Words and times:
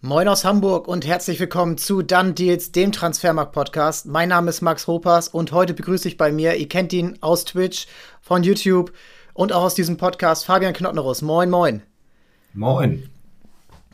Moin 0.00 0.28
aus 0.28 0.44
Hamburg 0.44 0.86
und 0.86 1.04
herzlich 1.04 1.40
willkommen 1.40 1.76
zu 1.76 2.02
Dann 2.02 2.36
Deals, 2.36 2.70
dem 2.70 2.92
Transfermarkt-Podcast. 2.92 4.06
Mein 4.06 4.28
Name 4.28 4.48
ist 4.48 4.60
Max 4.60 4.86
Hopas 4.86 5.26
und 5.26 5.50
heute 5.50 5.74
begrüße 5.74 6.06
ich 6.06 6.16
bei 6.16 6.30
mir, 6.30 6.54
ihr 6.54 6.68
kennt 6.68 6.92
ihn 6.92 7.18
aus 7.20 7.44
Twitch, 7.44 7.88
von 8.20 8.44
YouTube 8.44 8.92
und 9.34 9.52
auch 9.52 9.62
aus 9.62 9.74
diesem 9.74 9.96
Podcast, 9.96 10.44
Fabian 10.44 10.72
Knottnerus. 10.72 11.20
Moin, 11.20 11.50
moin. 11.50 11.82
Moin. 12.54 13.10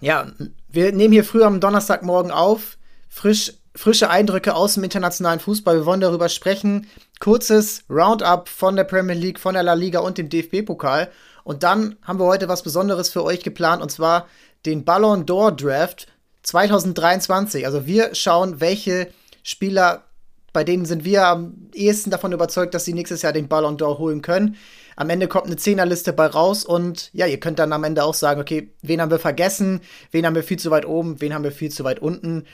Ja, 0.02 0.26
wir 0.68 0.92
nehmen 0.92 1.14
hier 1.14 1.24
früh 1.24 1.42
am 1.42 1.58
Donnerstagmorgen 1.58 2.30
auf. 2.30 2.76
Frisch, 3.08 3.54
frische 3.74 4.10
Eindrücke 4.10 4.54
aus 4.54 4.74
dem 4.74 4.84
internationalen 4.84 5.40
Fußball. 5.40 5.78
Wir 5.78 5.86
wollen 5.86 6.02
darüber 6.02 6.28
sprechen. 6.28 6.86
Kurzes 7.18 7.82
Roundup 7.88 8.50
von 8.50 8.76
der 8.76 8.84
Premier 8.84 9.16
League, 9.16 9.40
von 9.40 9.54
der 9.54 9.62
La 9.62 9.72
Liga 9.72 10.00
und 10.00 10.18
dem 10.18 10.28
DFB-Pokal. 10.28 11.10
Und 11.44 11.62
dann 11.62 11.96
haben 12.02 12.18
wir 12.18 12.26
heute 12.26 12.48
was 12.48 12.62
Besonderes 12.62 13.08
für 13.08 13.24
euch 13.24 13.42
geplant 13.42 13.80
und 13.80 13.90
zwar 13.90 14.26
den 14.66 14.84
Ballon 14.84 15.26
d'Or 15.26 15.52
Draft 15.52 16.06
2023. 16.42 17.66
Also 17.66 17.86
wir 17.86 18.14
schauen, 18.14 18.60
welche 18.60 19.08
Spieler, 19.42 20.04
bei 20.52 20.64
denen 20.64 20.86
sind 20.86 21.04
wir 21.04 21.26
am 21.26 21.68
ehesten 21.74 22.10
davon 22.10 22.32
überzeugt, 22.32 22.74
dass 22.74 22.84
sie 22.84 22.94
nächstes 22.94 23.22
Jahr 23.22 23.32
den 23.32 23.48
Ballon 23.48 23.76
d'Or 23.76 23.98
holen 23.98 24.22
können. 24.22 24.56
Am 24.96 25.10
Ende 25.10 25.26
kommt 25.26 25.46
eine 25.46 25.56
Zehnerliste 25.56 26.12
bei 26.12 26.26
raus 26.26 26.64
und 26.64 27.10
ja, 27.12 27.26
ihr 27.26 27.40
könnt 27.40 27.58
dann 27.58 27.72
am 27.72 27.84
Ende 27.84 28.04
auch 28.04 28.14
sagen, 28.14 28.40
okay, 28.40 28.70
wen 28.82 29.00
haben 29.00 29.10
wir 29.10 29.18
vergessen, 29.18 29.80
wen 30.12 30.24
haben 30.24 30.36
wir 30.36 30.44
viel 30.44 30.58
zu 30.58 30.70
weit 30.70 30.86
oben, 30.86 31.20
wen 31.20 31.34
haben 31.34 31.44
wir 31.44 31.52
viel 31.52 31.70
zu 31.70 31.82
weit 31.82 31.98
unten. 31.98 32.44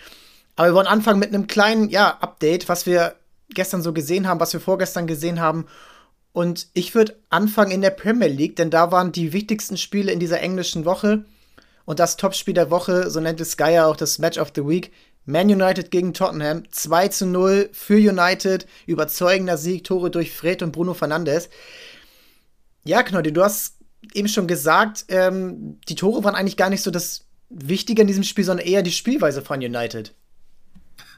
Aber 0.56 0.68
wir 0.68 0.74
wollen 0.74 0.86
anfangen 0.86 1.20
mit 1.20 1.34
einem 1.34 1.46
kleinen, 1.46 1.90
ja, 1.90 2.18
Update, 2.20 2.68
was 2.68 2.86
wir 2.86 3.16
gestern 3.50 3.82
so 3.82 3.92
gesehen 3.92 4.26
haben, 4.26 4.40
was 4.40 4.52
wir 4.52 4.60
vorgestern 4.60 5.06
gesehen 5.06 5.40
haben. 5.40 5.66
Und 6.32 6.68
ich 6.74 6.94
würde 6.94 7.16
anfangen 7.28 7.72
in 7.72 7.80
der 7.82 7.90
Premier 7.90 8.28
League, 8.28 8.56
denn 8.56 8.70
da 8.70 8.92
waren 8.92 9.12
die 9.12 9.32
wichtigsten 9.32 9.76
Spiele 9.76 10.12
in 10.12 10.20
dieser 10.20 10.40
englischen 10.40 10.84
Woche. 10.84 11.24
Und 11.90 11.98
das 11.98 12.16
Topspiel 12.16 12.54
der 12.54 12.70
Woche, 12.70 13.10
so 13.10 13.18
nennt 13.18 13.40
es 13.40 13.50
Sky 13.50 13.72
ja 13.72 13.86
auch 13.86 13.96
das 13.96 14.20
Match 14.20 14.38
of 14.38 14.52
the 14.54 14.64
Week. 14.64 14.92
Man 15.24 15.50
United 15.50 15.90
gegen 15.90 16.14
Tottenham, 16.14 16.62
2 16.70 17.08
zu 17.08 17.26
0 17.26 17.68
für 17.72 17.96
United, 17.96 18.68
überzeugender 18.86 19.56
Sieg, 19.56 19.82
Tore 19.82 20.08
durch 20.08 20.32
Fred 20.32 20.62
und 20.62 20.70
Bruno 20.70 20.94
Fernandes. 20.94 21.50
Ja, 22.84 23.02
Knoddy, 23.02 23.32
du 23.32 23.42
hast 23.42 23.78
eben 24.14 24.28
schon 24.28 24.46
gesagt, 24.46 25.06
ähm, 25.08 25.80
die 25.88 25.96
Tore 25.96 26.22
waren 26.22 26.36
eigentlich 26.36 26.56
gar 26.56 26.70
nicht 26.70 26.82
so 26.82 26.92
das 26.92 27.26
Wichtige 27.48 28.02
in 28.02 28.06
diesem 28.06 28.22
Spiel, 28.22 28.44
sondern 28.44 28.64
eher 28.68 28.82
die 28.82 28.92
Spielweise 28.92 29.42
von 29.42 29.58
United. 29.58 30.14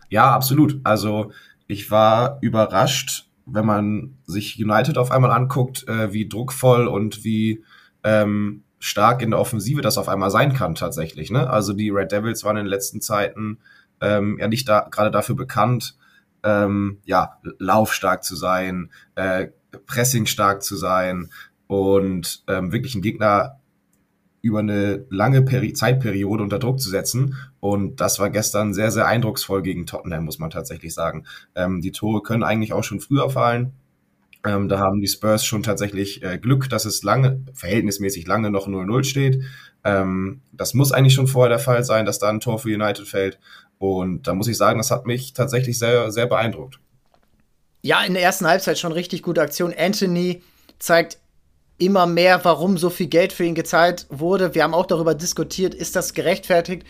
Ja, 0.09 0.31
absolut. 0.34 0.81
Also 0.84 1.33
ich 1.67 1.91
war 1.91 2.39
überrascht, 2.41 3.28
wenn 3.45 3.67
man 3.67 4.17
sich 4.25 4.59
United 4.59 4.97
auf 4.97 5.11
einmal 5.11 5.33
anguckt, 5.33 5.87
äh, 5.87 6.15
wie 6.15 6.31
druckvoll 6.31 6.87
und 6.87 7.25
wie 7.25 7.62
ähm, 8.05 8.65
stark 8.83 9.22
in 9.22 9.30
der 9.30 9.38
Offensive 9.38 9.80
das 9.80 9.97
auf 9.97 10.08
einmal 10.08 10.30
sein 10.30 10.55
kann 10.55 10.75
tatsächlich. 10.75 11.30
Ne? 11.30 11.48
Also 11.48 11.72
die 11.72 11.91
Red 11.91 12.11
Devils 12.11 12.42
waren 12.42 12.56
in 12.56 12.64
den 12.64 12.70
letzten 12.70 13.00
Zeiten 13.00 13.58
ähm, 14.00 14.38
ja 14.41 14.48
nicht 14.48 14.69
da 14.69 14.88
gerade 14.91 15.12
dafür 15.12 15.36
bekannt, 15.36 15.97
ähm, 16.42 16.98
ja 17.05 17.38
laufstark 17.58 18.25
zu 18.25 18.34
sein, 18.34 18.91
äh, 19.14 19.48
Pressing 19.86 20.27
stark 20.27 20.64
zu 20.64 20.77
sein 20.77 21.30
und 21.69 22.42
ähm, 22.48 22.72
wirklich 22.72 22.94
einen 22.94 23.03
Gegner 23.03 23.60
über 24.42 24.58
eine 24.58 25.06
lange 25.08 25.42
Peri 25.42 25.72
Zeitperiode 25.75 26.42
unter 26.42 26.58
Druck 26.58 26.80
zu 26.80 26.91
setzen. 26.91 27.36
Und 27.60 28.00
das 28.00 28.19
war 28.19 28.30
gestern 28.30 28.75
sehr, 28.75 28.91
sehr 28.91 29.06
eindrucksvoll 29.06 29.62
gegen 29.62 29.86
Tottenham, 29.86 30.25
muss 30.25 30.41
man 30.41 30.50
tatsächlich 30.50 30.92
sagen. 30.92 31.25
Ähm, 31.55 31.80
die 31.80 31.92
Tore 31.92 32.22
können 32.22 32.42
eigentlich 32.42 32.72
auch 32.72 32.83
schon 32.83 32.98
früher 32.98 33.30
fallen. 33.30 33.75
Ähm, 34.45 34.69
da 34.69 34.79
haben 34.79 35.01
die 35.01 35.09
Spurs 35.09 35.45
schon 35.45 35.62
tatsächlich 35.62 36.23
äh, 36.23 36.39
Glück, 36.39 36.69
dass 36.69 36.85
es 36.85 37.03
lange, 37.03 37.41
verhältnismäßig 37.55 38.27
lange 38.27 38.51
noch 38.51 38.67
0-0 38.67 39.05
steht. 39.05 39.43
Ähm, 39.84 40.43
das 40.53 40.75
muss 40.75 40.93
eigentlich 40.93 41.15
schon 41.15 41.29
vorher 41.29 41.49
der 41.49 41.59
Fall 41.59 41.84
sein, 41.84 42.07
dass 42.07 42.19
da 42.19 42.29
ein 42.29 42.41
Tor 42.41 42.59
für 42.59 42.69
United 42.69 43.07
fällt. 43.07 43.39
Und 43.79 44.27
da 44.27 44.34
muss 44.34 44.49
ich 44.49 44.57
sagen, 44.57 44.79
das 44.79 44.91
hat 44.91 45.07
mich 45.07 45.33
tatsächlich 45.33 45.79
sehr, 45.79 46.11
sehr 46.11 46.27
beeindruckt. 46.27 46.81
Ja, 47.83 48.03
in 48.05 48.15
der 48.15 48.23
ersten 48.23 48.47
Halbzeit 48.47 48.79
schon 48.79 48.93
richtig 48.93 49.23
gute 49.23 49.43
Aktion. 49.43 49.75
Anthony 49.77 50.43
zeigt 50.78 51.19
immer 51.78 52.06
mehr, 52.06 52.45
warum 52.45 52.78
so 52.78 52.91
viel 52.91 53.09
Geld 53.09 53.33
für 53.33 53.45
ihn 53.45 53.56
gezahlt 53.56 54.06
wurde. 54.09 54.55
Wir 54.55 54.62
haben 54.62 54.75
auch 54.75 54.87
darüber 54.87 55.15
diskutiert, 55.15 55.75
ist 55.75 55.97
das 55.97 56.15
gerechtfertigt? 56.15 56.84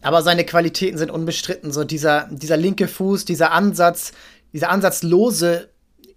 Aber 0.00 0.22
seine 0.22 0.44
Qualitäten 0.44 0.96
sind 0.96 1.10
unbestritten. 1.10 1.72
So 1.72 1.82
dieser, 1.82 2.28
dieser 2.30 2.56
linke 2.56 2.86
Fuß, 2.86 3.24
dieser 3.24 3.50
Ansatz, 3.50 4.12
dieser 4.52 4.70
ansatzlose 4.70 5.70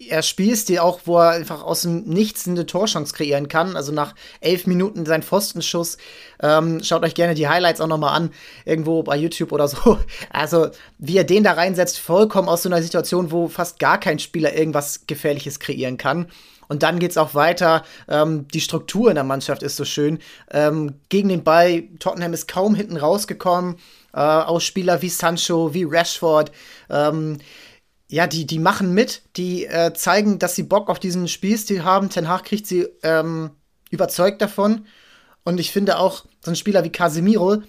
er 0.09 0.23
Spielstil 0.23 0.79
auch, 0.79 1.01
wo 1.06 1.17
er 1.17 1.31
einfach 1.31 1.63
aus 1.63 1.84
dem 1.84 2.03
Nichts 2.03 2.47
eine 2.47 2.66
Torchance 2.66 3.13
kreieren 3.13 3.47
kann. 3.47 3.75
Also 3.75 3.91
nach 3.91 4.16
elf 4.39 4.67
Minuten 4.67 5.06
sein 5.06 5.23
Pfostenschuss. 5.23 5.97
Ähm, 6.41 6.84
schaut 6.84 7.03
euch 7.03 7.16
gerne 7.16 7.35
die 7.35 7.47
Highlights 7.47 7.81
auch 7.81 7.88
noch 7.88 7.97
mal 7.97 8.13
an, 8.13 8.31
irgendwo 8.66 9.03
bei 9.03 9.16
YouTube 9.16 9.51
oder 9.51 9.67
so. 9.67 10.00
Also 10.29 10.69
wie 10.97 11.17
er 11.17 11.23
den 11.23 11.44
da 11.44 11.53
reinsetzt, 11.53 12.00
vollkommen 12.00 12.47
aus 12.47 12.63
so 12.63 12.69
einer 12.69 12.81
Situation, 12.81 13.31
wo 13.31 13.47
fast 13.47 13.79
gar 13.79 14.00
kein 14.00 14.19
Spieler 14.19 14.56
irgendwas 14.56 15.06
Gefährliches 15.07 15.59
kreieren 15.59 15.97
kann. 15.97 16.28
Und 16.67 16.84
dann 16.84 17.00
geht 17.00 17.11
es 17.11 17.17
auch 17.17 17.35
weiter. 17.35 17.84
Ähm, 18.07 18.47
die 18.47 18.61
Struktur 18.61 19.09
in 19.09 19.16
der 19.16 19.25
Mannschaft 19.25 19.61
ist 19.61 19.75
so 19.75 19.84
schön. 19.84 20.19
Ähm, 20.51 20.94
gegen 21.09 21.28
den 21.28 21.44
Ball, 21.44 21.84
Tottenham 22.00 22.31
ist 22.31 22.47
kaum 22.47 22.75
hinten 22.75 22.95
rausgekommen. 22.95 23.75
Äh, 24.13 24.19
aus 24.19 24.63
Spieler 24.63 25.01
wie 25.01 25.09
Sancho, 25.09 25.73
wie 25.73 25.84
Rashford. 25.84 26.51
Ähm, 26.90 27.40
ja, 28.11 28.27
die, 28.27 28.45
die 28.45 28.59
machen 28.59 28.94
mit, 28.94 29.22
die 29.38 29.66
äh, 29.66 29.94
zeigen, 29.94 30.38
dass 30.38 30.53
sie 30.53 30.63
Bock 30.63 30.89
auf 30.89 30.99
diesen 30.99 31.29
Spielstil 31.29 31.85
haben. 31.85 32.09
Ten 32.09 32.27
Hag 32.27 32.44
kriegt 32.44 32.67
sie 32.67 32.89
ähm, 33.03 33.51
überzeugt 33.89 34.41
davon. 34.41 34.85
Und 35.45 35.61
ich 35.61 35.72
finde 35.72 35.97
auch, 35.97 36.25
so 36.41 36.51
ein 36.51 36.57
Spieler 36.57 36.83
wie 36.83 36.91
Casemiro, 36.91 37.63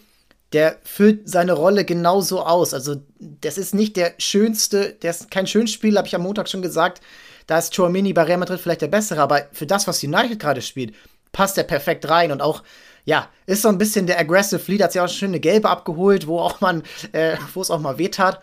der 0.53 0.79
füllt 0.83 1.29
seine 1.29 1.53
Rolle 1.53 1.85
genauso 1.85 2.43
aus. 2.43 2.75
Also, 2.75 2.97
das 3.21 3.57
ist 3.57 3.73
nicht 3.73 3.97
der 3.97 4.15
schönste, 4.19 4.95
der 4.95 5.13
ist 5.13 5.31
kein 5.31 5.47
Schönspiel, 5.47 5.97
habe 5.97 6.09
ich 6.09 6.15
am 6.17 6.23
Montag 6.23 6.49
schon 6.49 6.61
gesagt. 6.61 7.03
Da 7.47 7.59
ist 7.59 7.77
Chouamini 7.77 8.13
bei 8.13 8.25
Real 8.25 8.39
Madrid 8.39 8.59
vielleicht 8.59 8.83
der 8.83 8.89
bessere, 8.89 9.21
aber 9.21 9.47
für 9.53 9.67
das, 9.67 9.87
was 9.87 10.03
United 10.03 10.41
gerade 10.41 10.61
spielt, 10.61 10.93
passt 11.31 11.57
er 11.57 11.65
perfekt 11.65 12.09
rein 12.09 12.33
und 12.33 12.43
auch 12.43 12.65
ja, 13.05 13.29
ist 13.47 13.63
so 13.63 13.69
ein 13.69 13.79
bisschen 13.79 14.07
der 14.09 14.19
aggressive 14.19 14.63
Lead, 14.71 14.83
hat 14.83 14.93
sich 14.93 15.01
auch 15.01 15.09
schon 15.09 15.29
eine 15.29 15.41
gelbe 15.41 15.71
abgeholt, 15.71 16.27
wo 16.27 16.41
auch 16.41 16.61
man, 16.61 16.83
äh, 17.13 17.37
wo 17.55 17.61
es 17.61 17.71
auch 17.71 17.81
mal 17.81 17.99
wehtat. 17.99 18.41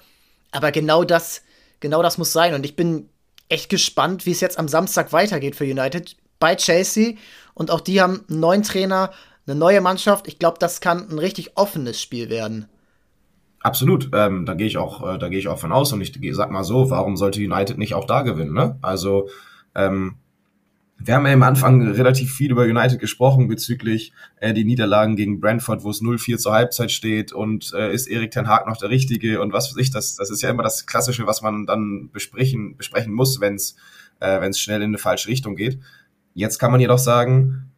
Aber 0.52 0.72
genau 0.72 1.04
das 1.04 1.44
genau 1.80 2.02
das 2.02 2.18
muss 2.18 2.32
sein. 2.32 2.54
Und 2.54 2.66
ich 2.66 2.76
bin 2.76 3.10
echt 3.50 3.70
gespannt, 3.70 4.26
wie 4.26 4.32
es 4.32 4.42
jetzt 4.42 4.60
am 4.60 4.68
Samstag 4.68 5.12
weitergeht 5.12 5.56
für 5.56 5.66
United 5.66 6.16
bei 6.40 6.56
Chelsea. 6.56 7.16
Und 7.54 7.72
auch 7.72 7.82
die 7.82 8.02
haben 8.02 8.26
einen 8.30 8.40
neuen 8.40 8.64
Trainer, 8.64 9.12
eine 9.46 9.56
neue 9.56 9.82
Mannschaft. 9.82 10.28
Ich 10.28 10.40
glaube, 10.40 10.58
das 10.60 10.82
kann 10.82 11.10
ein 11.10 11.20
richtig 11.20 11.58
offenes 11.58 12.02
Spiel 12.02 12.30
werden. 12.30 12.68
Absolut, 13.62 14.10
ähm, 14.14 14.46
da 14.46 14.54
gehe 14.54 14.68
ich 14.68 14.78
auch, 14.78 15.16
äh, 15.16 15.18
da 15.18 15.28
gehe 15.28 15.40
ich 15.40 15.50
auch 15.50 15.60
von 15.60 15.74
aus 15.74 15.92
und 15.92 16.02
ich 16.02 16.36
sag 16.36 16.50
mal 16.50 16.64
so, 16.64 16.90
warum 16.90 17.18
sollte 17.18 17.42
United 17.42 17.78
nicht 17.78 17.94
auch 17.94 18.06
da 18.06 18.22
gewinnen? 18.22 18.54
Ne? 18.54 18.78
Also 18.82 19.28
ähm, 19.76 20.16
wir 21.02 21.16
haben 21.16 21.26
ja 21.26 21.34
am 21.34 21.44
Anfang 21.44 21.82
relativ 21.88 22.34
viel 22.34 22.52
über 22.52 22.64
United 22.64 23.00
gesprochen 23.00 23.48
bezüglich 23.48 24.12
äh, 24.38 24.54
die 24.54 24.66
Niederlagen 24.66 25.16
gegen 25.16 25.40
Brentford, 25.40 25.84
wo 25.84 25.90
es 25.90 26.02
0-4 26.02 26.38
zur 26.38 26.54
Halbzeit 26.54 26.92
steht 26.92 27.32
und 27.32 27.74
äh, 27.74 27.94
ist 27.94 28.08
Erik 28.08 28.32
Ten 28.32 28.48
Haag 28.48 28.68
noch 28.68 28.78
der 28.78 28.90
Richtige 28.90 29.42
und 29.42 29.54
was 29.54 29.70
weiß 29.70 29.78
ich, 29.78 29.92
das, 29.92 30.16
das 30.16 30.30
ist 30.30 30.42
ja 30.42 30.50
immer 30.50 30.64
das 30.64 30.86
Klassische, 30.86 31.26
was 31.26 31.42
man 31.42 31.66
dann 31.66 32.10
besprechen, 32.12 32.76
besprechen 32.76 33.14
muss, 33.14 33.40
wenn 33.40 33.56
es 33.56 33.78
äh, 34.20 34.42
wenn's 34.42 34.60
schnell 34.60 34.82
in 34.82 34.90
eine 34.90 34.98
falsche 34.98 35.30
Richtung 35.30 35.56
geht. 35.56 35.80
Jetzt 36.34 36.60
kann 36.60 36.72
man 36.72 36.82
jedoch 36.82 37.00
sagen, 37.00 37.72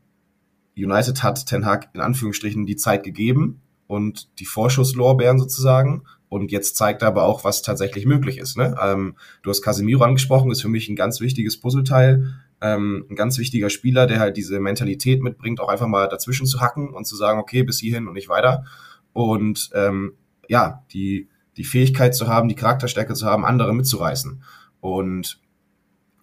United 0.76 1.22
hat 1.22 1.46
Ten 1.46 1.66
Hag 1.66 1.90
in 1.94 2.02
Anführungsstrichen 2.02 2.66
die 2.66 2.76
Zeit 2.76 3.04
gegeben 3.04 3.62
und 3.86 4.30
die 4.40 4.46
Vorschusslorbeeren 4.46 5.38
sozusagen 5.38 6.04
und 6.28 6.52
jetzt 6.52 6.76
zeigt 6.76 7.04
er 7.04 7.10
aber 7.10 7.24
auch, 7.24 7.44
was 7.44 7.62
tatsächlich 7.62 8.06
möglich 8.06 8.38
ist. 8.38 8.58
Ne? 8.58 8.76
Ähm, 8.82 9.16
du 9.44 9.50
hast 9.50 9.62
Casemiro 9.62 10.04
angesprochen, 10.04 10.50
ist 10.50 10.62
für 10.62 10.70
mich 10.70 10.90
ein 10.90 10.96
ganz 10.96 11.20
wichtiges 11.20 11.60
Puzzleteil 11.60 12.34
ähm, 12.62 13.06
ein 13.10 13.16
ganz 13.16 13.38
wichtiger 13.38 13.70
Spieler, 13.70 14.08
der 14.08 14.20
halt 14.20 14.38
diese 14.38 14.60
Mentalität 14.60 15.22
mitbringt, 15.22 15.60
auch 15.60 15.70
einfach 15.70 15.88
mal 15.88 16.08
dazwischen 16.08 16.46
zu 16.46 16.62
hacken 16.62 16.90
und 16.90 17.06
zu 17.06 17.16
sagen, 17.16 17.40
okay, 17.40 17.64
bis 17.64 17.80
hierhin 17.80 18.08
und 18.08 18.14
nicht 18.14 18.30
weiter. 18.30 18.66
Und 19.14 19.72
ähm, 19.74 20.14
ja, 20.48 20.84
die, 20.94 21.28
die 21.58 21.64
Fähigkeit 21.64 22.16
zu 22.16 22.28
haben, 22.28 22.50
die 22.50 22.56
Charakterstärke 22.56 23.14
zu 23.14 23.26
haben, 23.26 23.46
andere 23.46 23.74
mitzureißen. 23.74 24.44
Und 24.80 25.42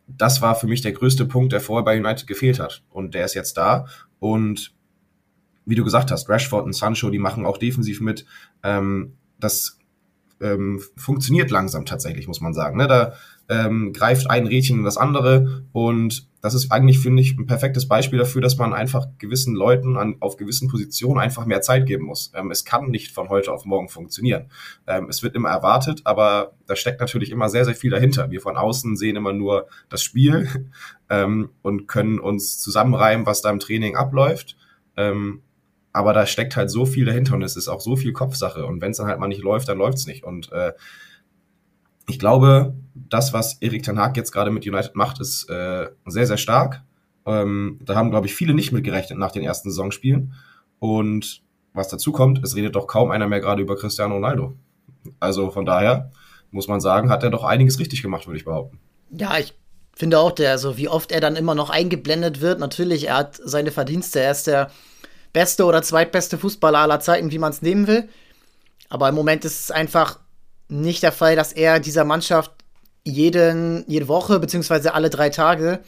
das 0.06 0.40
war 0.40 0.54
für 0.54 0.66
mich 0.66 0.80
der 0.80 0.92
größte 0.92 1.26
Punkt, 1.26 1.52
der 1.52 1.60
vorher 1.60 1.84
bei 1.84 1.98
United 1.98 2.26
gefehlt 2.26 2.60
hat. 2.60 2.82
Und 2.90 3.14
der 3.14 3.24
ist 3.24 3.34
jetzt 3.34 3.56
da. 3.56 3.86
Und 4.20 4.74
wie 5.66 5.74
du 5.74 5.84
gesagt 5.84 6.10
hast, 6.10 6.28
Rashford 6.28 6.64
und 6.64 6.72
Sancho, 6.72 7.10
die 7.10 7.18
machen 7.18 7.44
auch 7.44 7.58
defensiv 7.58 8.00
mit. 8.00 8.24
Ähm, 8.62 9.14
das 9.38 9.78
ähm, 10.40 10.80
funktioniert 10.96 11.50
langsam 11.50 11.84
tatsächlich, 11.84 12.26
muss 12.26 12.40
man 12.40 12.54
sagen. 12.54 12.78
Ne? 12.78 12.86
Da 12.86 13.12
ähm, 13.48 13.92
greift 13.92 14.30
ein 14.30 14.46
Rädchen 14.46 14.78
in 14.78 14.84
das 14.84 14.96
andere 14.98 15.64
und 15.72 16.28
das 16.40 16.54
ist 16.54 16.70
eigentlich, 16.70 17.00
finde 17.00 17.20
ich, 17.20 17.36
ein 17.36 17.46
perfektes 17.46 17.88
Beispiel 17.88 18.18
dafür, 18.18 18.40
dass 18.40 18.58
man 18.58 18.72
einfach 18.72 19.06
gewissen 19.18 19.54
Leuten 19.54 19.96
an, 19.96 20.16
auf 20.20 20.36
gewissen 20.36 20.68
Positionen 20.68 21.18
einfach 21.18 21.46
mehr 21.46 21.62
Zeit 21.62 21.86
geben 21.86 22.04
muss. 22.04 22.30
Ähm, 22.34 22.50
es 22.50 22.64
kann 22.64 22.90
nicht 22.90 23.12
von 23.12 23.28
heute 23.28 23.52
auf 23.52 23.64
morgen 23.64 23.88
funktionieren. 23.88 24.50
Ähm, 24.86 25.08
es 25.08 25.22
wird 25.22 25.34
immer 25.34 25.48
erwartet, 25.48 26.02
aber 26.04 26.52
da 26.66 26.76
steckt 26.76 27.00
natürlich 27.00 27.30
immer 27.30 27.48
sehr, 27.48 27.64
sehr 27.64 27.74
viel 27.74 27.90
dahinter. 27.90 28.30
Wir 28.30 28.40
von 28.40 28.56
außen 28.56 28.96
sehen 28.96 29.16
immer 29.16 29.32
nur 29.32 29.66
das 29.88 30.02
Spiel 30.02 30.48
ähm, 31.10 31.50
und 31.62 31.88
können 31.88 32.20
uns 32.20 32.60
zusammenreimen, 32.60 33.26
was 33.26 33.42
da 33.42 33.50
im 33.50 33.58
Training 33.58 33.96
abläuft. 33.96 34.56
Ähm, 34.96 35.42
aber 35.92 36.12
da 36.12 36.26
steckt 36.26 36.56
halt 36.56 36.70
so 36.70 36.86
viel 36.86 37.06
dahinter 37.06 37.34
und 37.34 37.42
es 37.42 37.56
ist 37.56 37.66
auch 37.66 37.80
so 37.80 37.96
viel 37.96 38.12
Kopfsache. 38.12 38.64
Und 38.64 38.80
wenn 38.80 38.92
es 38.92 38.98
dann 38.98 39.08
halt 39.08 39.18
mal 39.18 39.26
nicht 39.26 39.42
läuft, 39.42 39.68
dann 39.68 39.78
läuft 39.78 39.98
es 39.98 40.06
nicht. 40.06 40.22
Und 40.22 40.52
äh, 40.52 40.72
ich 42.08 42.18
glaube, 42.18 42.74
das, 42.94 43.32
was 43.32 43.54
Erik 43.60 43.82
Ten 43.82 44.00
jetzt 44.14 44.32
gerade 44.32 44.50
mit 44.50 44.66
United 44.66 44.96
macht, 44.96 45.20
ist 45.20 45.48
äh, 45.48 45.88
sehr, 46.06 46.26
sehr 46.26 46.36
stark. 46.36 46.82
Ähm, 47.26 47.78
da 47.82 47.94
haben, 47.94 48.10
glaube 48.10 48.26
ich, 48.26 48.34
viele 48.34 48.54
nicht 48.54 48.72
mitgerechnet 48.72 49.18
nach 49.18 49.30
den 49.30 49.42
ersten 49.42 49.70
Saisonspielen. 49.70 50.34
Und 50.78 51.42
was 51.74 51.88
dazu 51.88 52.12
kommt, 52.12 52.42
es 52.42 52.56
redet 52.56 52.74
doch 52.74 52.86
kaum 52.86 53.10
einer 53.10 53.28
mehr 53.28 53.40
gerade 53.40 53.62
über 53.62 53.76
Cristiano 53.76 54.14
Ronaldo. 54.14 54.56
Also 55.20 55.50
von 55.50 55.66
daher 55.66 56.10
muss 56.50 56.66
man 56.66 56.80
sagen, 56.80 57.10
hat 57.10 57.22
er 57.22 57.30
doch 57.30 57.44
einiges 57.44 57.78
richtig 57.78 58.02
gemacht, 58.02 58.26
würde 58.26 58.38
ich 58.38 58.44
behaupten. 58.44 58.78
Ja, 59.10 59.38
ich 59.38 59.54
finde 59.94 60.18
auch, 60.18 60.32
der, 60.32 60.58
so 60.58 60.78
wie 60.78 60.88
oft 60.88 61.12
er 61.12 61.20
dann 61.20 61.36
immer 61.36 61.54
noch 61.54 61.70
eingeblendet 61.70 62.40
wird. 62.40 62.58
Natürlich, 62.58 63.08
er 63.08 63.16
hat 63.18 63.38
seine 63.42 63.70
Verdienste. 63.70 64.20
Er 64.20 64.30
ist 64.30 64.46
der 64.46 64.70
beste 65.34 65.66
oder 65.66 65.82
zweitbeste 65.82 66.38
Fußballer 66.38 66.78
aller 66.78 67.00
Zeiten, 67.00 67.30
wie 67.30 67.38
man 67.38 67.52
es 67.52 67.62
nehmen 67.62 67.86
will. 67.86 68.08
Aber 68.88 69.08
im 69.08 69.14
Moment 69.14 69.44
ist 69.44 69.64
es 69.64 69.70
einfach 69.70 70.18
nicht 70.68 71.02
der 71.02 71.12
Fall, 71.12 71.36
dass 71.36 71.52
er 71.52 71.80
dieser 71.80 72.04
Mannschaft 72.04 72.52
jeden, 73.04 73.84
jede 73.88 74.08
Woche 74.08 74.38
beziehungsweise 74.38 74.94
alle 74.94 75.10
drei 75.10 75.30
Tage 75.30 75.80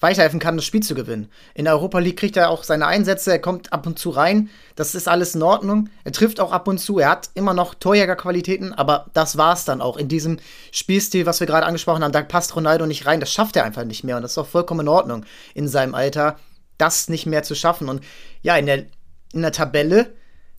weiterhelfen 0.00 0.38
kann, 0.38 0.56
das 0.56 0.64
Spiel 0.64 0.82
zu 0.82 0.94
gewinnen. 0.94 1.28
In 1.54 1.64
der 1.64 1.74
Europa 1.74 1.98
League 1.98 2.18
kriegt 2.18 2.36
er 2.36 2.50
auch 2.50 2.62
seine 2.62 2.86
Einsätze, 2.86 3.32
er 3.32 3.40
kommt 3.40 3.72
ab 3.72 3.86
und 3.86 3.98
zu 3.98 4.10
rein, 4.10 4.48
das 4.76 4.94
ist 4.94 5.08
alles 5.08 5.34
in 5.34 5.42
Ordnung. 5.42 5.88
Er 6.04 6.12
trifft 6.12 6.38
auch 6.38 6.52
ab 6.52 6.68
und 6.68 6.78
zu, 6.78 6.98
er 6.98 7.10
hat 7.10 7.30
immer 7.34 7.52
noch 7.52 7.74
Torjägerqualitäten, 7.74 8.72
aber 8.72 9.06
das 9.12 9.36
war's 9.36 9.64
dann 9.64 9.80
auch. 9.80 9.96
In 9.96 10.08
diesem 10.08 10.38
Spielstil, 10.70 11.26
was 11.26 11.40
wir 11.40 11.48
gerade 11.48 11.66
angesprochen 11.66 12.04
haben, 12.04 12.12
da 12.12 12.22
passt 12.22 12.54
Ronaldo 12.54 12.86
nicht 12.86 13.06
rein, 13.06 13.20
das 13.20 13.32
schafft 13.32 13.56
er 13.56 13.64
einfach 13.64 13.84
nicht 13.84 14.04
mehr 14.04 14.16
und 14.16 14.22
das 14.22 14.32
ist 14.32 14.38
auch 14.38 14.46
vollkommen 14.46 14.80
in 14.80 14.88
Ordnung 14.88 15.24
in 15.54 15.66
seinem 15.66 15.94
Alter, 15.94 16.36
das 16.76 17.08
nicht 17.08 17.26
mehr 17.26 17.42
zu 17.42 17.56
schaffen. 17.56 17.88
Und 17.88 18.04
ja, 18.42 18.56
in 18.56 18.66
der, 18.66 18.84
in 19.32 19.42
der 19.42 19.52
Tabelle, 19.52 20.14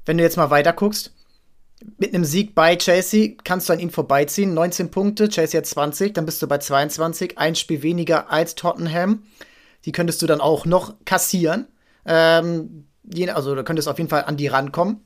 wenn 0.06 0.18
du 0.18 0.24
jetzt 0.24 0.38
mal 0.38 0.50
weiter 0.50 0.74
guckst, 0.74 1.14
mit 1.98 2.14
einem 2.14 2.26
Sieg 2.26 2.56
bei 2.56 2.76
Chelsea 2.76 3.36
kannst 3.44 3.70
du 3.70 3.74
an 3.74 3.80
ihm 3.80 3.90
vorbeiziehen. 3.90 4.54
19 4.54 4.92
Punkte, 4.92 5.30
Chelsea 5.30 5.60
hat 5.60 5.66
20, 5.66 6.14
dann 6.14 6.26
bist 6.26 6.42
du 6.42 6.48
bei 6.48 6.58
22, 6.58 7.38
ein 7.38 7.56
Spiel 7.56 7.82
weniger 7.82 8.32
als 8.32 8.56
Tottenham. 8.56 9.24
Die 9.86 9.92
könntest 9.92 10.22
du 10.22 10.28
dann 10.28 10.42
auch 10.42 10.66
noch 10.66 10.96
kassieren. 11.06 11.68
Ähm, 12.06 12.86
also 13.34 13.56
da 13.56 13.64
könntest 13.64 13.88
du 13.88 13.92
auf 13.92 13.98
jeden 13.98 14.10
Fall 14.10 14.26
an 14.26 14.38
die 14.38 14.48
rankommen. 14.48 15.04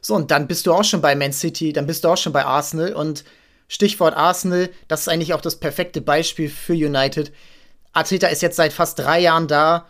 So, 0.00 0.14
und 0.14 0.30
dann 0.30 0.48
bist 0.48 0.66
du 0.66 0.72
auch 0.72 0.84
schon 0.84 1.00
bei 1.00 1.14
Man 1.14 1.32
City, 1.32 1.72
dann 1.72 1.86
bist 1.86 2.04
du 2.04 2.08
auch 2.08 2.16
schon 2.16 2.32
bei 2.32 2.44
Arsenal. 2.44 2.92
Und 2.92 3.24
Stichwort 3.68 4.16
Arsenal, 4.16 4.70
das 4.88 5.02
ist 5.02 5.08
eigentlich 5.08 5.34
auch 5.34 5.40
das 5.40 5.60
perfekte 5.60 6.00
Beispiel 6.00 6.50
für 6.50 6.74
United. 6.74 7.32
Arteta 7.92 8.26
ist 8.26 8.42
jetzt 8.42 8.56
seit 8.56 8.72
fast 8.72 8.98
drei 8.98 9.20
Jahren 9.20 9.46
da 9.46 9.86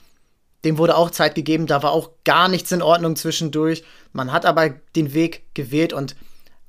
dem 0.64 0.78
wurde 0.78 0.96
auch 0.96 1.11
Zeit 1.11 1.34
gegeben, 1.34 1.66
da 1.66 1.82
war 1.82 1.93
auch 1.93 2.11
gar 2.25 2.49
nichts 2.49 2.72
in 2.72 2.82
Ordnung 2.82 3.16
zwischendurch. 3.16 3.84
Man 4.12 4.32
hat 4.32 4.46
aber 4.46 4.70
den 4.96 5.14
Weg 5.14 5.55
gewählt 5.55 5.93
und 5.93 6.16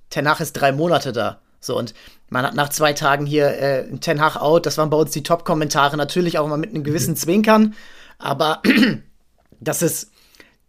Tenach 0.10 0.40
ist 0.40 0.54
drei 0.54 0.72
Monate 0.72 1.14
da. 1.14 1.42
So, 1.60 1.78
und 1.78 1.94
man 2.30 2.46
hat 2.46 2.54
nach 2.54 2.70
zwei 2.70 2.94
Tagen 2.94 3.26
hier 3.26 3.48
äh, 3.60 3.98
Ten 3.98 4.22
Hag 4.22 4.36
out, 4.36 4.66
das 4.66 4.78
waren 4.78 4.90
bei 4.90 4.98
uns 4.98 5.12
die 5.12 5.24
Top-Kommentare, 5.24 5.98
natürlich 5.98 6.38
auch 6.38 6.46
immer 6.46 6.58
mit 6.58 6.72
einem 6.72 6.84
gewissen 6.84 7.16
Zwinkern, 7.16 7.74
aber 8.20 8.62
das 9.60 9.82
ist, 9.82 10.12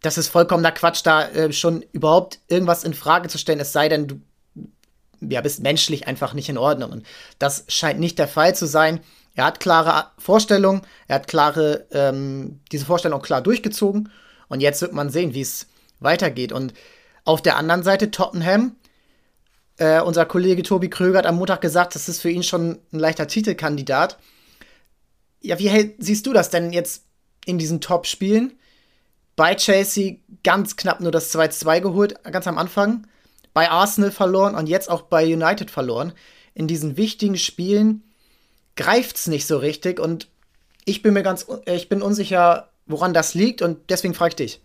das 0.00 0.17
ist 0.19 0.29
vollkommener 0.29 0.72
Quatsch, 0.72 1.00
da 1.05 1.29
äh, 1.29 1.52
schon 1.52 1.84
überhaupt 1.93 2.38
irgendwas 2.49 2.84
in 2.84 2.94
Frage 2.94 3.29
zu 3.29 3.38
stellen, 3.38 3.61
es 3.61 3.72
sei 3.72 3.88
denn, 3.88 4.08
du 4.08 4.20
ja, 5.20 5.40
bist 5.40 5.62
menschlich 5.62 6.06
einfach 6.06 6.34
nicht 6.34 6.49
in 6.49 6.58
Ordnung. 6.58 6.93
Und 6.93 7.06
das 7.38 7.64
scheint 7.69 8.00
nicht 8.00 8.19
der 8.19 8.29
Fall 8.29 8.55
zu 8.55 8.67
sein. 8.67 9.00
Er 9.36 9.44
hat 9.44 9.60
klare 9.60 10.06
Vorstellungen, 10.18 10.80
er 11.08 11.16
hat 11.16 11.28
klare, 11.28 11.86
ähm, 11.92 12.60
diese 12.72 12.86
Vorstellung 12.86 13.20
klar 13.20 13.42
durchgezogen 13.42 14.10
und 14.48 14.60
jetzt 14.60 14.80
wird 14.80 14.94
man 14.94 15.10
sehen, 15.10 15.34
wie 15.34 15.42
es 15.42 15.66
weitergeht. 16.00 16.52
Und 16.52 16.72
auf 17.24 17.42
der 17.42 17.56
anderen 17.56 17.82
Seite 17.82 18.10
Tottenham, 18.10 18.76
äh, 19.76 20.00
unser 20.00 20.24
Kollege 20.24 20.62
Tobi 20.62 20.88
Kröger 20.88 21.18
hat 21.18 21.26
am 21.26 21.36
Montag 21.36 21.60
gesagt, 21.60 21.94
das 21.94 22.08
ist 22.08 22.22
für 22.22 22.30
ihn 22.30 22.42
schon 22.42 22.78
ein 22.92 22.98
leichter 22.98 23.28
Titelkandidat. 23.28 24.18
Ja, 25.42 25.58
wie 25.58 25.68
hält, 25.68 25.96
siehst 25.98 26.26
du 26.26 26.32
das 26.32 26.48
denn 26.48 26.72
jetzt 26.72 27.04
in 27.44 27.58
diesen 27.58 27.82
Top-Spielen? 27.82 28.54
Bei 29.36 29.54
Chelsea 29.54 30.16
ganz 30.44 30.76
knapp 30.76 31.00
nur 31.00 31.12
das 31.12 31.30
2-2 31.34 31.80
geholt, 31.80 32.24
ganz 32.24 32.46
am 32.46 32.56
Anfang. 32.56 33.06
Bei 33.52 33.70
Arsenal 33.70 34.10
verloren 34.10 34.54
und 34.54 34.66
jetzt 34.66 34.88
auch 34.88 35.02
bei 35.02 35.26
United 35.26 35.70
verloren. 35.70 36.14
In 36.54 36.68
diesen 36.68 36.96
wichtigen 36.96 37.36
Spielen 37.36 38.02
greift's 38.76 39.26
nicht 39.26 39.46
so 39.46 39.58
richtig 39.58 39.99
und 40.00 40.28
ich 40.84 41.02
bin 41.02 41.14
mir 41.14 41.23
ganz, 41.23 41.46
ich 41.67 41.88
bin 41.88 42.02
unsicher, 42.02 42.70
woran 42.87 43.12
das 43.12 43.34
liegt 43.34 43.62
und 43.62 43.78
deswegen 43.90 44.14
frage 44.14 44.31
ich 44.31 44.37
dich. 44.37 44.61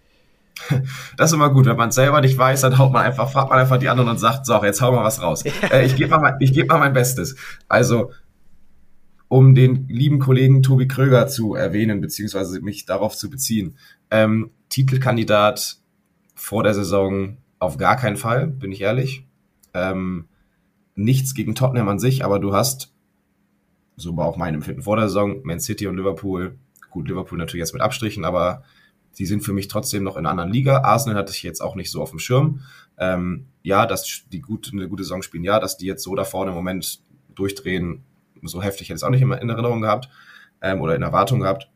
Das 1.17 1.31
ist 1.31 1.33
immer 1.33 1.49
gut, 1.49 1.65
wenn 1.65 1.77
man 1.77 1.91
selber 1.91 2.21
nicht 2.21 2.37
weiß, 2.37 2.61
dann 2.61 2.77
haut 2.77 2.91
man 2.91 3.03
einfach, 3.03 3.31
fragt 3.31 3.49
man 3.49 3.59
einfach 3.59 3.77
die 3.77 3.89
anderen 3.89 4.09
und 4.09 4.19
sagt, 4.19 4.45
so, 4.45 4.63
jetzt 4.63 4.81
hau 4.81 4.91
mal 4.91 5.03
was 5.03 5.21
raus. 5.21 5.43
Äh, 5.71 5.85
ich 5.85 5.95
gebe 5.95 6.17
mal, 6.17 6.37
geb 6.39 6.67
mal 6.67 6.79
mein 6.79 6.93
Bestes. 6.93 7.35
Also, 7.67 8.11
um 9.27 9.55
den 9.55 9.87
lieben 9.87 10.19
Kollegen 10.19 10.61
Tobi 10.61 10.87
Kröger 10.87 11.27
zu 11.27 11.55
erwähnen, 11.55 12.01
beziehungsweise 12.01 12.61
mich 12.61 12.85
darauf 12.85 13.15
zu 13.15 13.29
beziehen. 13.29 13.77
Ähm, 14.09 14.51
Titelkandidat 14.69 15.77
vor 16.35 16.63
der 16.63 16.73
Saison 16.73 17.37
auf 17.59 17.77
gar 17.77 17.95
keinen 17.95 18.17
Fall, 18.17 18.47
bin 18.47 18.71
ich 18.71 18.81
ehrlich. 18.81 19.25
Ähm, 19.73 20.27
nichts 20.95 21.33
gegen 21.33 21.55
Tottenham 21.55 21.87
an 21.87 21.99
sich, 21.99 22.25
aber 22.25 22.39
du 22.39 22.53
hast 22.53 22.91
so 24.01 24.15
war 24.17 24.25
auch 24.25 24.37
mein 24.37 24.55
Empfinden 24.55 24.81
vor 24.81 24.97
der 24.97 25.07
Saison. 25.07 25.41
Man 25.43 25.59
City 25.59 25.87
und 25.87 25.97
Liverpool, 25.97 26.57
gut, 26.89 27.07
Liverpool 27.07 27.37
natürlich 27.37 27.61
jetzt 27.61 27.73
mit 27.73 27.81
Abstrichen, 27.81 28.25
aber 28.25 28.63
sie 29.11 29.25
sind 29.25 29.41
für 29.41 29.53
mich 29.53 29.67
trotzdem 29.67 30.03
noch 30.03 30.15
in 30.15 30.25
einer 30.25 30.31
anderen 30.31 30.51
Liga. 30.51 30.81
Arsenal 30.81 31.17
hatte 31.17 31.31
ich 31.31 31.43
jetzt 31.43 31.61
auch 31.61 31.75
nicht 31.75 31.91
so 31.91 32.01
auf 32.01 32.09
dem 32.09 32.19
Schirm. 32.19 32.61
Ähm, 32.97 33.47
ja, 33.63 33.85
dass 33.85 34.23
die 34.31 34.41
gut, 34.41 34.69
eine 34.73 34.87
gute 34.87 35.03
Saison 35.03 35.21
spielen, 35.21 35.43
ja, 35.43 35.59
dass 35.59 35.77
die 35.77 35.85
jetzt 35.85 36.03
so 36.03 36.15
da 36.15 36.23
vorne 36.23 36.51
im 36.51 36.55
Moment 36.55 37.01
durchdrehen, 37.33 38.03
so 38.43 38.61
heftig 38.61 38.89
hätte 38.89 38.95
ich 38.95 38.99
es 38.99 39.03
auch 39.03 39.09
nicht 39.09 39.21
in 39.21 39.31
Erinnerung 39.49 39.81
gehabt 39.81 40.09
ähm, 40.61 40.81
oder 40.81 40.95
in 40.95 41.01
Erwartung 41.01 41.39
gehabt. 41.39 41.69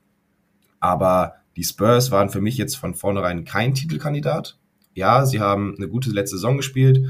Aber 0.79 1.35
die 1.55 1.63
Spurs 1.63 2.11
waren 2.11 2.29
für 2.29 2.41
mich 2.41 2.57
jetzt 2.57 2.75
von 2.75 2.93
vornherein 2.93 3.45
kein 3.45 3.73
Titelkandidat. 3.73 4.57
Ja, 4.93 5.25
sie 5.25 5.39
haben 5.39 5.75
eine 5.77 5.87
gute 5.87 6.09
letzte 6.09 6.37
Saison 6.37 6.57
gespielt, 6.57 7.05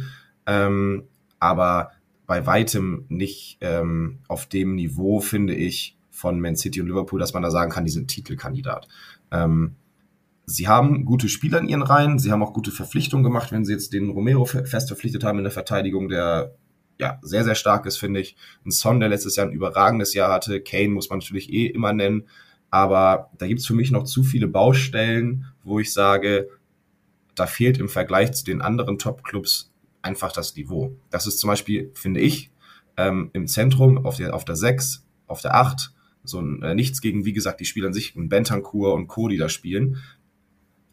ähm, 0.46 1.04
aber 1.40 1.92
bei 2.26 2.46
weitem 2.46 3.06
nicht 3.10 3.58
ähm, 3.62 4.20
auf 4.28 4.46
dem 4.48 4.76
Niveau, 4.76 5.20
finde 5.20 5.54
ich, 5.54 5.98
von 6.10 6.40
Man 6.40 6.56
City 6.56 6.82
und 6.82 6.88
Liverpool, 6.88 7.20
dass 7.20 7.34
man 7.34 7.44
da 7.44 7.52
sagen 7.52 7.72
kann, 7.72 7.86
die 7.86 7.92
sind 7.92 8.08
Titelkandidat. 8.08 8.88
Ähm, 9.32 9.76
sie 10.46 10.68
haben 10.68 11.06
gute 11.06 11.30
Spieler 11.30 11.60
in 11.60 11.68
ihren 11.68 11.82
Reihen, 11.82 12.20
sie 12.20 12.32
haben 12.32 12.44
auch 12.44 12.54
gute 12.54 12.72
Verpflichtungen 12.72 13.24
gemacht, 13.24 13.52
wenn 13.52 13.66
sie 13.66 13.74
jetzt 13.74 13.94
den 13.94 14.10
Romero 14.10 14.46
fest 14.46 14.88
verpflichtet 14.88 15.24
haben 15.24 15.40
in 15.40 15.44
der 15.44 15.52
Verteidigung, 15.52 16.08
der 16.08 16.56
ja 16.98 17.20
sehr, 17.22 17.44
sehr 17.44 17.56
stark 17.56 17.86
ist, 17.86 17.98
finde 17.98 18.22
ich. 18.22 18.36
Ein 18.66 18.72
Son, 18.72 19.00
der 19.00 19.10
letztes 19.10 19.36
Jahr 19.36 19.48
ein 19.48 19.54
überragendes 19.54 20.14
Jahr 20.14 20.32
hatte, 20.32 20.62
Kane 20.62 20.90
muss 20.90 21.10
man 21.10 21.20
natürlich 21.20 21.52
eh 21.52 21.66
immer 21.68 21.94
nennen, 21.94 22.28
aber 22.70 23.32
da 23.38 23.48
gibt 23.48 23.60
es 23.60 23.68
für 23.68 23.74
mich 23.74 23.92
noch 23.92 24.04
zu 24.04 24.24
viele 24.24 24.48
Baustellen, 24.48 25.46
wo 25.64 25.80
ich 25.80 25.92
sage, 25.92 26.50
da 27.36 27.48
fehlt 27.48 27.78
im 27.78 27.90
Vergleich 27.90 28.32
zu 28.32 28.46
den 28.46 28.62
anderen 28.62 28.98
Top-Clubs 28.98 29.74
einfach 30.06 30.32
das 30.32 30.56
Niveau. 30.56 30.96
Das 31.10 31.28
ist 31.28 31.40
zum 31.40 31.50
Beispiel, 31.50 31.92
finde 31.96 32.22
ich, 32.22 32.52
ähm, 32.96 33.32
im 33.34 33.48
Zentrum 33.48 34.06
auf 34.06 34.18
der, 34.18 34.34
auf 34.34 34.46
der 34.46 34.56
6, 34.56 35.04
auf 35.28 35.42
der 35.42 35.56
8, 35.56 35.92
so 36.24 36.40
ein, 36.40 36.62
äh, 36.64 36.76
nichts 36.76 37.02
gegen, 37.02 37.26
wie 37.26 37.34
gesagt, 37.34 37.60
die 37.60 37.66
Spieler 37.66 37.88
an 37.88 37.94
sich, 37.94 38.16
ein 38.16 38.30
Bentancur 38.30 38.94
und 38.94 39.08
Co., 39.08 39.28
die 39.28 39.38
da 39.38 39.50
spielen. 39.50 39.98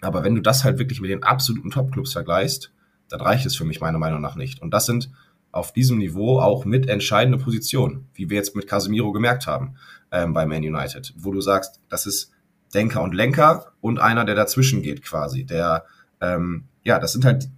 Aber 0.00 0.24
wenn 0.24 0.34
du 0.34 0.40
das 0.40 0.64
halt 0.64 0.78
wirklich 0.78 1.00
mit 1.00 1.10
den 1.10 1.22
absoluten 1.22 1.70
Top-Clubs 1.70 2.12
vergleichst, 2.12 2.72
dann 3.08 3.20
reicht 3.20 3.46
es 3.46 3.54
für 3.54 3.64
mich 3.64 3.80
meiner 3.80 3.98
Meinung 3.98 4.20
nach 4.20 4.36
nicht. 4.36 4.60
Und 4.60 4.72
das 4.72 4.86
sind 4.86 5.10
auf 5.52 5.72
diesem 5.72 5.98
Niveau 5.98 6.40
auch 6.40 6.64
mit 6.64 6.88
entscheidende 6.88 7.38
Positionen, 7.38 8.08
wie 8.14 8.30
wir 8.30 8.36
jetzt 8.38 8.56
mit 8.56 8.66
Casemiro 8.66 9.12
gemerkt 9.12 9.46
haben 9.46 9.76
ähm, 10.10 10.32
bei 10.32 10.46
Man 10.46 10.62
United, 10.62 11.12
wo 11.16 11.30
du 11.30 11.40
sagst, 11.40 11.80
das 11.90 12.06
ist 12.06 12.32
Denker 12.74 13.02
und 13.02 13.14
Lenker 13.14 13.72
und 13.82 14.00
einer, 14.00 14.24
der 14.24 14.34
dazwischen 14.34 14.82
geht 14.82 15.02
quasi, 15.02 15.44
der 15.44 15.84
ähm, 16.22 16.64
ja, 16.84 16.98
das 16.98 17.12
sind 17.12 17.24
halt 17.24 17.50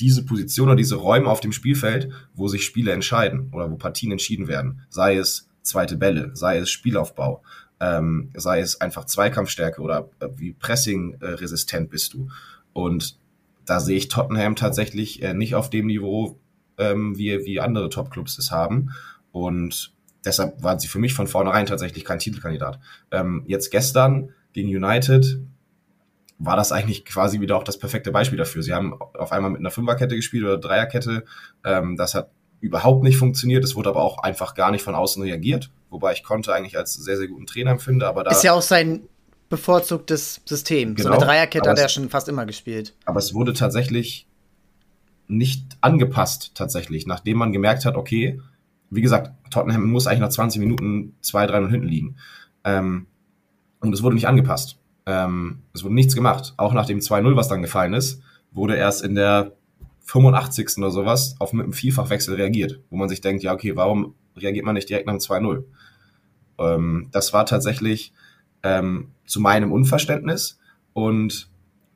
diese 0.00 0.24
Position 0.24 0.68
oder 0.68 0.76
diese 0.76 0.96
Räume 0.96 1.28
auf 1.28 1.40
dem 1.40 1.52
Spielfeld, 1.52 2.10
wo 2.34 2.48
sich 2.48 2.64
Spiele 2.64 2.92
entscheiden 2.92 3.48
oder 3.52 3.70
wo 3.70 3.76
Partien 3.76 4.12
entschieden 4.12 4.48
werden. 4.48 4.82
Sei 4.88 5.16
es 5.16 5.48
zweite 5.62 5.96
Bälle, 5.96 6.30
sei 6.34 6.58
es 6.58 6.70
Spielaufbau, 6.70 7.42
ähm, 7.80 8.30
sei 8.34 8.60
es 8.60 8.80
einfach 8.80 9.04
Zweikampfstärke 9.04 9.80
oder 9.80 10.10
äh, 10.20 10.28
wie 10.36 10.52
Pressing-resistent 10.52 11.90
bist 11.90 12.14
du. 12.14 12.28
Und 12.72 13.18
da 13.64 13.80
sehe 13.80 13.96
ich 13.96 14.08
Tottenham 14.08 14.56
tatsächlich 14.56 15.22
äh, 15.22 15.34
nicht 15.34 15.54
auf 15.54 15.70
dem 15.70 15.86
Niveau, 15.86 16.38
ähm, 16.78 17.16
wie, 17.18 17.44
wie 17.44 17.60
andere 17.60 17.90
Top-Clubs 17.90 18.38
es 18.38 18.50
haben. 18.50 18.90
Und 19.32 19.92
deshalb 20.24 20.62
waren 20.62 20.78
sie 20.78 20.88
für 20.88 20.98
mich 20.98 21.14
von 21.14 21.26
vornherein 21.26 21.66
tatsächlich 21.66 22.04
kein 22.04 22.18
Titelkandidat. 22.18 22.80
Ähm, 23.10 23.44
jetzt 23.46 23.70
gestern 23.70 24.30
gegen 24.52 24.68
United 24.68 25.40
war 26.38 26.56
das 26.56 26.72
eigentlich 26.72 27.04
quasi 27.04 27.40
wieder 27.40 27.56
auch 27.56 27.64
das 27.64 27.78
perfekte 27.78 28.12
Beispiel 28.12 28.38
dafür. 28.38 28.62
Sie 28.62 28.72
haben 28.72 28.94
auf 29.00 29.32
einmal 29.32 29.50
mit 29.50 29.60
einer 29.60 29.70
Fünferkette 29.70 30.14
gespielt 30.14 30.44
oder 30.44 30.58
Dreierkette. 30.58 31.24
Ähm, 31.64 31.96
das 31.96 32.14
hat 32.14 32.30
überhaupt 32.60 33.02
nicht 33.02 33.16
funktioniert. 33.16 33.64
Es 33.64 33.74
wurde 33.74 33.88
aber 33.88 34.02
auch 34.02 34.18
einfach 34.18 34.54
gar 34.54 34.70
nicht 34.70 34.82
von 34.82 34.94
außen 34.94 35.22
reagiert. 35.22 35.70
Wobei 35.90 36.12
ich 36.12 36.22
konnte 36.22 36.54
eigentlich 36.54 36.76
als 36.76 36.94
sehr, 36.94 37.16
sehr 37.16 37.28
guten 37.28 37.46
Trainer 37.46 37.72
empfinde. 37.72 38.06
Aber 38.06 38.24
da 38.24 38.30
ist 38.30 38.44
ja 38.44 38.52
auch 38.52 38.62
sein 38.62 39.08
bevorzugtes 39.48 40.40
System. 40.44 40.94
Genau, 40.94 41.08
so 41.08 41.14
eine 41.14 41.24
Dreierkette 41.24 41.70
hat 41.70 41.78
er 41.78 41.88
schon 41.88 42.08
fast 42.08 42.28
immer 42.28 42.46
gespielt. 42.46 42.94
Aber 43.04 43.18
es 43.18 43.34
wurde 43.34 43.52
tatsächlich 43.52 44.26
nicht 45.26 45.76
angepasst, 45.80 46.52
tatsächlich, 46.54 47.06
nachdem 47.06 47.38
man 47.38 47.52
gemerkt 47.52 47.84
hat, 47.84 47.96
okay, 47.96 48.40
wie 48.90 49.02
gesagt, 49.02 49.32
Tottenham 49.50 49.90
muss 49.90 50.06
eigentlich 50.06 50.20
nach 50.20 50.30
20 50.30 50.60
Minuten 50.60 51.14
2-3 51.22 51.68
hinten 51.68 51.86
liegen. 51.86 52.16
Ähm, 52.64 53.06
und 53.80 53.92
es 53.92 54.02
wurde 54.02 54.14
nicht 54.14 54.26
angepasst. 54.26 54.78
Ähm, 55.08 55.62
es 55.72 55.82
wurde 55.82 55.94
nichts 55.94 56.14
gemacht. 56.14 56.52
Auch 56.58 56.74
nach 56.74 56.84
dem 56.84 56.98
2-0, 56.98 57.34
was 57.34 57.48
dann 57.48 57.62
gefallen 57.62 57.94
ist, 57.94 58.20
wurde 58.52 58.76
erst 58.76 59.02
in 59.02 59.14
der 59.14 59.52
85. 60.04 60.76
oder 60.76 60.90
sowas 60.90 61.34
auf 61.38 61.54
mit 61.54 61.64
einem 61.64 61.72
Vielfachwechsel 61.72 62.34
reagiert, 62.34 62.80
wo 62.90 62.96
man 62.96 63.08
sich 63.08 63.22
denkt, 63.22 63.42
ja, 63.42 63.54
okay, 63.54 63.74
warum 63.74 64.14
reagiert 64.36 64.66
man 64.66 64.74
nicht 64.74 64.88
direkt 64.88 65.06
nach 65.06 65.14
dem 65.14 65.20
2-0? 65.20 65.64
Ähm, 66.58 67.08
das 67.10 67.32
war 67.32 67.46
tatsächlich 67.46 68.12
ähm, 68.62 69.08
zu 69.24 69.40
meinem 69.40 69.72
Unverständnis 69.72 70.58
und 70.92 71.48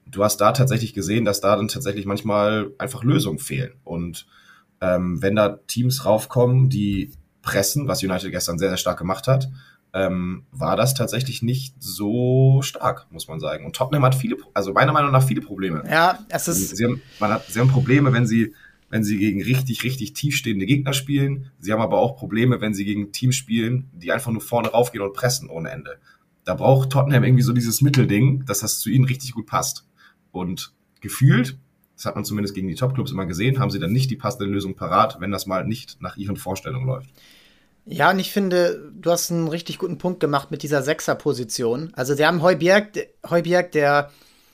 du 0.07 0.25
hast 0.25 0.39
da 0.39 0.53
tatsächlich 0.53 0.95
gesehen, 0.95 1.27
dass 1.27 1.43
da 1.43 1.55
dann 1.57 1.69
tatsächlich 1.69 2.07
manchmal 2.07 2.71
einfach 2.79 3.05
Lösungen 3.05 3.39
fehlen. 3.39 3.75
Und 3.85 4.27
ähm, 4.81 5.21
wenn 5.21 5.37
da 5.37 5.59
Teams 5.67 6.07
raufkommen, 6.07 6.71
die 6.71 7.13
pressen, 7.43 7.89
was 7.89 8.03
United 8.03 8.31
gestern 8.31 8.59
sehr, 8.59 8.71
sehr 8.71 8.79
stark 8.79 8.99
gemacht 8.99 9.27
hat, 9.29 9.51
ähm, 9.95 10.45
war 10.51 10.77
das 10.77 10.95
tatsächlich 10.95 11.43
nicht 11.43 11.75
so 11.79 12.63
stark, 12.63 13.07
muss 13.11 13.29
man 13.29 13.41
sagen. 13.41 13.67
Und 13.67 13.77
Tottenham 13.77 14.05
hat 14.05 14.15
viele, 14.15 14.37
also 14.55 14.73
meiner 14.73 14.93
Meinung 14.93 15.13
nach 15.13 15.27
viele 15.27 15.43
Probleme. 15.43 15.85
Ja, 15.89 16.19
es 16.29 16.49
ist. 16.49 16.77
Sie 16.77 16.85
haben, 16.85 17.03
man 17.21 17.31
hat, 17.31 17.47
sie 17.47 17.61
haben 17.61 17.69
Probleme, 17.69 18.13
wenn 18.13 18.27
sie, 18.27 18.55
wenn 18.89 19.05
sie 19.05 19.19
gegen 19.19 19.43
richtig, 19.43 19.85
richtig 19.85 20.15
tiefstehende 20.15 20.65
Gegner 20.65 20.95
spielen. 20.95 21.51
Sie 21.59 21.73
haben 21.73 21.83
aber 21.83 21.99
auch 21.99 22.17
Probleme, 22.17 22.61
wenn 22.61 22.73
sie 22.73 22.85
gegen 22.85 23.13
Teams 23.13 23.37
spielen, 23.37 23.91
die 23.93 24.13
einfach 24.13 24.33
nur 24.33 24.41
vorne 24.41 24.69
raufgehen 24.69 25.05
und 25.05 25.13
pressen 25.13 25.51
ohne 25.51 25.71
Ende. 25.71 25.99
Da 26.45 26.55
braucht 26.55 26.91
Tottenham 26.91 27.25
irgendwie 27.25 27.43
so 27.43 27.53
dieses 27.53 27.83
Mittelding, 27.83 28.45
dass 28.47 28.61
das 28.61 28.81
zu 28.81 28.91
ihnen 28.91 29.05
richtig 29.05 29.33
gut 29.33 29.47
passt. 29.47 29.87
Und 30.31 30.73
gefühlt, 31.01 31.59
das 31.97 32.07
hat 32.07 32.15
man 32.15 32.25
zumindest 32.25 32.55
gegen 32.55 32.69
die 32.69 32.75
Topclubs 32.75 33.13
immer 33.13 33.27
gesehen, 33.27 33.59
haben 33.59 33.71
sie 33.71 33.79
dann 33.79 33.93
nicht 33.93 34.11
die 34.11 34.17
passende 34.17 34.47
Lösung 34.47 34.75
parat, 34.75 35.21
wenn 35.21 35.31
das 35.31 35.47
mal 35.47 35.67
nicht 35.67 36.01
nach 36.01 36.17
ihren 36.17 36.37
Vorstellungen 36.37 36.87
läuft. 36.87 37.11
Ja, 37.85 38.11
und 38.11 38.19
ich 38.21 38.33
finde, 38.33 38.93
du 38.95 39.11
hast 39.11 39.31
einen 39.31 39.49
richtig 39.49 39.79
guten 39.79 39.99
Punkt 39.99 40.21
gemacht 40.21 40.51
mit 40.51 40.63
dieser 40.63 40.83
Sechser-Position. 40.83 41.93
Also, 41.95 42.15
sie 42.15 42.25
haben 42.25 42.43
Heubjerg, 42.43 43.09
Heubjerg, 43.29 43.73
der 43.73 44.11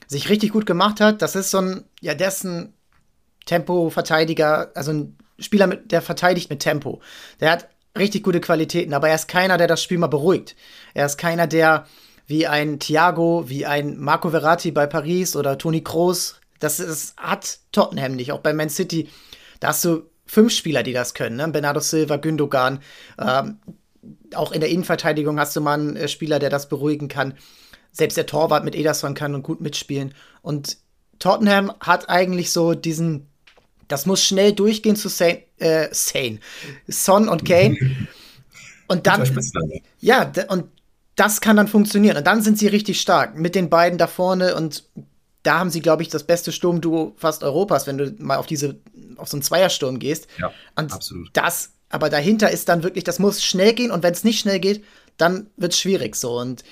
sich 0.06 0.28
richtig 0.30 0.52
gut 0.52 0.64
gemacht 0.66 1.00
hat. 1.00 1.20
Das 1.20 1.37
ist 1.37 1.50
so 1.50 1.58
ein, 1.58 1.85
ja, 2.00 2.14
der 2.14 2.28
ist 2.28 2.44
ein 2.44 2.73
Tempo-Verteidiger, 3.47 4.73
also 4.75 4.92
ein 4.92 5.18
Spieler, 5.38 5.66
mit, 5.66 5.92
der 5.92 6.02
verteidigt 6.02 6.50
mit 6.50 6.61
Tempo. 6.61 7.00
Der 7.40 7.50
hat 7.50 7.68
richtig 7.97 8.23
gute 8.23 8.40
Qualitäten, 8.40 8.94
aber 8.94 9.08
er 9.08 9.14
ist 9.14 9.28
keiner, 9.28 9.58
der 9.58 9.66
das 9.66 9.82
Spiel 9.82 9.99
mal 9.99 10.06
beruhigt. 10.06 10.56
Er 10.94 11.06
ist 11.06 11.18
keiner, 11.18 11.47
der 11.47 11.87
wie 12.26 12.47
ein 12.47 12.78
Thiago, 12.78 13.49
wie 13.49 13.66
ein 13.66 13.99
Marco 13.99 14.30
Verratti 14.30 14.70
bei 14.70 14.87
Paris 14.87 15.37
oder 15.37 15.56
Toni 15.56 15.82
Kroos, 15.82 16.40
das, 16.58 16.78
das 16.78 17.14
hat 17.16 17.61
Tottenham 17.73 18.16
nicht, 18.16 18.32
auch 18.32 18.40
bei 18.40 18.52
Man 18.52 18.68
City. 18.68 19.08
Da 19.61 19.68
hast 19.68 19.85
du 19.85 20.11
fünf 20.28 20.52
Spieler, 20.52 20.82
die 20.85 20.92
das 20.92 21.14
können. 21.14 21.37
Ne? 21.37 21.49
Bernardo 21.49 21.80
Silva, 21.80 22.16
Gündogan. 22.16 22.80
Ähm, 23.18 23.58
auch 24.35 24.52
in 24.52 24.61
der 24.61 24.70
Innenverteidigung 24.70 25.40
hast 25.40 25.56
du 25.56 25.61
mal 25.61 25.78
einen 25.78 25.97
äh, 25.97 26.08
Spieler, 26.08 26.38
der 26.38 26.50
das 26.50 26.68
beruhigen 26.68 27.08
kann. 27.08 27.35
Selbst 27.90 28.16
der 28.16 28.26
Torwart 28.26 28.64
mit 28.64 28.76
Ederson 28.76 29.14
kann 29.14 29.35
und 29.35 29.42
gut 29.42 29.61
mitspielen. 29.61 30.14
Und 30.42 30.76
Tottenham 31.18 31.73
hat 31.80 32.08
eigentlich 32.08 32.52
so 32.52 32.75
diesen, 32.75 33.26
das 33.88 34.06
muss 34.06 34.23
schnell 34.23 34.52
durchgehen 34.52 34.94
zu 34.94 35.08
Sane, 35.08 35.42
äh, 35.58 35.88
Sane. 35.90 36.38
Son 36.87 37.28
und 37.28 37.44
Kane. 37.44 37.76
Und 38.90 39.06
dann, 39.06 39.23
ja, 40.00 40.32
und 40.49 40.64
das 41.14 41.42
kann 41.42 41.58
dann 41.58 41.68
funktionieren. 41.68 42.16
Und 42.16 42.26
dann 42.26 42.40
sind 42.40 42.58
sie 42.58 42.68
richtig 42.68 43.02
stark 43.02 43.37
mit 43.37 43.54
den 43.54 43.68
beiden 43.68 43.99
da 43.99 44.06
vorne 44.06 44.54
und 44.54 44.82
da 45.42 45.58
haben 45.58 45.70
sie, 45.70 45.80
glaube 45.80 46.02
ich, 46.02 46.08
das 46.08 46.25
beste 46.25 46.52
Sturmduo 46.52 47.14
fast 47.16 47.42
Europas, 47.42 47.87
wenn 47.87 47.99
du 47.99 48.14
mal 48.18 48.37
auf 48.37 48.47
diese, 48.47 48.76
auf 49.18 49.28
so 49.28 49.37
einen 49.37 49.42
Zweiersturm 49.42 49.98
gehst. 49.98 50.26
Ja, 50.38 50.52
und 50.76 50.92
absolut. 50.92 51.30
Das, 51.32 51.72
aber 51.88 52.10
dahinter 52.10 52.50
ist 52.50 52.68
dann 52.68 52.82
wirklich, 52.82 53.04
das 53.04 53.18
muss 53.18 53.42
schnell 53.42 53.75
gehen 53.75 53.90
und 53.90 54.02
wenn 54.02 54.12
es 54.12 54.25
nicht 54.25 54.40
schnell 54.40 54.60
geht, 54.60 54.84
dann 55.16 55.50
wird 55.56 55.72
es 55.72 55.78
schwierig 55.78 56.16
so. 56.16 56.38
Und 56.38 56.64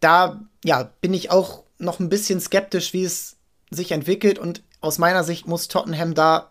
da, 0.00 0.44
ja, 0.64 0.90
bin 1.00 1.14
ich 1.14 1.30
auch 1.30 1.64
noch 1.78 2.00
ein 2.00 2.08
bisschen 2.08 2.40
skeptisch, 2.40 2.92
wie 2.92 3.04
es 3.04 3.36
sich 3.70 3.92
entwickelt 3.92 4.38
und 4.38 4.62
aus 4.80 4.98
meiner 4.98 5.24
Sicht 5.24 5.46
muss 5.46 5.68
Tottenham 5.68 6.14
da 6.14 6.50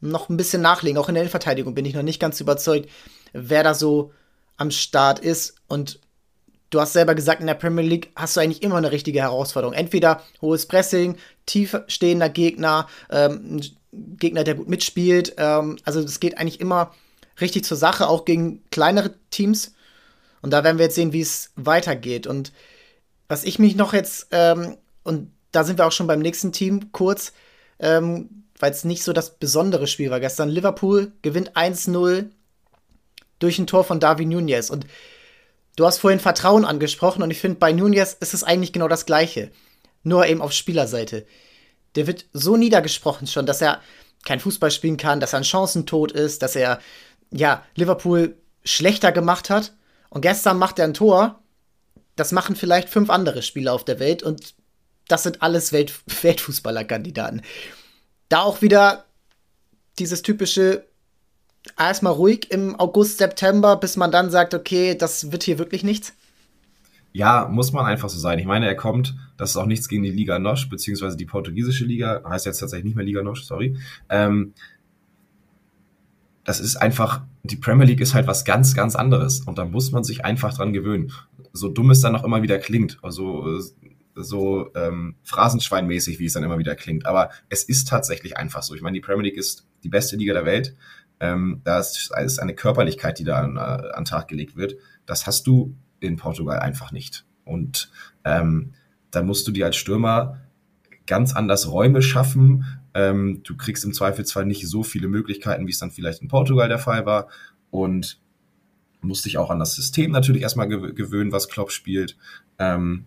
noch 0.00 0.28
ein 0.28 0.36
bisschen 0.36 0.62
nachlegen. 0.62 0.98
Auch 0.98 1.08
in 1.08 1.14
der 1.14 1.22
Innenverteidigung 1.22 1.74
bin 1.74 1.84
ich 1.84 1.94
noch 1.94 2.02
nicht 2.02 2.20
ganz 2.20 2.40
überzeugt, 2.40 2.90
wer 3.32 3.62
da 3.62 3.74
so 3.74 4.12
am 4.56 4.70
Start 4.70 5.18
ist 5.18 5.56
und 5.66 6.00
du 6.70 6.80
hast 6.80 6.92
selber 6.92 7.14
gesagt, 7.14 7.40
in 7.40 7.46
der 7.46 7.54
Premier 7.54 7.84
League 7.84 8.10
hast 8.16 8.36
du 8.36 8.40
eigentlich 8.40 8.62
immer 8.62 8.76
eine 8.76 8.92
richtige 8.92 9.20
Herausforderung. 9.20 9.74
Entweder 9.74 10.22
hohes 10.40 10.66
Pressing, 10.66 11.16
tief 11.46 11.76
stehender 11.86 12.28
Gegner, 12.28 12.88
ähm, 13.10 13.60
Gegner, 13.92 14.44
der 14.44 14.54
gut 14.54 14.68
mitspielt. 14.68 15.34
Ähm, 15.38 15.78
also 15.84 16.00
es 16.00 16.20
geht 16.20 16.38
eigentlich 16.38 16.60
immer 16.60 16.92
richtig 17.40 17.64
zur 17.64 17.76
Sache, 17.76 18.08
auch 18.08 18.24
gegen 18.24 18.62
kleinere 18.70 19.14
Teams. 19.30 19.74
Und 20.42 20.50
da 20.50 20.64
werden 20.64 20.78
wir 20.78 20.84
jetzt 20.84 20.94
sehen, 20.94 21.12
wie 21.12 21.20
es 21.20 21.50
weitergeht. 21.56 22.26
Und 22.26 22.52
was 23.28 23.44
ich 23.44 23.58
mich 23.58 23.76
noch 23.76 23.92
jetzt, 23.92 24.28
ähm, 24.30 24.76
und 25.02 25.32
da 25.52 25.64
sind 25.64 25.78
wir 25.78 25.86
auch 25.86 25.92
schon 25.92 26.06
beim 26.06 26.20
nächsten 26.20 26.52
Team 26.52 26.92
kurz, 26.92 27.32
ähm, 27.78 28.44
weil 28.58 28.72
es 28.72 28.84
nicht 28.84 29.02
so 29.02 29.12
das 29.12 29.38
besondere 29.38 29.86
Spiel 29.86 30.10
war 30.10 30.20
gestern. 30.20 30.48
Liverpool 30.48 31.12
gewinnt 31.22 31.56
1-0 31.56 32.30
durch 33.38 33.58
ein 33.58 33.66
Tor 33.66 33.84
von 33.84 34.00
Darwin 34.00 34.30
Nunez. 34.30 34.70
Und 34.70 34.86
Du 35.76 35.84
hast 35.84 35.98
vorhin 35.98 36.20
Vertrauen 36.20 36.64
angesprochen 36.64 37.22
und 37.22 37.30
ich 37.30 37.38
finde, 37.38 37.58
bei 37.58 37.72
Nunez 37.72 38.16
ist 38.18 38.34
es 38.34 38.42
eigentlich 38.42 38.72
genau 38.72 38.88
das 38.88 39.04
Gleiche. 39.04 39.50
Nur 40.02 40.26
eben 40.26 40.40
auf 40.40 40.52
Spielerseite. 40.52 41.26
Der 41.94 42.06
wird 42.06 42.24
so 42.32 42.56
niedergesprochen 42.56 43.26
schon, 43.26 43.46
dass 43.46 43.60
er 43.60 43.82
kein 44.24 44.40
Fußball 44.40 44.70
spielen 44.70 44.96
kann, 44.96 45.20
dass 45.20 45.34
er 45.34 45.40
ein 45.40 45.44
Chancentod 45.44 46.12
ist, 46.12 46.42
dass 46.42 46.56
er, 46.56 46.80
ja, 47.30 47.62
Liverpool 47.74 48.36
schlechter 48.64 49.12
gemacht 49.12 49.50
hat. 49.50 49.74
Und 50.08 50.22
gestern 50.22 50.58
macht 50.58 50.78
er 50.78 50.86
ein 50.86 50.94
Tor. 50.94 51.42
Das 52.16 52.32
machen 52.32 52.56
vielleicht 52.56 52.88
fünf 52.88 53.10
andere 53.10 53.42
Spieler 53.42 53.74
auf 53.74 53.84
der 53.84 53.98
Welt 53.98 54.22
und 54.22 54.54
das 55.08 55.22
sind 55.22 55.42
alles 55.42 55.72
Welt 55.72 55.92
Weltfußballerkandidaten. 56.22 57.42
Da 58.30 58.40
auch 58.40 58.62
wieder 58.62 59.04
dieses 59.98 60.22
typische 60.22 60.85
erstmal 61.78 62.12
ruhig 62.12 62.50
im 62.50 62.78
August, 62.78 63.18
September, 63.18 63.76
bis 63.76 63.96
man 63.96 64.10
dann 64.10 64.30
sagt, 64.30 64.54
okay, 64.54 64.96
das 64.96 65.32
wird 65.32 65.42
hier 65.42 65.58
wirklich 65.58 65.84
nichts? 65.84 66.14
Ja, 67.12 67.48
muss 67.50 67.72
man 67.72 67.86
einfach 67.86 68.10
so 68.10 68.18
sein. 68.18 68.38
Ich 68.38 68.44
meine, 68.44 68.66
er 68.66 68.74
kommt, 68.74 69.16
das 69.38 69.50
ist 69.50 69.56
auch 69.56 69.66
nichts 69.66 69.88
gegen 69.88 70.02
die 70.02 70.10
Liga 70.10 70.38
Nosch, 70.38 70.68
beziehungsweise 70.68 71.16
die 71.16 71.24
portugiesische 71.24 71.84
Liga, 71.84 72.22
heißt 72.28 72.44
jetzt 72.44 72.58
tatsächlich 72.58 72.84
nicht 72.84 72.96
mehr 72.96 73.06
Liga 73.06 73.22
Nosch, 73.22 73.44
sorry. 73.44 73.76
Ähm, 74.10 74.52
das 76.44 76.60
ist 76.60 76.76
einfach, 76.76 77.22
die 77.42 77.56
Premier 77.56 77.86
League 77.86 78.00
ist 78.00 78.14
halt 78.14 78.26
was 78.26 78.44
ganz, 78.44 78.74
ganz 78.74 78.94
anderes 78.94 79.40
und 79.40 79.58
da 79.58 79.64
muss 79.64 79.92
man 79.92 80.04
sich 80.04 80.24
einfach 80.24 80.54
dran 80.54 80.72
gewöhnen. 80.72 81.10
So 81.52 81.68
dumm 81.68 81.90
es 81.90 82.00
dann 82.00 82.14
auch 82.14 82.22
immer 82.22 82.42
wieder 82.42 82.58
klingt, 82.58 82.98
also 83.02 83.60
so 84.14 84.70
ähm, 84.74 85.16
Phrasenschweinmäßig, 85.24 86.18
wie 86.18 86.26
es 86.26 86.34
dann 86.34 86.44
immer 86.44 86.58
wieder 86.58 86.74
klingt, 86.74 87.06
aber 87.06 87.30
es 87.48 87.64
ist 87.64 87.88
tatsächlich 87.88 88.36
einfach 88.36 88.62
so. 88.62 88.74
Ich 88.74 88.82
meine, 88.82 88.94
die 88.94 89.00
Premier 89.00 89.24
League 89.24 89.36
ist 89.36 89.66
die 89.82 89.88
beste 89.88 90.16
Liga 90.16 90.34
der 90.34 90.44
Welt 90.44 90.76
ähm, 91.20 91.60
da 91.64 91.78
ist, 91.78 92.12
eine 92.12 92.54
Körperlichkeit, 92.54 93.18
die 93.18 93.24
da 93.24 93.38
an, 93.38 93.56
äh, 93.56 93.60
an 93.94 94.04
Tag 94.04 94.28
gelegt 94.28 94.56
wird. 94.56 94.76
Das 95.06 95.26
hast 95.26 95.46
du 95.46 95.74
in 96.00 96.16
Portugal 96.16 96.58
einfach 96.58 96.92
nicht. 96.92 97.24
Und 97.44 97.90
ähm, 98.24 98.74
da 99.10 99.22
musst 99.22 99.46
du 99.48 99.52
dir 99.52 99.66
als 99.66 99.76
Stürmer 99.76 100.40
ganz 101.06 101.34
anders 101.34 101.70
Räume 101.70 102.02
schaffen. 102.02 102.64
Ähm, 102.92 103.40
du 103.44 103.56
kriegst 103.56 103.84
im 103.84 103.92
Zweifelsfall 103.92 104.44
nicht 104.44 104.66
so 104.68 104.82
viele 104.82 105.08
Möglichkeiten, 105.08 105.66
wie 105.66 105.70
es 105.70 105.78
dann 105.78 105.90
vielleicht 105.90 106.22
in 106.22 106.28
Portugal 106.28 106.68
der 106.68 106.78
Fall 106.78 107.06
war. 107.06 107.28
Und 107.70 108.20
musst 109.00 109.24
dich 109.24 109.38
auch 109.38 109.50
an 109.50 109.58
das 109.58 109.74
System 109.74 110.10
natürlich 110.10 110.42
erstmal 110.42 110.68
gewöhnen, 110.68 111.32
was 111.32 111.48
Klopp 111.48 111.70
spielt. 111.70 112.16
Ähm, 112.58 113.04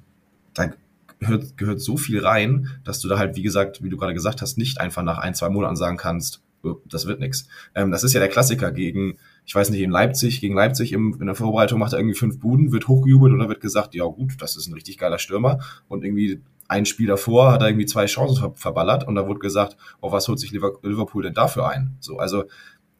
da 0.53 0.71
gehört, 1.19 1.57
gehört 1.57 1.81
so 1.81 1.97
viel 1.97 2.25
rein, 2.25 2.69
dass 2.83 2.99
du 3.01 3.07
da 3.07 3.19
halt, 3.19 3.35
wie 3.35 3.43
gesagt, 3.43 3.83
wie 3.83 3.89
du 3.89 3.97
gerade 3.97 4.13
gesagt 4.13 4.41
hast, 4.41 4.57
nicht 4.57 4.79
einfach 4.79 5.03
nach 5.03 5.17
ein, 5.17 5.35
zwei 5.35 5.49
Monaten 5.49 5.75
sagen 5.75 5.97
kannst, 5.97 6.41
das 6.85 7.05
wird 7.05 7.19
nix. 7.19 7.47
Ähm, 7.75 7.91
das 7.91 8.03
ist 8.03 8.13
ja 8.13 8.19
der 8.19 8.29
Klassiker 8.29 8.71
gegen, 8.71 9.17
ich 9.45 9.55
weiß 9.55 9.69
nicht, 9.69 9.81
in 9.81 9.91
Leipzig, 9.91 10.41
gegen 10.41 10.55
Leipzig 10.55 10.91
im, 10.91 11.17
in 11.19 11.25
der 11.25 11.35
Vorbereitung 11.35 11.79
macht 11.79 11.93
er 11.93 11.99
irgendwie 11.99 12.17
fünf 12.17 12.39
Buden, 12.39 12.71
wird 12.71 12.87
hochgejubelt 12.87 13.33
und 13.33 13.39
dann 13.39 13.49
wird 13.49 13.61
gesagt, 13.61 13.95
ja 13.95 14.05
gut, 14.05 14.33
das 14.39 14.57
ist 14.57 14.67
ein 14.67 14.73
richtig 14.73 14.97
geiler 14.97 15.19
Stürmer 15.19 15.59
und 15.87 16.03
irgendwie 16.03 16.41
ein 16.67 16.85
Spiel 16.85 17.07
davor 17.07 17.51
hat 17.51 17.61
er 17.61 17.69
irgendwie 17.69 17.87
zwei 17.87 18.05
Chancen 18.05 18.37
ver 18.37 18.51
verballert 18.55 19.07
und 19.07 19.15
da 19.15 19.27
wurde 19.27 19.39
gesagt, 19.39 19.75
oh, 20.01 20.11
was 20.11 20.27
holt 20.27 20.39
sich 20.39 20.51
Liverpool 20.51 21.23
denn 21.23 21.33
dafür 21.33 21.67
ein? 21.67 21.97
So, 21.99 22.19
also 22.19 22.43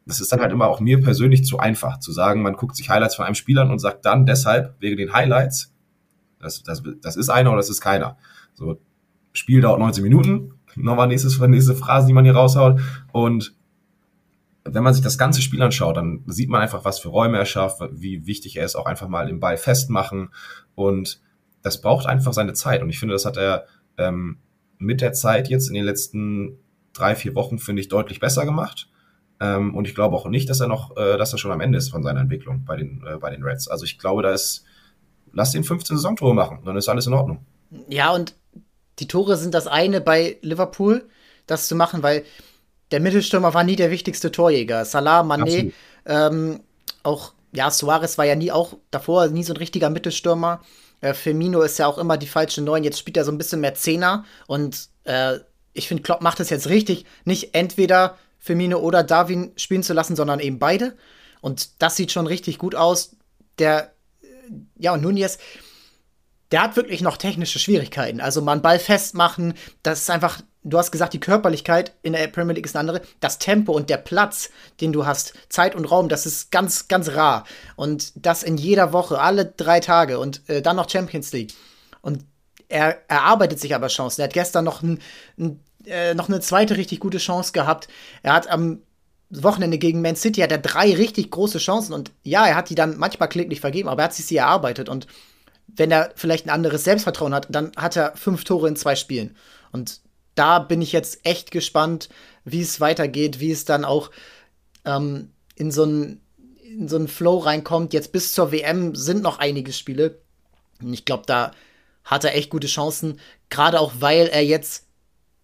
das 0.06 0.20
ist 0.20 0.32
dann 0.32 0.40
halt 0.40 0.50
immer 0.50 0.66
auch 0.66 0.80
mir 0.80 1.00
persönlich 1.00 1.44
zu 1.44 1.58
einfach, 1.58 2.00
zu 2.00 2.10
sagen, 2.10 2.42
man 2.42 2.54
guckt 2.54 2.74
sich 2.74 2.90
Highlights 2.90 3.14
von 3.14 3.24
einem 3.24 3.36
Spieler 3.36 3.62
an 3.62 3.70
und 3.70 3.78
sagt 3.78 4.04
dann 4.04 4.26
deshalb, 4.26 4.74
wegen 4.80 4.96
den 4.96 5.12
Highlights, 5.12 5.72
das, 6.40 6.62
das, 6.62 6.82
das 7.00 7.16
ist 7.16 7.28
einer 7.28 7.50
oder 7.50 7.58
das 7.58 7.70
ist 7.70 7.80
keiner. 7.80 8.16
So, 8.54 8.80
Spiel 9.32 9.60
dauert 9.60 9.78
19 9.78 10.02
Minuten, 10.02 10.54
nochmal 10.76 11.08
nächstes, 11.08 11.38
nächste 11.38 11.74
Phrase, 11.74 12.06
die 12.06 12.12
man 12.12 12.24
hier 12.24 12.34
raushaut. 12.34 12.80
Und 13.12 13.54
wenn 14.64 14.82
man 14.82 14.94
sich 14.94 15.02
das 15.02 15.18
ganze 15.18 15.42
Spiel 15.42 15.62
anschaut, 15.62 15.96
dann 15.96 16.22
sieht 16.26 16.50
man 16.50 16.60
einfach, 16.60 16.84
was 16.84 16.98
für 16.98 17.08
Räume 17.08 17.38
er 17.38 17.46
schafft, 17.46 17.80
wie 17.92 18.26
wichtig 18.26 18.56
er 18.56 18.64
ist, 18.64 18.76
auch 18.76 18.86
einfach 18.86 19.08
mal 19.08 19.26
den 19.26 19.40
Ball 19.40 19.56
festmachen. 19.56 20.30
Und 20.74 21.20
das 21.62 21.80
braucht 21.80 22.06
einfach 22.06 22.32
seine 22.32 22.52
Zeit. 22.52 22.82
Und 22.82 22.90
ich 22.90 22.98
finde, 22.98 23.14
das 23.14 23.24
hat 23.24 23.36
er 23.36 23.66
ähm, 23.98 24.38
mit 24.78 25.00
der 25.00 25.12
Zeit 25.12 25.48
jetzt 25.48 25.68
in 25.68 25.74
den 25.74 25.84
letzten 25.84 26.58
drei, 26.92 27.14
vier 27.14 27.34
Wochen, 27.34 27.58
finde 27.58 27.80
ich, 27.80 27.88
deutlich 27.88 28.20
besser 28.20 28.44
gemacht. 28.44 28.88
Ähm, 29.40 29.74
und 29.74 29.86
ich 29.86 29.94
glaube 29.94 30.16
auch 30.16 30.28
nicht, 30.28 30.48
dass 30.50 30.60
er 30.60 30.68
noch, 30.68 30.96
äh, 30.96 31.16
dass 31.16 31.32
er 31.32 31.38
schon 31.38 31.52
am 31.52 31.60
Ende 31.60 31.78
ist 31.78 31.90
von 31.90 32.02
seiner 32.02 32.20
Entwicklung 32.20 32.64
bei 32.64 32.76
den, 32.76 33.02
äh, 33.06 33.16
bei 33.16 33.30
den 33.30 33.42
Reds. 33.42 33.68
Also 33.68 33.84
ich 33.84 33.98
glaube, 33.98 34.22
da 34.22 34.32
ist, 34.32 34.64
lass 35.32 35.52
den 35.52 35.64
15 35.64 35.96
Saisontore 35.96 36.34
machen, 36.34 36.60
dann 36.64 36.76
ist 36.76 36.88
alles 36.88 37.06
in 37.06 37.14
Ordnung. 37.14 37.44
Ja, 37.88 38.12
und 38.12 38.34
die 39.00 39.08
Tore 39.08 39.36
sind 39.36 39.54
das 39.54 39.66
eine 39.66 40.00
bei 40.00 40.38
Liverpool, 40.42 41.08
das 41.46 41.66
zu 41.68 41.74
machen, 41.74 42.02
weil 42.02 42.24
der 42.90 43.00
Mittelstürmer 43.00 43.54
war 43.54 43.64
nie 43.64 43.76
der 43.76 43.90
wichtigste 43.90 44.30
Torjäger. 44.30 44.84
Salah, 44.84 45.22
Mané, 45.22 45.72
ähm, 46.06 46.60
auch, 47.02 47.32
ja, 47.52 47.70
Suarez 47.70 48.18
war 48.18 48.26
ja 48.26 48.36
nie 48.36 48.52
auch 48.52 48.76
davor 48.90 49.28
nie 49.28 49.44
so 49.44 49.52
ein 49.54 49.58
richtiger 49.58 49.90
Mittelstürmer. 49.90 50.60
Äh, 51.00 51.14
Firmino 51.14 51.62
ist 51.62 51.78
ja 51.78 51.86
auch 51.86 51.98
immer 51.98 52.16
die 52.16 52.26
falsche 52.26 52.62
Neun. 52.62 52.84
Jetzt 52.84 52.98
spielt 52.98 53.16
er 53.16 53.24
so 53.24 53.32
ein 53.32 53.38
bisschen 53.38 53.60
mehr 53.60 53.74
Zehner 53.74 54.24
und 54.46 54.88
äh, 55.04 55.38
ich 55.72 55.88
finde, 55.88 56.02
Klopp 56.02 56.20
macht 56.20 56.40
es 56.40 56.50
jetzt 56.50 56.68
richtig, 56.68 57.06
nicht 57.24 57.54
entweder 57.54 58.18
Firmino 58.38 58.78
oder 58.78 59.04
Darwin 59.04 59.52
spielen 59.56 59.82
zu 59.82 59.92
lassen, 59.92 60.16
sondern 60.16 60.40
eben 60.40 60.58
beide. 60.58 60.96
Und 61.40 61.82
das 61.82 61.96
sieht 61.96 62.12
schon 62.12 62.26
richtig 62.26 62.58
gut 62.58 62.74
aus. 62.74 63.16
Der, 63.58 63.92
äh, 64.22 64.26
ja, 64.78 64.92
und 64.94 65.02
Nunez, 65.02 65.38
der 66.50 66.62
hat 66.62 66.76
wirklich 66.76 67.00
noch 67.00 67.16
technische 67.16 67.58
Schwierigkeiten. 67.58 68.20
Also 68.20 68.42
mal 68.42 68.52
einen 68.52 68.62
Ball 68.62 68.78
festmachen, 68.78 69.54
das 69.82 70.00
ist 70.00 70.10
einfach, 70.10 70.40
du 70.62 70.78
hast 70.78 70.90
gesagt, 70.90 71.12
die 71.12 71.20
Körperlichkeit 71.20 71.94
in 72.02 72.12
der 72.12 72.26
Premier 72.26 72.54
League 72.54 72.66
ist 72.66 72.76
eine 72.76 72.88
andere. 72.88 73.06
Das 73.20 73.38
Tempo 73.38 73.72
und 73.72 73.88
der 73.88 73.98
Platz, 73.98 74.50
den 74.80 74.92
du 74.92 75.06
hast, 75.06 75.34
Zeit 75.48 75.74
und 75.74 75.84
Raum, 75.84 76.08
das 76.08 76.26
ist 76.26 76.50
ganz, 76.50 76.88
ganz 76.88 77.10
rar. 77.10 77.44
Und 77.76 78.12
das 78.16 78.42
in 78.42 78.56
jeder 78.56 78.92
Woche, 78.92 79.20
alle 79.20 79.46
drei 79.46 79.80
Tage 79.80 80.18
und 80.18 80.48
äh, 80.48 80.60
dann 80.60 80.76
noch 80.76 80.90
Champions 80.90 81.32
League. 81.32 81.54
Und 82.02 82.24
er 82.68 82.98
erarbeitet 83.08 83.60
sich 83.60 83.74
aber 83.74 83.88
Chancen. 83.88 84.20
Er 84.20 84.24
hat 84.24 84.32
gestern 84.32 84.64
noch, 84.64 84.82
ein, 84.82 85.00
ein, 85.38 85.60
äh, 85.86 86.14
noch 86.14 86.28
eine 86.28 86.40
zweite 86.40 86.76
richtig 86.76 87.00
gute 87.00 87.18
Chance 87.18 87.52
gehabt. 87.52 87.88
Er 88.22 88.32
hat 88.32 88.48
am 88.48 88.82
Wochenende 89.30 89.78
gegen 89.78 90.02
Man 90.02 90.16
City 90.16 90.40
hat 90.40 90.50
er 90.50 90.58
drei 90.58 90.92
richtig 90.94 91.30
große 91.30 91.58
Chancen 91.58 91.92
und 91.92 92.10
ja, 92.24 92.46
er 92.46 92.56
hat 92.56 92.68
die 92.68 92.74
dann 92.74 92.98
manchmal 92.98 93.28
kläglich 93.28 93.60
vergeben, 93.60 93.88
aber 93.88 94.02
er 94.02 94.06
hat 94.06 94.14
sich 94.14 94.26
sie 94.26 94.36
erarbeitet 94.36 94.88
und 94.88 95.06
wenn 95.76 95.90
er 95.90 96.12
vielleicht 96.16 96.46
ein 96.46 96.50
anderes 96.50 96.84
Selbstvertrauen 96.84 97.34
hat, 97.34 97.48
dann 97.50 97.72
hat 97.76 97.96
er 97.96 98.16
fünf 98.16 98.44
Tore 98.44 98.68
in 98.68 98.76
zwei 98.76 98.96
Spielen. 98.96 99.36
Und 99.72 100.00
da 100.34 100.58
bin 100.58 100.82
ich 100.82 100.92
jetzt 100.92 101.20
echt 101.24 101.50
gespannt, 101.50 102.08
wie 102.44 102.60
es 102.60 102.80
weitergeht, 102.80 103.40
wie 103.40 103.50
es 103.50 103.64
dann 103.64 103.84
auch 103.84 104.10
ähm, 104.84 105.30
in 105.54 105.70
so 105.70 105.82
einen 105.82 106.20
in 106.70 106.88
so 106.88 107.04
Flow 107.06 107.38
reinkommt. 107.38 107.92
Jetzt 107.92 108.12
bis 108.12 108.32
zur 108.32 108.52
WM 108.52 108.94
sind 108.94 109.22
noch 109.22 109.38
einige 109.38 109.72
Spiele. 109.72 110.20
Und 110.80 110.92
ich 110.92 111.04
glaube, 111.04 111.24
da 111.26 111.50
hat 112.04 112.24
er 112.24 112.34
echt 112.34 112.50
gute 112.50 112.68
Chancen, 112.68 113.20
gerade 113.50 113.80
auch 113.80 113.92
weil 113.98 114.28
er 114.28 114.44
jetzt 114.44 114.86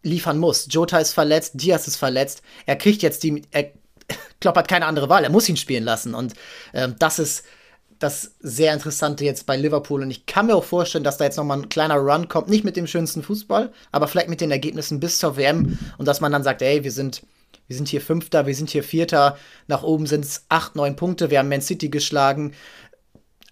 liefern 0.03 0.39
muss. 0.39 0.69
Jota 0.71 0.99
ist 0.99 1.13
verletzt, 1.13 1.53
Diaz 1.55 1.89
ist 1.89 1.97
verletzt. 1.97 2.43
Er 2.65 2.77
kriegt 2.77 3.03
jetzt 3.03 3.23
die. 3.25 3.43
Er, 3.51 3.73
Klopp 4.41 4.57
hat 4.57 4.69
keine 4.69 4.87
andere 4.87 5.09
Wahl. 5.09 5.25
Er 5.25 5.31
muss 5.31 5.49
ihn 5.49 5.57
spielen 5.57 5.85
lassen. 5.85 6.15
Und 6.15 6.35
ähm, 6.73 6.95
das 6.99 7.19
ist 7.19 7.45
das 7.99 8.37
sehr 8.41 8.73
Interessante 8.73 9.25
jetzt 9.25 9.47
bei 9.47 9.57
Liverpool. 9.57 10.03
Und 10.03 10.11
ich 10.11 10.27
kann 10.27 10.47
mir 10.47 10.57
auch 10.57 10.65
vorstellen, 10.65 11.05
dass 11.05 11.17
da 11.17 11.25
jetzt 11.25 11.37
nochmal 11.37 11.59
ein 11.59 11.69
kleiner 11.69 11.97
Run 11.97 12.29
kommt. 12.29 12.49
Nicht 12.49 12.65
mit 12.65 12.77
dem 12.77 12.87
schönsten 12.87 13.23
Fußball, 13.23 13.73
aber 13.93 14.09
vielleicht 14.09 14.29
mit 14.29 14.41
den 14.41 14.51
Ergebnissen 14.51 15.01
bis 15.01 15.19
zur 15.19 15.37
WM. 15.37 15.79
Und 15.99 16.07
dass 16.07 16.21
man 16.21 16.33
dann 16.33 16.43
sagt, 16.43 16.63
ey, 16.63 16.85
wir 16.85 16.93
sind, 16.93 17.23
wir 17.67 17.77
sind 17.77 17.89
hier 17.89 18.01
Fünfter, 18.01 18.47
wir 18.47 18.55
sind 18.55 18.71
hier 18.71 18.83
Vierter. 18.83 19.37
Nach 19.67 19.83
oben 19.83 20.07
sind 20.07 20.25
es 20.25 20.45
acht, 20.49 20.77
neun 20.77 20.97
Punkte. 20.97 21.31
Wir 21.31 21.39
haben 21.39 21.49
Man 21.49 21.63
City 21.63 21.89
geschlagen. 21.89 22.53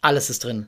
Alles 0.00 0.30
ist 0.30 0.44
drin. 0.44 0.66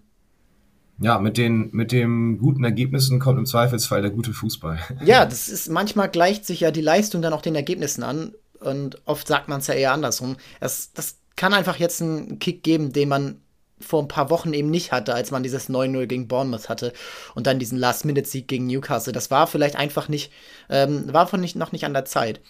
Ja, 0.98 1.18
mit 1.18 1.36
den, 1.36 1.68
mit 1.72 1.92
den 1.92 2.38
guten 2.38 2.64
Ergebnissen 2.64 3.18
kommt 3.18 3.38
im 3.38 3.44
Zweifelsfall 3.44 4.00
der 4.00 4.10
gute 4.10 4.32
Fußball. 4.32 4.78
Ja, 5.04 5.26
das 5.26 5.48
ist, 5.48 5.68
manchmal 5.68 6.08
gleicht 6.08 6.46
sich 6.46 6.60
ja 6.60 6.70
die 6.70 6.80
Leistung 6.80 7.20
dann 7.20 7.34
auch 7.34 7.42
den 7.42 7.54
Ergebnissen 7.54 8.02
an. 8.02 8.32
Und 8.60 9.06
oft 9.06 9.28
sagt 9.28 9.48
man 9.48 9.60
es 9.60 9.66
ja 9.66 9.74
eher 9.74 9.92
andersrum. 9.92 10.36
Das, 10.60 10.92
das 10.94 11.18
kann 11.36 11.52
einfach 11.52 11.76
jetzt 11.76 12.00
einen 12.00 12.38
Kick 12.38 12.62
geben, 12.62 12.92
den 12.92 13.10
man 13.10 13.40
vor 13.80 14.02
ein 14.02 14.08
paar 14.08 14.30
Wochen 14.30 14.54
eben 14.54 14.70
nicht 14.70 14.92
hatte, 14.92 15.14
als 15.14 15.30
man 15.30 15.42
dieses 15.42 15.68
9-0 15.68 16.06
gegen 16.06 16.28
Bournemouth 16.28 16.68
hatte 16.68 16.92
und 17.34 17.46
dann 17.46 17.58
diesen 17.58 17.78
Last-Minute-Sieg 17.78 18.48
gegen 18.48 18.66
Newcastle. 18.66 19.12
Das 19.12 19.30
war 19.30 19.46
vielleicht 19.46 19.76
einfach 19.76 20.08
nicht, 20.08 20.32
ähm, 20.70 21.12
war 21.12 21.26
von 21.26 21.40
nicht, 21.40 21.56
noch 21.56 21.72
nicht 21.72 21.84
an 21.84 21.92
der 21.92 22.06
Zeit. 22.06 22.40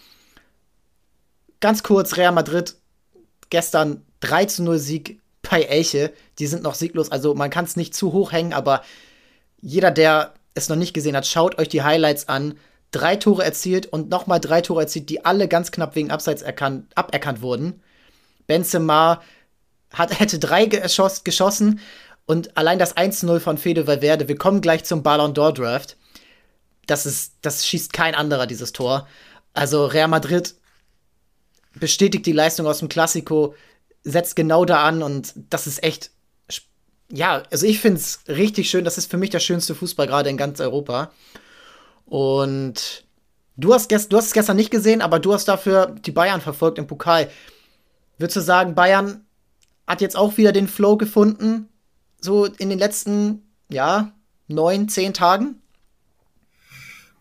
Ganz 1.59 1.83
kurz, 1.83 2.17
Real 2.17 2.31
Madrid, 2.31 2.75
gestern 3.49 4.05
3 4.21 4.47
0 4.59 4.77
Sieg 4.77 5.21
bei 5.41 5.63
Elche. 5.63 6.13
Die 6.39 6.47
sind 6.47 6.63
noch 6.63 6.75
sieglos, 6.75 7.11
also 7.11 7.33
man 7.33 7.49
kann 7.49 7.65
es 7.65 7.75
nicht 7.75 7.93
zu 7.93 8.13
hoch 8.13 8.31
hängen, 8.31 8.53
aber 8.53 8.81
jeder, 9.59 9.91
der 9.91 10.33
es 10.53 10.69
noch 10.69 10.75
nicht 10.75 10.93
gesehen 10.93 11.15
hat, 11.15 11.27
schaut 11.27 11.57
euch 11.59 11.69
die 11.69 11.83
Highlights 11.83 12.29
an. 12.29 12.57
Drei 12.91 13.17
Tore 13.17 13.43
erzielt 13.43 13.85
und 13.87 14.09
nochmal 14.09 14.39
drei 14.39 14.61
Tore 14.61 14.81
erzielt, 14.81 15.09
die 15.09 15.25
alle 15.25 15.47
ganz 15.47 15.71
knapp 15.71 15.95
wegen 15.95 16.09
Abseits 16.09 16.41
erkannt, 16.41 16.85
aberkannt 16.95 17.41
wurden. 17.41 17.81
Benzema 18.47 19.21
hat, 19.93 20.19
hätte 20.19 20.39
drei 20.39 20.65
geschoss, 20.65 21.23
geschossen 21.23 21.79
und 22.25 22.57
allein 22.57 22.77
das 22.77 22.95
1-0 22.95 23.39
von 23.39 23.57
Fede 23.57 23.87
Valverde, 23.87 24.27
wir 24.27 24.37
kommen 24.37 24.61
gleich 24.61 24.83
zum 24.83 25.01
Ballon 25.01 25.33
d'Or 25.33 25.53
Draft. 25.53 25.97
Das 26.85 27.05
ist, 27.05 27.35
das 27.41 27.65
schießt 27.65 27.93
kein 27.93 28.15
anderer, 28.15 28.47
dieses 28.47 28.73
Tor. 28.73 29.07
Also 29.53 29.85
Real 29.85 30.07
Madrid 30.07 30.55
bestätigt 31.73 32.25
die 32.25 32.33
Leistung 32.33 32.67
aus 32.67 32.79
dem 32.79 32.89
Klassiko, 32.89 33.55
setzt 34.03 34.35
genau 34.35 34.65
da 34.65 34.83
an 34.83 35.03
und 35.03 35.33
das 35.49 35.67
ist 35.67 35.83
echt, 35.83 36.11
ja, 37.09 37.43
also 37.51 37.65
ich 37.65 37.79
finde 37.79 37.99
es 37.99 38.19
richtig 38.27 38.69
schön. 38.69 38.83
Das 38.83 38.97
ist 38.97 39.09
für 39.09 39.17
mich 39.17 39.29
der 39.29 39.39
schönste 39.39 39.75
Fußball 39.75 40.07
gerade 40.07 40.29
in 40.29 40.37
ganz 40.37 40.59
Europa. 40.59 41.11
Und 42.05 43.05
du 43.55 43.73
hast, 43.73 43.91
du 43.91 44.17
hast 44.17 44.27
es 44.27 44.33
gestern 44.33 44.57
nicht 44.57 44.71
gesehen, 44.71 45.01
aber 45.01 45.19
du 45.19 45.33
hast 45.33 45.47
dafür 45.47 45.95
die 46.05 46.11
Bayern 46.11 46.41
verfolgt 46.41 46.77
im 46.77 46.87
Pokal. 46.87 47.29
Würdest 48.17 48.37
du 48.37 48.41
sagen, 48.41 48.75
Bayern 48.75 49.25
hat 49.87 50.01
jetzt 50.01 50.17
auch 50.17 50.37
wieder 50.37 50.51
den 50.51 50.67
Flow 50.67 50.97
gefunden, 50.97 51.69
so 52.19 52.45
in 52.45 52.69
den 52.69 52.79
letzten, 52.79 53.43
ja, 53.69 54.11
neun, 54.47 54.89
zehn 54.89 55.13
Tagen? 55.13 55.61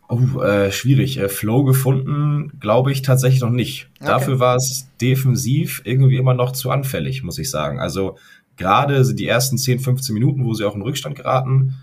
Oh, 0.08 0.40
äh, 0.40 0.70
schwierig. 0.70 1.18
Äh, 1.18 1.28
Flow 1.28 1.64
gefunden, 1.64 2.52
glaube 2.60 2.92
ich 2.92 3.02
tatsächlich 3.02 3.40
noch 3.40 3.50
nicht. 3.50 3.88
Okay. 3.96 4.06
Dafür 4.06 4.38
war 4.38 4.56
es 4.56 4.88
defensiv 5.00 5.82
irgendwie 5.84 6.16
immer 6.16 6.34
noch 6.34 6.52
zu 6.52 6.70
anfällig, 6.70 7.22
muss 7.22 7.38
ich 7.38 7.50
sagen. 7.50 7.80
Also 7.80 8.16
gerade 8.56 9.14
die 9.14 9.26
ersten 9.26 9.58
10, 9.58 9.80
15 9.80 10.14
Minuten, 10.14 10.44
wo 10.44 10.54
sie 10.54 10.64
auch 10.64 10.76
in 10.76 10.82
Rückstand 10.82 11.16
geraten, 11.16 11.74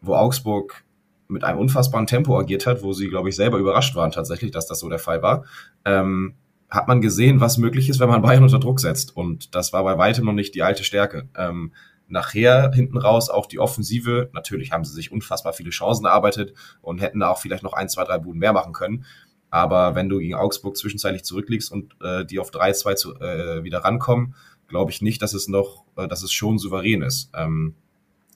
wo 0.00 0.14
Augsburg 0.14 0.84
mit 1.28 1.44
einem 1.44 1.58
unfassbaren 1.58 2.06
Tempo 2.06 2.38
agiert 2.38 2.66
hat, 2.66 2.82
wo 2.82 2.92
sie, 2.92 3.08
glaube 3.08 3.28
ich, 3.28 3.36
selber 3.36 3.58
überrascht 3.58 3.94
waren 3.94 4.12
tatsächlich, 4.12 4.52
dass 4.52 4.66
das 4.66 4.78
so 4.78 4.88
der 4.88 4.98
Fall 4.98 5.22
war. 5.22 5.44
Ähm, 5.84 6.34
hat 6.68 6.88
man 6.88 7.00
gesehen, 7.00 7.40
was 7.40 7.58
möglich 7.58 7.88
ist, 7.88 8.00
wenn 8.00 8.08
man 8.08 8.22
Bayern 8.22 8.42
unter 8.42 8.58
Druck 8.58 8.80
setzt. 8.80 9.16
Und 9.16 9.54
das 9.54 9.72
war 9.72 9.84
bei 9.84 9.98
weitem 9.98 10.24
noch 10.24 10.32
nicht 10.32 10.54
die 10.54 10.62
alte 10.62 10.84
Stärke. 10.84 11.28
Ähm, 11.36 11.72
nachher 12.08 12.70
hinten 12.72 12.98
raus 12.98 13.30
auch 13.30 13.46
die 13.46 13.58
Offensive. 13.58 14.30
Natürlich 14.32 14.72
haben 14.72 14.84
sie 14.84 14.92
sich 14.92 15.12
unfassbar 15.12 15.52
viele 15.52 15.70
Chancen 15.70 16.06
erarbeitet 16.06 16.54
und 16.80 17.00
hätten 17.00 17.20
da 17.20 17.30
auch 17.30 17.38
vielleicht 17.38 17.62
noch 17.62 17.72
ein, 17.72 17.88
zwei, 17.88 18.04
drei 18.04 18.18
Buden 18.18 18.40
mehr 18.40 18.52
machen 18.52 18.72
können. 18.72 19.04
Aber 19.50 19.94
wenn 19.94 20.08
du 20.08 20.18
gegen 20.18 20.34
Augsburg 20.34 20.76
zwischenzeitlich 20.76 21.24
zurückliegst 21.24 21.70
und 21.70 21.96
äh, 22.02 22.24
die 22.24 22.38
auf 22.38 22.50
3-2 22.50 23.20
äh, 23.20 23.64
wieder 23.64 23.78
rankommen, 23.78 24.34
glaube 24.68 24.90
ich 24.90 25.02
nicht, 25.02 25.22
dass 25.22 25.34
es 25.34 25.48
noch, 25.48 25.84
äh, 25.96 26.08
dass 26.08 26.22
es 26.22 26.32
schon 26.32 26.58
souverän 26.58 27.02
ist. 27.02 27.30
Ähm, 27.34 27.74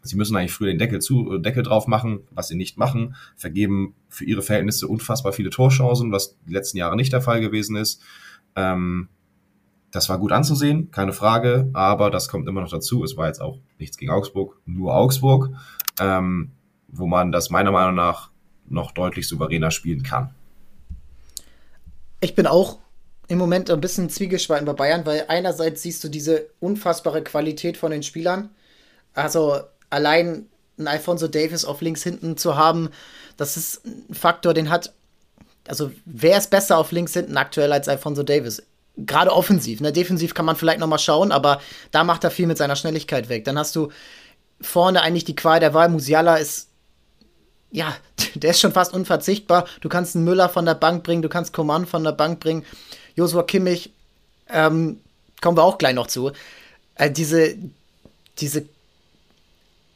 sie 0.02 0.16
müssen 0.16 0.36
eigentlich 0.36 0.52
früher 0.52 0.68
den 0.68 0.78
Deckel 0.78 1.00
zu, 1.00 1.34
äh, 1.34 1.40
Deckel 1.40 1.62
drauf 1.62 1.86
machen, 1.86 2.20
was 2.30 2.48
sie 2.48 2.56
nicht 2.56 2.78
machen, 2.78 3.16
vergeben 3.36 3.94
für 4.08 4.24
ihre 4.24 4.42
Verhältnisse 4.42 4.88
unfassbar 4.88 5.32
viele 5.32 5.50
Torchancen, 5.50 6.12
was 6.12 6.36
die 6.46 6.52
letzten 6.52 6.78
Jahre 6.78 6.96
nicht 6.96 7.12
der 7.12 7.20
Fall 7.20 7.40
gewesen 7.40 7.76
ist. 7.76 8.02
Ähm, 8.56 9.08
das 9.90 10.08
war 10.08 10.18
gut 10.18 10.32
anzusehen, 10.32 10.90
keine 10.90 11.12
Frage, 11.12 11.68
aber 11.72 12.10
das 12.10 12.28
kommt 12.28 12.48
immer 12.48 12.60
noch 12.60 12.70
dazu. 12.70 13.02
Es 13.02 13.16
war 13.16 13.26
jetzt 13.26 13.40
auch 13.40 13.58
nichts 13.78 13.96
gegen 13.96 14.12
Augsburg, 14.12 14.60
nur 14.64 14.94
Augsburg, 14.94 15.50
ähm, 15.98 16.52
wo 16.88 17.06
man 17.06 17.32
das 17.32 17.50
meiner 17.50 17.72
Meinung 17.72 17.96
nach 17.96 18.30
noch 18.68 18.92
deutlich 18.92 19.26
souveräner 19.26 19.70
spielen 19.70 20.02
kann. 20.02 20.32
Ich 22.20 22.34
bin 22.34 22.46
auch 22.46 22.78
im 23.26 23.38
Moment 23.38 23.70
ein 23.70 23.80
bisschen 23.80 24.10
zwiegespalten 24.10 24.66
bei 24.66 24.72
Bayern, 24.72 25.06
weil 25.06 25.24
einerseits 25.28 25.82
siehst 25.82 26.04
du 26.04 26.08
diese 26.08 26.50
unfassbare 26.60 27.22
Qualität 27.22 27.76
von 27.76 27.90
den 27.90 28.02
Spielern. 28.02 28.50
Also 29.14 29.60
allein 29.90 30.46
ein 30.78 30.88
Alfonso 30.88 31.28
Davis 31.28 31.64
auf 31.64 31.80
links 31.80 32.02
hinten 32.02 32.36
zu 32.36 32.56
haben, 32.56 32.90
das 33.36 33.56
ist 33.56 33.84
ein 33.84 34.14
Faktor, 34.14 34.54
den 34.54 34.70
hat. 34.70 34.92
Also, 35.68 35.92
wer 36.04 36.38
ist 36.38 36.50
besser 36.50 36.78
auf 36.78 36.90
links 36.92 37.12
hinten 37.12 37.36
aktuell 37.36 37.72
als 37.72 37.88
Alfonso 37.88 38.22
Davis? 38.22 38.62
Gerade 38.96 39.32
offensiv. 39.32 39.80
Ne? 39.80 39.92
Defensiv 39.92 40.34
kann 40.34 40.44
man 40.44 40.56
vielleicht 40.56 40.80
noch 40.80 40.86
mal 40.86 40.98
schauen, 40.98 41.32
aber 41.32 41.60
da 41.90 42.04
macht 42.04 42.24
er 42.24 42.30
viel 42.30 42.46
mit 42.46 42.58
seiner 42.58 42.76
Schnelligkeit 42.76 43.28
weg. 43.28 43.44
Dann 43.44 43.58
hast 43.58 43.76
du 43.76 43.90
vorne 44.60 45.02
eigentlich 45.02 45.24
die 45.24 45.36
Qual 45.36 45.60
der 45.60 45.74
Wahl. 45.74 45.88
Musiala 45.88 46.36
ist 46.36 46.68
ja, 47.70 47.96
der 48.34 48.50
ist 48.50 48.60
schon 48.60 48.72
fast 48.72 48.92
unverzichtbar. 48.92 49.66
Du 49.80 49.88
kannst 49.88 50.16
einen 50.16 50.24
Müller 50.24 50.48
von 50.48 50.66
der 50.66 50.74
Bank 50.74 51.04
bringen, 51.04 51.22
du 51.22 51.28
kannst 51.28 51.52
Coman 51.52 51.86
von 51.86 52.04
der 52.04 52.12
Bank 52.12 52.40
bringen. 52.40 52.64
Josua 53.14 53.42
Kimmich, 53.42 53.92
ähm, 54.48 55.00
kommen 55.40 55.56
wir 55.56 55.64
auch 55.64 55.78
gleich 55.78 55.94
noch 55.94 56.06
zu. 56.06 56.32
Äh, 56.96 57.10
diese, 57.10 57.56
diese 58.38 58.66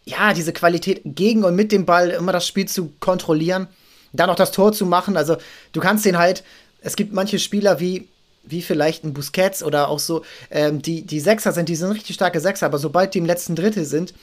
ja, 0.06 0.34
diese 0.34 0.52
Qualität 0.52 1.02
gegen 1.04 1.44
und 1.44 1.54
mit 1.56 1.72
dem 1.72 1.86
Ball 1.86 2.10
immer 2.10 2.32
das 2.32 2.46
Spiel 2.46 2.66
zu 2.66 2.92
kontrollieren, 3.00 3.68
dann 4.12 4.30
auch 4.30 4.36
das 4.36 4.52
Tor 4.52 4.72
zu 4.72 4.86
machen. 4.86 5.16
Also 5.16 5.36
du 5.72 5.80
kannst 5.80 6.04
den 6.04 6.18
halt, 6.18 6.44
es 6.80 6.96
gibt 6.96 7.12
manche 7.12 7.38
Spieler 7.38 7.80
wie, 7.80 8.08
wie 8.44 8.62
vielleicht 8.62 9.04
ein 9.04 9.14
Busquets 9.14 9.62
oder 9.62 9.88
auch 9.88 9.98
so, 9.98 10.22
ähm, 10.50 10.82
die, 10.82 11.02
die 11.02 11.20
Sechser 11.20 11.52
sind, 11.52 11.68
die 11.68 11.76
sind 11.76 11.90
richtig 11.90 12.14
starke 12.14 12.40
Sechser, 12.40 12.66
aber 12.66 12.78
sobald 12.78 13.14
die 13.14 13.18
im 13.18 13.26
letzten 13.26 13.56
Drittel 13.56 13.84
sind, 13.84 14.14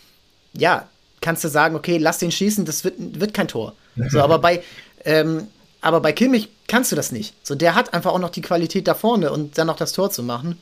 ja, 0.54 0.88
kannst 1.22 1.44
du 1.44 1.48
sagen, 1.48 1.76
okay, 1.76 1.98
lass 1.98 2.20
den 2.20 2.32
schießen, 2.32 2.66
das 2.66 2.84
wird, 2.84 2.96
wird 2.98 3.34
kein 3.34 3.48
Tor. 3.48 3.74
So, 4.10 4.22
aber 4.22 4.40
bei, 4.40 4.64
ähm, 5.06 5.48
aber 5.82 6.00
bei 6.00 6.14
Kimmich 6.14 6.50
kannst 6.68 6.92
du 6.92 6.96
das 6.96 7.12
nicht. 7.12 7.34
So, 7.44 7.56
der 7.56 7.74
hat 7.76 7.94
einfach 7.94 8.12
auch 8.12 8.20
noch 8.20 8.30
die 8.30 8.42
Qualität 8.42 8.88
da 8.88 8.94
vorne 8.94 9.32
und 9.32 9.58
dann 9.58 9.68
noch 9.68 9.76
das 9.78 9.94
Tor 9.94 10.12
zu 10.12 10.22
machen. 10.22 10.60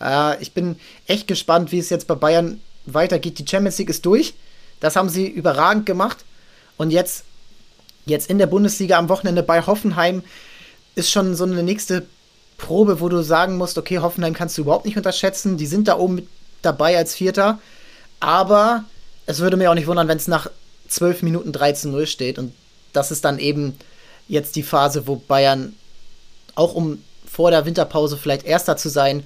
Äh, 0.00 0.40
ich 0.40 0.52
bin 0.52 0.76
echt 1.06 1.26
gespannt, 1.26 1.72
wie 1.72 1.78
es 1.78 1.90
jetzt 1.90 2.06
bei 2.06 2.14
Bayern 2.14 2.60
weitergeht. 2.86 3.38
Die 3.38 3.46
Champions 3.46 3.78
League 3.78 3.90
ist 3.90 4.06
durch. 4.06 4.34
Das 4.80 4.96
haben 4.96 5.08
sie 5.08 5.26
überragend 5.26 5.86
gemacht. 5.86 6.24
Und 6.76 6.90
jetzt, 6.90 7.24
jetzt 8.06 8.30
in 8.30 8.38
der 8.38 8.46
Bundesliga 8.46 8.98
am 8.98 9.08
Wochenende 9.08 9.42
bei 9.42 9.64
Hoffenheim 9.66 10.22
ist 10.94 11.10
schon 11.10 11.34
so 11.34 11.44
eine 11.44 11.62
nächste 11.62 12.06
Probe, 12.58 13.00
wo 13.00 13.08
du 13.08 13.22
sagen 13.22 13.56
musst, 13.56 13.78
okay, 13.78 13.98
Hoffenheim 13.98 14.34
kannst 14.34 14.56
du 14.58 14.62
überhaupt 14.62 14.86
nicht 14.86 14.96
unterschätzen. 14.96 15.56
Die 15.56 15.66
sind 15.66 15.88
da 15.88 15.98
oben 15.98 16.16
mit 16.16 16.28
dabei 16.62 16.96
als 16.96 17.14
Vierter. 17.14 17.58
Aber 18.18 18.84
es 19.26 19.40
würde 19.40 19.56
mir 19.56 19.70
auch 19.70 19.74
nicht 19.74 19.86
wundern, 19.86 20.08
wenn 20.08 20.18
es 20.18 20.28
nach 20.28 20.50
12 20.88 21.22
Minuten 21.22 21.52
13-0 21.52 22.06
steht. 22.06 22.38
Und 22.38 22.52
das 22.92 23.10
ist 23.10 23.24
dann 23.24 23.38
eben 23.38 23.78
jetzt 24.28 24.56
die 24.56 24.62
Phase, 24.62 25.06
wo 25.06 25.16
Bayern 25.16 25.74
auch 26.54 26.74
um 26.74 27.02
vor 27.26 27.50
der 27.50 27.64
Winterpause 27.64 28.16
vielleicht 28.16 28.44
Erster 28.44 28.76
zu 28.76 28.88
sein, 28.88 29.22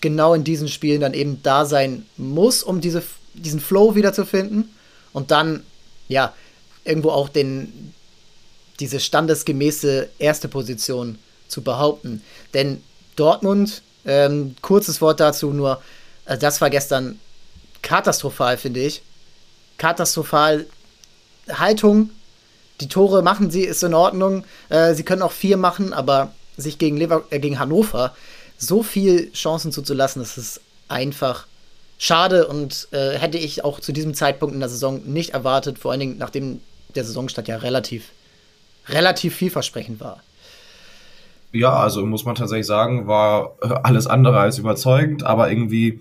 genau 0.00 0.34
in 0.34 0.44
diesen 0.44 0.68
Spielen 0.68 1.00
dann 1.00 1.14
eben 1.14 1.42
da 1.42 1.64
sein 1.64 2.04
muss, 2.16 2.62
um 2.62 2.80
diese, 2.80 3.02
diesen 3.34 3.60
Flow 3.60 3.94
wiederzufinden 3.94 4.70
und 5.12 5.30
dann, 5.30 5.64
ja, 6.08 6.32
irgendwo 6.84 7.10
auch 7.10 7.28
den, 7.28 7.94
diese 8.80 9.00
standesgemäße 9.00 10.08
erste 10.18 10.48
Position 10.48 11.18
zu 11.48 11.62
behaupten. 11.62 12.22
Denn 12.52 12.82
Dortmund, 13.16 13.82
ähm, 14.04 14.56
kurzes 14.60 15.00
Wort 15.00 15.20
dazu 15.20 15.52
nur, 15.52 15.82
äh, 16.26 16.36
das 16.36 16.60
war 16.60 16.70
gestern 16.70 17.18
katastrophal, 17.82 18.56
finde 18.56 18.80
ich. 18.80 19.02
Katastrophal. 19.78 20.66
Haltung, 21.48 22.10
die 22.80 22.88
Tore 22.88 23.22
machen 23.22 23.50
sie, 23.50 23.62
ist 23.62 23.82
in 23.82 23.94
Ordnung. 23.94 24.44
Äh, 24.68 24.94
sie 24.94 25.04
können 25.04 25.22
auch 25.22 25.32
vier 25.32 25.56
machen, 25.56 25.92
aber 25.92 26.32
sich 26.56 26.78
gegen, 26.78 26.96
Lever 26.96 27.24
äh, 27.30 27.38
gegen 27.38 27.58
Hannover 27.58 28.14
so 28.56 28.82
viel 28.82 29.32
Chancen 29.32 29.72
zuzulassen, 29.72 30.22
das 30.22 30.38
ist 30.38 30.60
einfach 30.88 31.46
schade 31.98 32.46
und 32.46 32.88
äh, 32.92 33.18
hätte 33.18 33.38
ich 33.38 33.64
auch 33.64 33.80
zu 33.80 33.92
diesem 33.92 34.14
Zeitpunkt 34.14 34.54
in 34.54 34.60
der 34.60 34.68
Saison 34.68 35.02
nicht 35.04 35.30
erwartet, 35.30 35.78
vor 35.78 35.90
allen 35.90 36.00
Dingen 36.00 36.18
nachdem 36.18 36.60
der 36.94 37.04
Saisonstart 37.04 37.48
ja 37.48 37.56
relativ, 37.56 38.10
relativ 38.88 39.34
vielversprechend 39.34 40.00
war. 40.00 40.20
Ja, 41.52 41.72
also 41.76 42.04
muss 42.04 42.24
man 42.24 42.34
tatsächlich 42.34 42.66
sagen, 42.66 43.06
war 43.06 43.56
alles 43.84 44.06
andere 44.08 44.40
als 44.40 44.58
überzeugend, 44.58 45.22
aber 45.22 45.50
irgendwie 45.50 46.00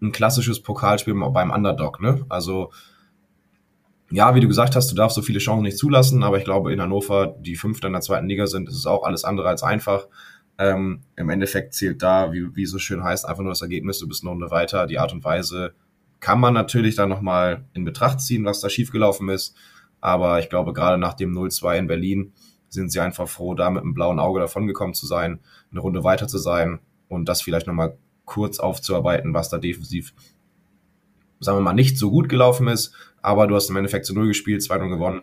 ein 0.00 0.12
klassisches 0.12 0.62
Pokalspiel 0.62 1.14
beim 1.14 1.50
Underdog, 1.50 2.00
ne? 2.00 2.24
Also, 2.28 2.70
ja, 4.10 4.34
wie 4.34 4.40
du 4.40 4.48
gesagt 4.48 4.76
hast, 4.76 4.90
du 4.90 4.94
darfst 4.94 5.14
so 5.14 5.22
viele 5.22 5.40
Chancen 5.40 5.64
nicht 5.64 5.78
zulassen, 5.78 6.22
aber 6.22 6.38
ich 6.38 6.44
glaube, 6.44 6.72
in 6.72 6.80
Hannover, 6.80 7.34
die 7.38 7.56
Fünfter 7.56 7.88
in 7.88 7.92
der 7.92 8.02
zweiten 8.02 8.28
Liga 8.28 8.46
sind, 8.46 8.68
ist 8.68 8.76
es 8.76 8.86
auch 8.86 9.02
alles 9.04 9.24
andere 9.24 9.48
als 9.48 9.62
einfach. 9.62 10.06
Ähm, 10.58 11.02
Im 11.16 11.28
Endeffekt 11.28 11.74
zählt 11.74 12.02
da, 12.02 12.32
wie, 12.32 12.54
wie 12.54 12.66
so 12.66 12.78
schön 12.78 13.04
heißt, 13.04 13.26
einfach 13.26 13.42
nur 13.42 13.52
das 13.52 13.62
Ergebnis, 13.62 13.98
du 13.98 14.08
bist 14.08 14.22
eine 14.22 14.30
Runde 14.30 14.50
weiter. 14.50 14.86
Die 14.86 14.98
Art 14.98 15.12
und 15.12 15.24
Weise 15.24 15.74
kann 16.20 16.40
man 16.40 16.54
natürlich 16.54 16.94
dann 16.94 17.08
nochmal 17.08 17.64
in 17.74 17.84
Betracht 17.84 18.20
ziehen, 18.20 18.44
was 18.44 18.60
da 18.60 18.70
schiefgelaufen 18.70 19.28
ist. 19.28 19.54
Aber 20.00 20.38
ich 20.38 20.48
glaube, 20.48 20.72
gerade 20.72 20.98
nach 20.98 21.14
dem 21.14 21.36
0-2 21.36 21.78
in 21.78 21.86
Berlin 21.86 22.32
sind 22.68 22.90
sie 22.90 23.00
einfach 23.00 23.28
froh, 23.28 23.54
da 23.54 23.70
mit 23.70 23.82
einem 23.82 23.94
blauen 23.94 24.18
Auge 24.18 24.40
davongekommen 24.40 24.94
zu 24.94 25.06
sein, 25.06 25.40
eine 25.70 25.80
Runde 25.80 26.04
weiter 26.04 26.28
zu 26.28 26.38
sein 26.38 26.80
und 27.08 27.28
das 27.28 27.42
vielleicht 27.42 27.66
nochmal 27.66 27.96
kurz 28.24 28.58
aufzuarbeiten, 28.58 29.34
was 29.34 29.48
da 29.48 29.58
defensiv, 29.58 30.12
sagen 31.40 31.58
wir 31.58 31.62
mal, 31.62 31.72
nicht 31.72 31.98
so 31.98 32.10
gut 32.10 32.28
gelaufen 32.28 32.68
ist. 32.68 32.92
Aber 33.22 33.46
du 33.46 33.54
hast 33.54 33.70
im 33.70 33.76
Endeffekt 33.76 34.06
zu 34.06 34.14
Null 34.14 34.28
gespielt, 34.28 34.62
2-0 34.62 34.88
gewonnen. 34.88 35.22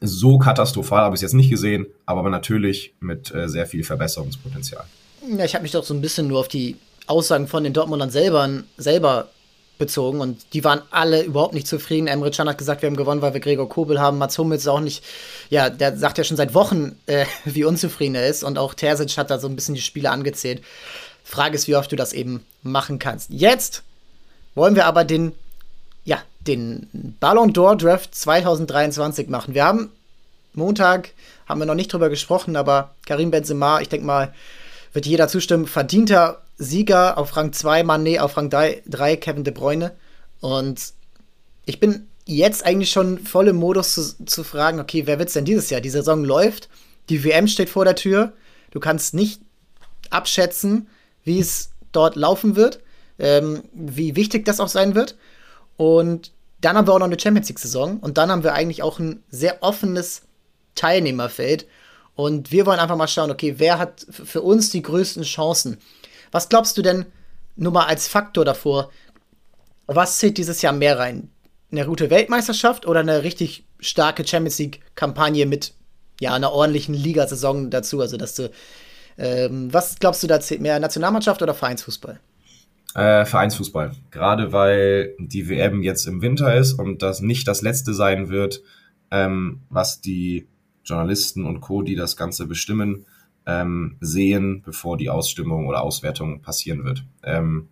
So 0.00 0.38
katastrophal 0.38 1.02
habe 1.02 1.14
ich 1.14 1.18
es 1.18 1.22
jetzt 1.22 1.34
nicht 1.34 1.50
gesehen, 1.50 1.86
aber 2.06 2.28
natürlich 2.30 2.94
mit 3.00 3.34
äh, 3.34 3.48
sehr 3.48 3.66
viel 3.66 3.84
Verbesserungspotenzial. 3.84 4.84
Ja, 5.28 5.44
ich 5.44 5.54
habe 5.54 5.62
mich 5.62 5.72
doch 5.72 5.84
so 5.84 5.92
ein 5.92 6.00
bisschen 6.00 6.26
nur 6.28 6.40
auf 6.40 6.48
die 6.48 6.76
Aussagen 7.06 7.48
von 7.48 7.64
den 7.64 7.72
Dortmundern 7.72 8.10
selber, 8.10 8.48
selber 8.78 9.28
bezogen 9.80 10.20
und 10.20 10.54
die 10.54 10.62
waren 10.62 10.82
alle 10.90 11.22
überhaupt 11.22 11.54
nicht 11.54 11.66
zufrieden. 11.66 12.06
Emre 12.06 12.30
Can 12.30 12.48
hat 12.48 12.58
gesagt, 12.58 12.82
wir 12.82 12.86
haben 12.86 12.96
gewonnen, 12.96 13.20
weil 13.20 13.34
wir 13.34 13.40
Gregor 13.40 13.68
Kobel 13.68 14.00
haben. 14.00 14.18
Mats 14.18 14.38
Hummels 14.38 14.68
auch 14.68 14.80
nicht, 14.80 15.02
ja, 15.48 15.68
der 15.68 15.96
sagt 15.96 16.18
ja 16.18 16.24
schon 16.24 16.36
seit 16.36 16.54
Wochen, 16.54 16.96
äh, 17.06 17.26
wie 17.44 17.64
unzufrieden 17.64 18.14
er 18.14 18.28
ist 18.28 18.44
und 18.44 18.58
auch 18.58 18.74
Terzic 18.74 19.18
hat 19.18 19.30
da 19.30 19.38
so 19.38 19.48
ein 19.48 19.56
bisschen 19.56 19.74
die 19.74 19.80
Spiele 19.80 20.10
angezählt. 20.10 20.62
Frage 21.24 21.56
ist, 21.56 21.66
wie 21.68 21.76
oft 21.76 21.90
du 21.90 21.96
das 21.96 22.12
eben 22.12 22.44
machen 22.62 22.98
kannst. 22.98 23.30
Jetzt 23.30 23.82
wollen 24.54 24.76
wir 24.76 24.86
aber 24.86 25.04
den, 25.04 25.32
den 26.46 27.16
Ballon 27.20 27.52
d'Or 27.52 27.76
Draft 27.76 28.14
2023 28.14 29.28
machen. 29.28 29.54
Wir 29.54 29.64
haben 29.64 29.90
Montag, 30.54 31.10
haben 31.46 31.60
wir 31.60 31.66
noch 31.66 31.74
nicht 31.74 31.92
drüber 31.92 32.08
gesprochen, 32.08 32.56
aber 32.56 32.94
Karim 33.06 33.30
Benzema, 33.30 33.80
ich 33.80 33.88
denke 33.88 34.06
mal, 34.06 34.32
wird 34.92 35.06
jeder 35.06 35.28
zustimmen, 35.28 35.66
verdienter 35.66 36.42
Sieger 36.58 37.16
auf 37.18 37.36
Rang 37.36 37.52
2, 37.52 37.82
Mané 37.82 38.20
auf 38.20 38.36
Rang 38.36 38.50
3, 38.50 39.16
Kevin 39.16 39.44
De 39.44 39.52
Bruyne. 39.52 39.92
Und 40.40 40.92
ich 41.64 41.80
bin 41.80 42.06
jetzt 42.26 42.64
eigentlich 42.64 42.90
schon 42.90 43.18
voll 43.18 43.48
im 43.48 43.56
Modus 43.56 43.94
zu, 43.94 44.24
zu 44.24 44.44
fragen, 44.44 44.80
okay, 44.80 45.06
wer 45.06 45.18
wird's 45.18 45.32
denn 45.32 45.44
dieses 45.44 45.70
Jahr? 45.70 45.80
Die 45.80 45.90
Saison 45.90 46.24
läuft, 46.24 46.68
die 47.08 47.24
WM 47.24 47.48
steht 47.48 47.70
vor 47.70 47.84
der 47.84 47.96
Tür, 47.96 48.32
du 48.70 48.80
kannst 48.80 49.14
nicht 49.14 49.40
abschätzen, 50.10 50.88
wie 51.24 51.40
es 51.40 51.70
dort 51.92 52.16
laufen 52.16 52.56
wird, 52.56 52.80
ähm, 53.18 53.62
wie 53.72 54.16
wichtig 54.16 54.44
das 54.44 54.60
auch 54.60 54.68
sein 54.68 54.94
wird. 54.94 55.16
Und 55.80 56.32
dann 56.60 56.76
haben 56.76 56.86
wir 56.86 56.92
auch 56.92 56.98
noch 56.98 57.06
eine 57.06 57.18
Champions 57.18 57.48
League-Saison 57.48 58.00
und 58.00 58.18
dann 58.18 58.30
haben 58.30 58.44
wir 58.44 58.52
eigentlich 58.52 58.82
auch 58.82 58.98
ein 58.98 59.22
sehr 59.30 59.62
offenes 59.62 60.26
Teilnehmerfeld. 60.74 61.66
Und 62.14 62.52
wir 62.52 62.66
wollen 62.66 62.78
einfach 62.78 62.98
mal 62.98 63.08
schauen, 63.08 63.30
okay, 63.30 63.54
wer 63.56 63.78
hat 63.78 64.06
für 64.10 64.42
uns 64.42 64.68
die 64.68 64.82
größten 64.82 65.22
Chancen? 65.22 65.78
Was 66.32 66.50
glaubst 66.50 66.76
du 66.76 66.82
denn, 66.82 67.06
nur 67.56 67.72
mal 67.72 67.86
als 67.86 68.08
Faktor 68.08 68.44
davor, 68.44 68.90
was 69.86 70.18
zählt 70.18 70.36
dieses 70.36 70.60
Jahr 70.60 70.74
mehr 70.74 70.98
rein? 70.98 71.30
Eine 71.72 71.86
gute 71.86 72.10
Weltmeisterschaft 72.10 72.86
oder 72.86 73.00
eine 73.00 73.22
richtig 73.22 73.64
starke 73.78 74.26
Champions 74.26 74.58
League-Kampagne 74.58 75.46
mit 75.46 75.72
ja, 76.20 76.34
einer 76.34 76.52
ordentlichen 76.52 76.94
Ligasaison 76.94 77.70
dazu? 77.70 78.02
Also, 78.02 78.18
dass 78.18 78.34
du 78.34 78.50
ähm, 79.16 79.72
was 79.72 79.98
glaubst 79.98 80.22
du 80.22 80.26
da 80.26 80.40
zählt 80.40 80.60
mehr, 80.60 80.78
Nationalmannschaft 80.78 81.40
oder 81.40 81.54
Vereinsfußball? 81.54 82.20
Äh, 82.94 83.24
Vereinsfußball. 83.24 83.92
Gerade 84.10 84.52
weil 84.52 85.14
die 85.18 85.48
WM 85.48 85.82
jetzt 85.82 86.06
im 86.06 86.22
Winter 86.22 86.56
ist 86.56 86.72
und 86.72 87.02
das 87.02 87.20
nicht 87.20 87.46
das 87.46 87.62
letzte 87.62 87.94
sein 87.94 88.28
wird, 88.28 88.62
ähm, 89.10 89.60
was 89.68 90.00
die 90.00 90.48
Journalisten 90.84 91.44
und 91.46 91.60
Co., 91.60 91.82
die 91.82 91.94
das 91.94 92.16
Ganze 92.16 92.46
bestimmen, 92.46 93.06
ähm, 93.46 93.96
sehen, 94.00 94.62
bevor 94.64 94.96
die 94.96 95.08
Ausstimmung 95.08 95.66
oder 95.66 95.82
Auswertung 95.82 96.42
passieren 96.42 96.84
wird. 96.84 97.04
Ähm, 97.22 97.68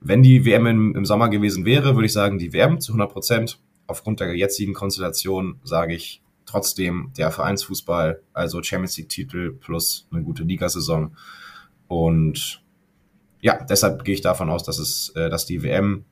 wenn 0.00 0.22
die 0.22 0.44
WM 0.44 0.66
im, 0.66 0.96
im, 0.96 1.04
Sommer 1.04 1.28
gewesen 1.28 1.64
wäre, 1.64 1.94
würde 1.94 2.06
ich 2.06 2.12
sagen, 2.12 2.38
die 2.38 2.52
WM 2.52 2.80
zu 2.80 2.92
100 2.92 3.12
Prozent. 3.12 3.58
Aufgrund 3.86 4.20
der 4.20 4.34
jetzigen 4.34 4.74
Konstellation 4.74 5.60
sage 5.64 5.94
ich 5.94 6.22
trotzdem 6.46 7.12
der 7.16 7.30
Vereinsfußball, 7.30 8.20
also 8.32 8.62
Champions 8.62 8.96
League-Titel 8.96 9.52
plus 9.52 10.08
eine 10.10 10.22
gute 10.22 10.42
Ligasaison. 10.44 11.16
Und 11.88 12.61
ja, 13.42 13.62
deshalb 13.62 14.04
gehe 14.04 14.14
ich 14.14 14.20
davon 14.22 14.48
aus, 14.48 14.62
dass 14.62 14.78
es, 14.78 15.10
äh, 15.10 15.28
dass 15.28 15.44
die 15.44 15.62
WM 15.62 16.04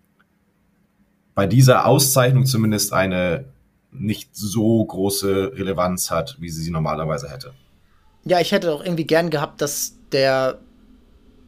bei 1.34 1.46
dieser 1.46 1.86
Auszeichnung 1.86 2.44
zumindest 2.44 2.92
eine 2.92 3.46
nicht 3.92 4.36
so 4.36 4.84
große 4.84 5.52
Relevanz 5.54 6.10
hat, 6.10 6.36
wie 6.40 6.50
sie 6.50 6.62
sie 6.62 6.70
normalerweise 6.70 7.30
hätte. 7.30 7.52
Ja, 8.24 8.40
ich 8.40 8.52
hätte 8.52 8.72
auch 8.72 8.84
irgendwie 8.84 9.06
gern 9.06 9.30
gehabt, 9.30 9.62
dass 9.62 9.94
der 10.12 10.58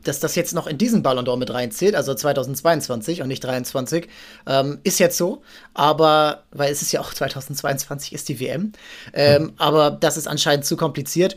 dass 0.05 0.19
das 0.19 0.35
jetzt 0.35 0.53
noch 0.53 0.67
in 0.67 0.79
diesen 0.79 1.03
Ballon 1.03 1.25
d'Or 1.25 1.37
mit 1.37 1.53
reinzählt, 1.53 1.95
also 1.95 2.13
2022 2.13 3.23
und 3.23 3.29
nicht 3.29 3.45
23, 3.45 4.09
ähm, 4.49 4.81
ist 4.83 4.99
jetzt 4.99 5.17
so. 5.17 5.43
Aber, 5.75 6.43
weil 6.51 6.73
es 6.73 6.83
ist 6.83 6.91
ja 6.91 7.01
auch 7.01 7.15
2022 7.15 8.13
ist 8.13 8.29
die 8.29 8.41
WM. 8.41 8.73
Ähm, 9.13 9.43
mhm. 9.43 9.53
Aber 9.59 9.93
das 9.93 10.17
ist 10.17 10.27
anscheinend 10.27 10.65
zu 10.65 10.77
kompliziert. 10.77 11.37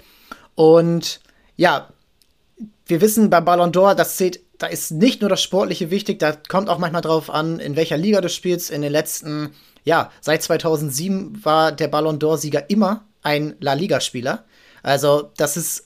Und 0.55 1.19
ja, 1.58 1.89
wir 2.88 3.02
wissen 3.02 3.30
beim 3.30 3.45
Ballon 3.45 3.71
d'Or, 3.71 3.95
das 3.95 4.17
zählt, 4.17 4.39
da 4.58 4.67
ist 4.67 4.91
nicht 4.91 5.21
nur 5.21 5.30
das 5.30 5.41
Sportliche 5.41 5.91
wichtig, 5.91 6.19
da 6.19 6.34
kommt 6.34 6.69
auch 6.69 6.78
manchmal 6.78 7.02
drauf 7.02 7.30
an, 7.30 7.60
in 7.60 7.76
welcher 7.76 7.98
Liga 7.98 8.21
du 8.21 8.30
spielst. 8.30 8.69
In 8.71 8.82
den 8.82 8.91
letzten, 8.91 9.52
ja, 9.84 10.12
seit 10.21 10.43
2007 10.43 11.43
war 11.43 11.71
der 11.71 11.88
Ballon 11.88 12.19
d'Or-Sieger 12.19 12.69
immer 12.69 13.06
ein 13.21 13.56
La 13.60 13.74
Liga-Spieler. 13.74 14.45
Also, 14.84 15.32
das 15.38 15.58
ist 15.58 15.86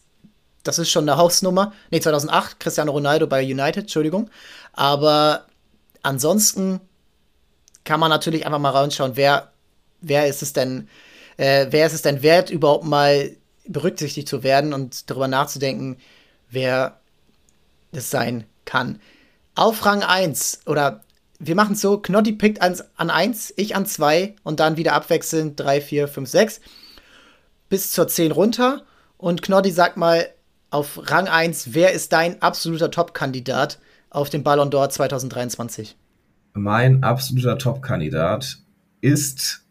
das 0.63 0.79
ist 0.79 0.89
schon 0.89 1.07
eine 1.07 1.17
Hausnummer. 1.17 1.73
Nee, 1.89 1.99
2008, 1.99 2.59
Cristiano 2.59 2.91
Ronaldo 2.91 3.27
bei 3.27 3.43
United, 3.43 3.83
Entschuldigung. 3.83 4.29
Aber 4.73 5.45
ansonsten 6.03 6.81
kann 7.83 7.99
man 7.99 8.09
natürlich 8.09 8.45
einfach 8.45 8.59
mal 8.59 8.71
reinschauen, 8.71 9.13
wer, 9.15 9.51
wer 10.01 10.27
ist 10.27 10.41
es 10.41 10.53
denn, 10.53 10.88
äh, 11.38 11.67
wer 11.69 11.88
ist 11.88 11.93
es 11.93 12.01
denn 12.01 12.21
wert, 12.21 12.49
überhaupt 12.49 12.85
mal 12.85 13.35
berücksichtigt 13.67 14.27
zu 14.27 14.43
werden 14.43 14.73
und 14.73 15.09
darüber 15.09 15.27
nachzudenken, 15.27 15.97
wer 16.49 16.99
es 17.91 18.09
sein 18.09 18.45
kann. 18.65 18.99
Auf 19.55 19.85
Rang 19.85 20.03
1 20.03 20.62
oder 20.65 21.01
wir 21.39 21.55
machen 21.55 21.73
es 21.73 21.81
so, 21.81 21.97
Knoddy 21.97 22.33
pickt 22.33 22.62
an, 22.62 22.75
an 22.97 23.09
1, 23.09 23.53
ich 23.55 23.75
an 23.75 23.85
2 23.85 24.35
und 24.43 24.59
dann 24.59 24.77
wieder 24.77 24.93
abwechselnd 24.93 25.59
3, 25.59 25.81
4, 25.81 26.07
5, 26.07 26.29
6 26.29 26.62
bis 27.69 27.91
zur 27.91 28.07
10 28.07 28.31
runter. 28.31 28.83
Und 29.17 29.41
Knoddy 29.41 29.71
sagt 29.71 29.97
mal 29.97 30.27
auf 30.69 30.99
Rang 31.09 31.27
1, 31.27 31.73
wer 31.73 31.93
ist 31.93 32.12
dein 32.13 32.41
absoluter 32.41 32.91
Top-Kandidat 32.91 33.79
auf 34.09 34.29
den 34.29 34.43
Ballon 34.43 34.69
d'Or 34.69 34.89
2023? 34.89 35.95
Mein 36.53 37.03
absoluter 37.03 37.57
Top-Kandidat 37.57 38.57
ist 39.01 39.65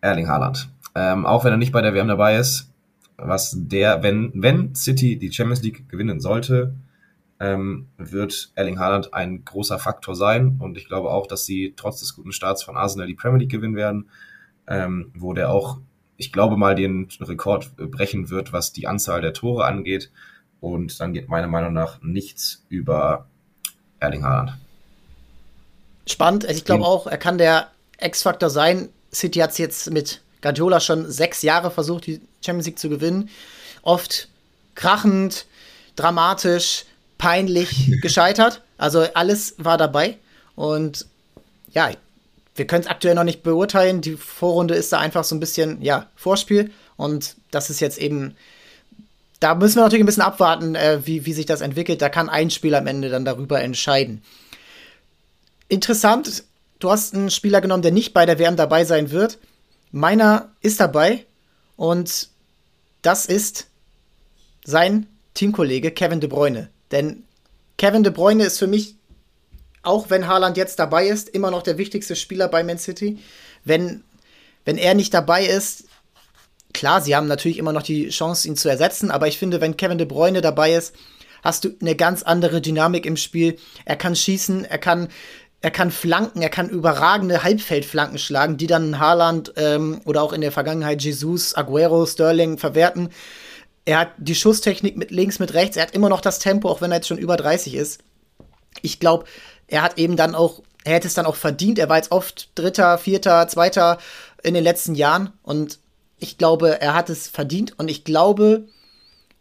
Erling 0.00 0.28
Haaland. 0.28 0.68
Ähm, 0.94 1.26
auch 1.26 1.44
wenn 1.44 1.52
er 1.52 1.58
nicht 1.58 1.72
bei 1.72 1.82
der 1.82 1.94
WM 1.94 2.08
dabei 2.08 2.36
ist, 2.36 2.69
was 3.22 3.54
der, 3.56 4.02
wenn, 4.02 4.32
wenn 4.34 4.74
City 4.74 5.18
die 5.18 5.32
Champions 5.32 5.62
League 5.62 5.88
gewinnen 5.88 6.20
sollte, 6.20 6.74
ähm, 7.38 7.88
wird 7.96 8.52
Erling 8.54 8.78
Haaland 8.78 9.14
ein 9.14 9.44
großer 9.44 9.78
Faktor 9.78 10.14
sein. 10.14 10.58
Und 10.58 10.76
ich 10.76 10.86
glaube 10.86 11.10
auch, 11.10 11.26
dass 11.26 11.46
sie 11.46 11.72
trotz 11.76 12.00
des 12.00 12.14
guten 12.14 12.32
Starts 12.32 12.62
von 12.62 12.76
Arsenal 12.76 13.06
die 13.06 13.14
Premier 13.14 13.40
League 13.40 13.50
gewinnen 13.50 13.76
werden, 13.76 14.10
ähm, 14.68 15.10
wo 15.14 15.32
der 15.32 15.50
auch, 15.50 15.78
ich 16.16 16.32
glaube 16.32 16.56
mal, 16.56 16.74
den 16.74 17.08
Rekord 17.20 17.74
brechen 17.76 18.28
wird, 18.30 18.52
was 18.52 18.72
die 18.72 18.86
Anzahl 18.86 19.22
der 19.22 19.32
Tore 19.32 19.64
angeht. 19.64 20.10
Und 20.60 21.00
dann 21.00 21.14
geht 21.14 21.28
meiner 21.28 21.48
Meinung 21.48 21.72
nach 21.72 22.02
nichts 22.02 22.66
über 22.68 23.26
Erling 23.98 24.24
Haaland. 24.24 24.58
Spannend. 26.06 26.44
Also 26.44 26.58
ich 26.58 26.64
glaube 26.64 26.84
auch, 26.84 27.06
er 27.06 27.18
kann 27.18 27.38
der 27.38 27.68
X-Faktor 27.98 28.50
sein. 28.50 28.90
City 29.12 29.38
hat 29.40 29.50
es 29.50 29.58
jetzt 29.58 29.90
mit 29.90 30.22
Guardiola 30.42 30.80
schon 30.80 31.10
sechs 31.10 31.42
Jahre 31.42 31.70
versucht, 31.70 32.06
die 32.06 32.20
Champions 32.44 32.66
League 32.66 32.78
zu 32.78 32.88
gewinnen. 32.88 33.28
Oft 33.82 34.28
krachend, 34.74 35.46
dramatisch, 35.96 36.84
peinlich 37.18 37.92
gescheitert. 38.02 38.62
Also 38.78 39.00
alles 39.14 39.54
war 39.58 39.78
dabei. 39.78 40.18
Und 40.54 41.06
ja, 41.72 41.90
wir 42.54 42.66
können 42.66 42.82
es 42.82 42.88
aktuell 42.88 43.14
noch 43.14 43.24
nicht 43.24 43.42
beurteilen. 43.42 44.00
Die 44.00 44.16
Vorrunde 44.16 44.74
ist 44.74 44.92
da 44.92 44.98
einfach 44.98 45.24
so 45.24 45.34
ein 45.34 45.40
bisschen, 45.40 45.80
ja, 45.82 46.08
Vorspiel. 46.16 46.70
Und 46.96 47.36
das 47.50 47.70
ist 47.70 47.80
jetzt 47.80 47.98
eben, 47.98 48.36
da 49.38 49.54
müssen 49.54 49.76
wir 49.76 49.82
natürlich 49.82 50.02
ein 50.02 50.06
bisschen 50.06 50.22
abwarten, 50.22 50.74
äh, 50.74 51.00
wie, 51.06 51.24
wie 51.26 51.32
sich 51.32 51.46
das 51.46 51.60
entwickelt. 51.60 52.02
Da 52.02 52.08
kann 52.08 52.28
ein 52.28 52.50
Spiel 52.50 52.74
am 52.74 52.86
Ende 52.86 53.08
dann 53.08 53.24
darüber 53.24 53.62
entscheiden. 53.62 54.22
Interessant, 55.68 56.44
du 56.80 56.90
hast 56.90 57.14
einen 57.14 57.30
Spieler 57.30 57.60
genommen, 57.60 57.82
der 57.82 57.92
nicht 57.92 58.12
bei 58.12 58.26
der 58.26 58.38
WM 58.38 58.56
dabei 58.56 58.84
sein 58.84 59.10
wird. 59.10 59.38
Meiner 59.92 60.50
ist 60.60 60.80
dabei 60.80 61.24
und 61.76 62.28
das 63.02 63.26
ist 63.26 63.68
sein 64.64 65.06
Teamkollege 65.34 65.90
Kevin 65.90 66.20
De 66.20 66.28
Bruyne. 66.28 66.70
Denn 66.90 67.24
Kevin 67.78 68.02
De 68.02 68.12
Bruyne 68.12 68.44
ist 68.44 68.58
für 68.58 68.66
mich, 68.66 68.96
auch 69.82 70.10
wenn 70.10 70.26
Haaland 70.26 70.56
jetzt 70.56 70.78
dabei 70.78 71.06
ist, 71.06 71.28
immer 71.28 71.50
noch 71.50 71.62
der 71.62 71.78
wichtigste 71.78 72.16
Spieler 72.16 72.48
bei 72.48 72.62
Man 72.62 72.78
City. 72.78 73.18
Wenn, 73.64 74.04
wenn 74.64 74.76
er 74.76 74.94
nicht 74.94 75.14
dabei 75.14 75.46
ist, 75.46 75.84
klar, 76.72 77.00
sie 77.00 77.16
haben 77.16 77.26
natürlich 77.26 77.58
immer 77.58 77.72
noch 77.72 77.82
die 77.82 78.10
Chance, 78.10 78.48
ihn 78.48 78.56
zu 78.56 78.68
ersetzen, 78.68 79.10
aber 79.10 79.28
ich 79.28 79.38
finde, 79.38 79.60
wenn 79.60 79.76
Kevin 79.76 79.98
De 79.98 80.06
Bruyne 80.06 80.40
dabei 80.40 80.74
ist, 80.74 80.94
hast 81.42 81.64
du 81.64 81.70
eine 81.80 81.96
ganz 81.96 82.22
andere 82.22 82.60
Dynamik 82.60 83.06
im 83.06 83.16
Spiel. 83.16 83.56
Er 83.84 83.96
kann 83.96 84.14
schießen, 84.14 84.64
er 84.64 84.78
kann 84.78 85.08
er 85.62 85.70
kann 85.70 85.90
flanken, 85.90 86.40
er 86.40 86.48
kann 86.48 86.70
überragende 86.70 87.42
Halbfeldflanken 87.42 88.18
schlagen, 88.18 88.56
die 88.56 88.66
dann 88.66 88.98
Haaland 88.98 89.52
ähm, 89.56 90.00
oder 90.04 90.22
auch 90.22 90.32
in 90.32 90.40
der 90.40 90.52
Vergangenheit 90.52 91.02
Jesus, 91.02 91.54
Aguero, 91.54 92.06
Sterling 92.06 92.56
verwerten. 92.56 93.10
Er 93.84 94.00
hat 94.00 94.12
die 94.18 94.34
Schusstechnik 94.34 94.96
mit 94.96 95.10
links, 95.10 95.38
mit 95.38 95.52
rechts, 95.52 95.76
er 95.76 95.82
hat 95.82 95.94
immer 95.94 96.08
noch 96.08 96.22
das 96.22 96.38
Tempo, 96.38 96.68
auch 96.68 96.80
wenn 96.80 96.92
er 96.92 96.96
jetzt 96.96 97.08
schon 97.08 97.18
über 97.18 97.36
30 97.36 97.74
ist. 97.74 98.00
Ich 98.82 99.00
glaube, 99.00 99.24
er 99.66 99.82
hat 99.82 99.98
eben 99.98 100.16
dann 100.16 100.34
auch, 100.34 100.62
er 100.84 100.94
hätte 100.94 101.08
es 101.08 101.14
dann 101.14 101.26
auch 101.26 101.36
verdient. 101.36 101.78
Er 101.78 101.88
war 101.88 101.96
jetzt 101.96 102.12
oft 102.12 102.50
Dritter, 102.54 102.96
Vierter, 102.98 103.46
Zweiter 103.48 103.98
in 104.42 104.54
den 104.54 104.64
letzten 104.64 104.94
Jahren 104.94 105.32
und 105.42 105.78
ich 106.18 106.38
glaube, 106.38 106.80
er 106.80 106.94
hat 106.94 107.10
es 107.10 107.28
verdient 107.28 107.78
und 107.78 107.90
ich 107.90 108.04
glaube, 108.04 108.66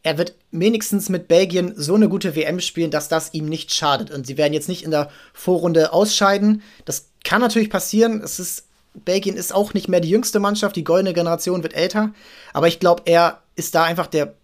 er 0.03 0.17
wird 0.17 0.35
wenigstens 0.51 1.09
mit 1.09 1.27
Belgien 1.27 1.73
so 1.75 1.95
eine 1.95 2.07
gute 2.07 2.35
WM 2.35 2.59
spielen, 2.59 2.91
dass 2.91 3.09
das 3.09 3.33
ihm 3.33 3.45
nicht 3.45 3.73
schadet. 3.73 4.11
Und 4.11 4.25
sie 4.25 4.37
werden 4.37 4.53
jetzt 4.53 4.69
nicht 4.69 4.83
in 4.83 4.91
der 4.91 5.09
Vorrunde 5.33 5.91
ausscheiden. 5.91 6.61
Das 6.85 7.09
kann 7.23 7.41
natürlich 7.41 7.69
passieren. 7.69 8.21
Es 8.23 8.39
ist, 8.39 8.67
Belgien 8.93 9.35
ist 9.35 9.53
auch 9.53 9.73
nicht 9.73 9.89
mehr 9.89 9.99
die 9.99 10.09
jüngste 10.09 10.39
Mannschaft. 10.39 10.75
Die 10.75 10.85
goldene 10.85 11.13
Generation 11.13 11.63
wird 11.63 11.73
älter. 11.73 12.13
Aber 12.53 12.67
ich 12.67 12.79
glaube, 12.79 13.03
er 13.05 13.41
ist 13.55 13.75
da 13.75 13.83
einfach 13.83 14.07
der 14.07 14.35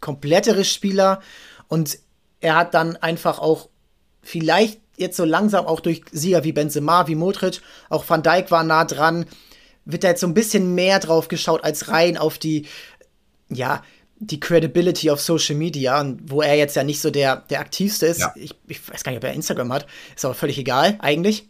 komplettere 0.00 0.64
Spieler. 0.64 1.22
Und 1.68 1.98
er 2.40 2.56
hat 2.56 2.74
dann 2.74 2.96
einfach 2.96 3.38
auch 3.38 3.70
vielleicht 4.22 4.78
jetzt 4.98 5.16
so 5.16 5.24
langsam 5.24 5.66
auch 5.66 5.80
durch 5.80 6.02
Sieger 6.12 6.44
wie 6.44 6.52
Benzema, 6.52 7.06
wie 7.08 7.14
Modric, 7.14 7.62
auch 7.88 8.08
Van 8.08 8.22
Dijk 8.22 8.50
war 8.50 8.62
nah 8.62 8.84
dran, 8.84 9.26
wird 9.84 10.04
da 10.04 10.08
jetzt 10.08 10.20
so 10.20 10.26
ein 10.26 10.34
bisschen 10.34 10.74
mehr 10.74 10.98
drauf 11.00 11.28
geschaut 11.28 11.64
als 11.64 11.88
rein 11.88 12.16
auf 12.16 12.38
die, 12.38 12.66
ja, 13.48 13.82
die 14.26 14.38
Credibility 14.38 15.10
auf 15.10 15.20
Social 15.20 15.56
Media, 15.56 16.14
wo 16.24 16.42
er 16.42 16.54
jetzt 16.54 16.76
ja 16.76 16.84
nicht 16.84 17.00
so 17.00 17.10
der, 17.10 17.36
der 17.50 17.60
aktivste 17.60 18.06
ist. 18.06 18.20
Ja. 18.20 18.32
Ich, 18.36 18.54
ich, 18.68 18.88
weiß 18.88 19.02
gar 19.02 19.10
nicht, 19.10 19.18
ob 19.18 19.24
er 19.24 19.32
Instagram 19.32 19.72
hat. 19.72 19.86
Ist 20.14 20.24
aber 20.24 20.34
völlig 20.34 20.58
egal, 20.58 20.96
eigentlich. 21.00 21.48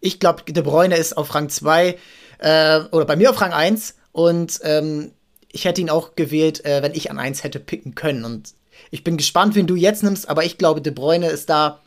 Ich 0.00 0.20
glaube, 0.20 0.44
De 0.50 0.62
Bruyne 0.62 0.96
ist 0.96 1.16
auf 1.16 1.34
Rang 1.34 1.48
2 1.48 1.98
äh, 2.38 2.80
oder 2.92 3.04
bei 3.04 3.16
mir 3.16 3.30
auf 3.30 3.40
Rang 3.40 3.52
1 3.52 3.96
und 4.12 4.60
ähm, 4.62 5.10
ich 5.50 5.64
hätte 5.64 5.80
ihn 5.80 5.90
auch 5.90 6.14
gewählt, 6.14 6.64
äh, 6.64 6.82
wenn 6.82 6.94
ich 6.94 7.10
an 7.10 7.18
1 7.18 7.42
hätte 7.42 7.58
picken 7.58 7.94
können. 7.96 8.24
Und 8.24 8.54
ich 8.90 9.02
bin 9.02 9.16
gespannt, 9.16 9.56
wen 9.56 9.66
du 9.66 9.74
jetzt 9.74 10.04
nimmst, 10.04 10.28
aber 10.28 10.44
ich 10.44 10.58
glaube, 10.58 10.80
De 10.80 10.92
Bruyne 10.92 11.28
ist 11.28 11.50
da 11.50 11.80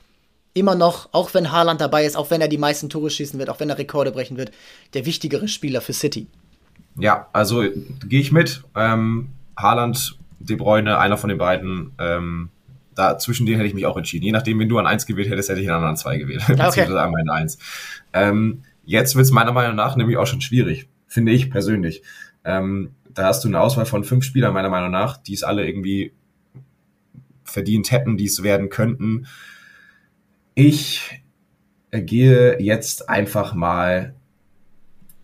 immer 0.53 0.75
noch, 0.75 1.09
auch 1.13 1.33
wenn 1.33 1.51
Haaland 1.51 1.79
dabei 1.79 2.05
ist, 2.05 2.17
auch 2.17 2.29
wenn 2.29 2.41
er 2.41 2.47
die 2.47 2.57
meisten 2.57 2.89
Tore 2.89 3.09
schießen 3.09 3.39
wird, 3.39 3.49
auch 3.49 3.59
wenn 3.59 3.69
er 3.69 3.77
Rekorde 3.77 4.11
brechen 4.11 4.37
wird, 4.37 4.51
der 4.93 5.05
wichtigere 5.05 5.47
Spieler 5.47 5.81
für 5.81 5.93
City. 5.93 6.27
Ja, 6.97 7.27
also 7.33 7.63
gehe 8.07 8.21
ich 8.21 8.31
mit. 8.31 8.63
Ähm, 8.75 9.29
Haaland 9.57 10.17
De 10.39 10.55
Bruyne, 10.55 10.97
einer 10.97 11.17
von 11.17 11.29
den 11.29 11.37
beiden. 11.37 11.91
Ähm, 11.99 12.49
da 12.95 13.17
zwischen 13.17 13.45
denen 13.45 13.57
hätte 13.57 13.67
ich 13.67 13.73
mich 13.73 13.85
auch 13.85 13.97
entschieden. 13.97 14.25
Je 14.25 14.31
nachdem, 14.31 14.59
wenn 14.59 14.69
du 14.69 14.79
an 14.79 14.87
eins 14.87 15.05
gewählt 15.05 15.29
hättest, 15.29 15.49
hätte 15.49 15.61
ich 15.61 15.67
einen 15.67 15.77
anderen 15.77 15.97
zwei 15.97 16.17
gewählt. 16.17 16.43
Okay. 16.49 16.55
Beziehungsweise 16.55 17.01
einmal 17.01 17.21
in 17.21 17.29
eins. 17.29 17.57
Ähm, 18.13 18.63
jetzt 18.85 19.15
wird 19.15 19.25
es 19.25 19.31
meiner 19.31 19.51
Meinung 19.51 19.75
nach 19.75 19.95
nämlich 19.95 20.17
auch 20.17 20.27
schon 20.27 20.41
schwierig, 20.41 20.87
finde 21.07 21.33
ich 21.33 21.51
persönlich. 21.51 22.01
Ähm, 22.43 22.91
da 23.13 23.25
hast 23.25 23.43
du 23.43 23.47
eine 23.47 23.59
Auswahl 23.59 23.85
von 23.85 24.03
fünf 24.03 24.23
Spielern, 24.23 24.53
meiner 24.53 24.69
Meinung 24.69 24.91
nach, 24.91 25.17
die 25.17 25.33
es 25.33 25.43
alle 25.43 25.67
irgendwie 25.67 26.13
verdient 27.43 27.91
hätten, 27.91 28.17
die 28.17 28.25
es 28.25 28.43
werden 28.43 28.69
könnten. 28.69 29.27
Ich 30.53 31.21
gehe 31.91 32.59
jetzt 32.61 33.09
einfach 33.09 33.53
mal 33.53 34.13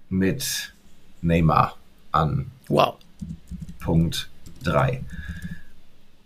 mit 0.09 0.73
Neymar 1.21 1.77
an. 2.11 2.51
Wow. 2.67 2.95
Punkt 3.79 4.30
3. 4.63 5.03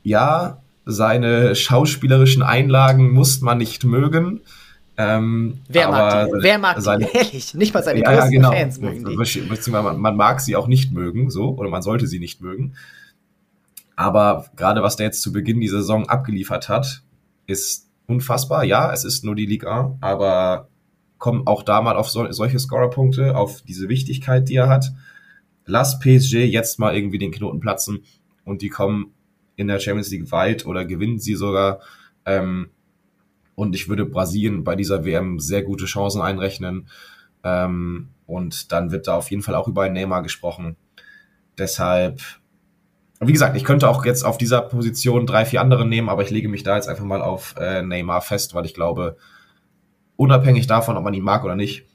Ja, 0.03 0.61
seine 0.85 1.55
schauspielerischen 1.55 2.43
Einlagen 2.43 3.11
muss 3.11 3.41
man 3.41 3.57
nicht 3.57 3.83
mögen. 3.83 4.41
Ähm, 4.97 5.59
wer 5.67 5.89
mag 5.89 6.27
die? 6.27 6.31
Wer 6.41 6.57
mag 6.57 6.79
seine, 6.79 7.05
die? 7.05 7.17
Ehrlich, 7.17 7.53
nicht 7.53 7.73
mal 7.73 7.83
seine 7.83 8.01
ja, 8.01 8.11
größten 8.11 8.31
genau. 8.31 8.51
Fans 8.51 8.79
mögen 8.79 9.05
die. 9.05 9.71
Man, 9.71 9.99
man 9.99 10.15
mag 10.15 10.39
sie 10.39 10.55
auch 10.55 10.67
nicht 10.67 10.93
mögen, 10.93 11.29
so, 11.29 11.55
oder 11.55 11.69
man 11.69 11.81
sollte 11.81 12.07
sie 12.07 12.19
nicht 12.19 12.41
mögen. 12.41 12.75
Aber 13.95 14.45
gerade 14.55 14.83
was 14.83 14.95
der 14.95 15.07
jetzt 15.07 15.21
zu 15.21 15.31
Beginn 15.31 15.59
dieser 15.59 15.77
Saison 15.77 16.07
abgeliefert 16.07 16.69
hat, 16.69 17.01
ist 17.47 17.89
unfassbar. 18.07 18.63
Ja, 18.63 18.91
es 18.91 19.05
ist 19.05 19.23
nur 19.23 19.35
die 19.35 19.45
Liga, 19.45 19.97
aber 20.01 20.67
kommen 21.17 21.47
auch 21.47 21.63
da 21.63 21.81
mal 21.81 21.95
auf 21.95 22.09
so, 22.09 22.29
solche 22.31 22.59
Scorerpunkte, 22.59 23.35
auf 23.35 23.61
diese 23.61 23.89
Wichtigkeit, 23.89 24.47
die 24.49 24.55
er 24.55 24.69
hat. 24.69 24.93
Lass 25.65 25.99
PSG 25.99 26.45
jetzt 26.45 26.77
mal 26.77 26.95
irgendwie 26.95 27.17
den 27.17 27.31
Knoten 27.31 27.59
platzen 27.59 28.03
und 28.45 28.61
die 28.61 28.69
kommen 28.69 29.13
in 29.55 29.67
der 29.67 29.79
Champions 29.79 30.11
League 30.11 30.31
weit 30.31 30.65
oder 30.65 30.85
gewinnen 30.85 31.19
sie 31.19 31.35
sogar. 31.35 31.79
Ähm, 32.25 32.69
und 33.55 33.75
ich 33.75 33.89
würde 33.89 34.05
Brasilien 34.05 34.63
bei 34.63 34.75
dieser 34.75 35.05
WM 35.05 35.39
sehr 35.39 35.63
gute 35.63 35.85
Chancen 35.85 36.21
einrechnen. 36.21 36.87
Ähm, 37.43 38.09
und 38.27 38.71
dann 38.71 38.91
wird 38.91 39.07
da 39.07 39.15
auf 39.15 39.29
jeden 39.31 39.43
Fall 39.43 39.55
auch 39.55 39.67
über 39.67 39.89
Neymar 39.89 40.23
gesprochen. 40.23 40.77
Deshalb, 41.57 42.21
wie 43.19 43.31
gesagt, 43.31 43.55
ich 43.55 43.63
könnte 43.63 43.89
auch 43.89 44.05
jetzt 44.05 44.23
auf 44.23 44.37
dieser 44.37 44.61
Position 44.61 45.25
drei, 45.25 45.45
vier 45.45 45.61
andere 45.61 45.85
nehmen, 45.85 46.09
aber 46.09 46.23
ich 46.23 46.31
lege 46.31 46.49
mich 46.49 46.63
da 46.63 46.75
jetzt 46.75 46.89
einfach 46.89 47.05
mal 47.05 47.21
auf 47.21 47.55
äh, 47.57 47.81
Neymar 47.81 48.21
fest, 48.21 48.53
weil 48.55 48.65
ich 48.65 48.73
glaube, 48.73 49.17
unabhängig 50.17 50.67
davon, 50.67 50.97
ob 50.97 51.03
man 51.03 51.13
ihn 51.13 51.23
mag 51.23 51.43
oder 51.45 51.55
nicht, 51.55 51.85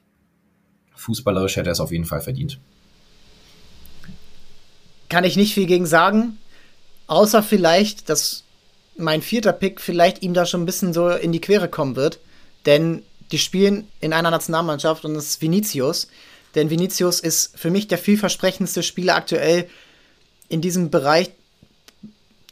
fußballerisch 0.94 1.56
hätte 1.56 1.70
er 1.70 1.72
es 1.72 1.80
auf 1.80 1.92
jeden 1.92 2.06
Fall 2.06 2.20
verdient 2.20 2.60
kann 5.10 5.24
ich 5.24 5.36
nicht 5.36 5.52
viel 5.52 5.66
gegen 5.66 5.84
sagen. 5.84 6.38
Außer 7.10 7.42
vielleicht, 7.42 8.08
dass 8.08 8.44
mein 8.96 9.20
vierter 9.20 9.52
Pick 9.52 9.80
vielleicht 9.80 10.22
ihm 10.22 10.32
da 10.32 10.46
schon 10.46 10.62
ein 10.62 10.66
bisschen 10.66 10.92
so 10.92 11.08
in 11.08 11.32
die 11.32 11.40
Quere 11.40 11.68
kommen 11.68 11.96
wird. 11.96 12.20
Denn 12.66 13.02
die 13.32 13.38
spielen 13.40 13.88
in 14.00 14.12
einer 14.12 14.30
Nationalmannschaft 14.30 15.04
und 15.04 15.14
das 15.14 15.24
ist 15.24 15.42
Vinicius. 15.42 16.06
Denn 16.54 16.70
Vinicius 16.70 17.18
ist 17.18 17.58
für 17.58 17.70
mich 17.70 17.88
der 17.88 17.98
vielversprechendste 17.98 18.84
Spieler 18.84 19.16
aktuell 19.16 19.68
in 20.48 20.60
diesem 20.60 20.90
Bereich, 20.90 21.32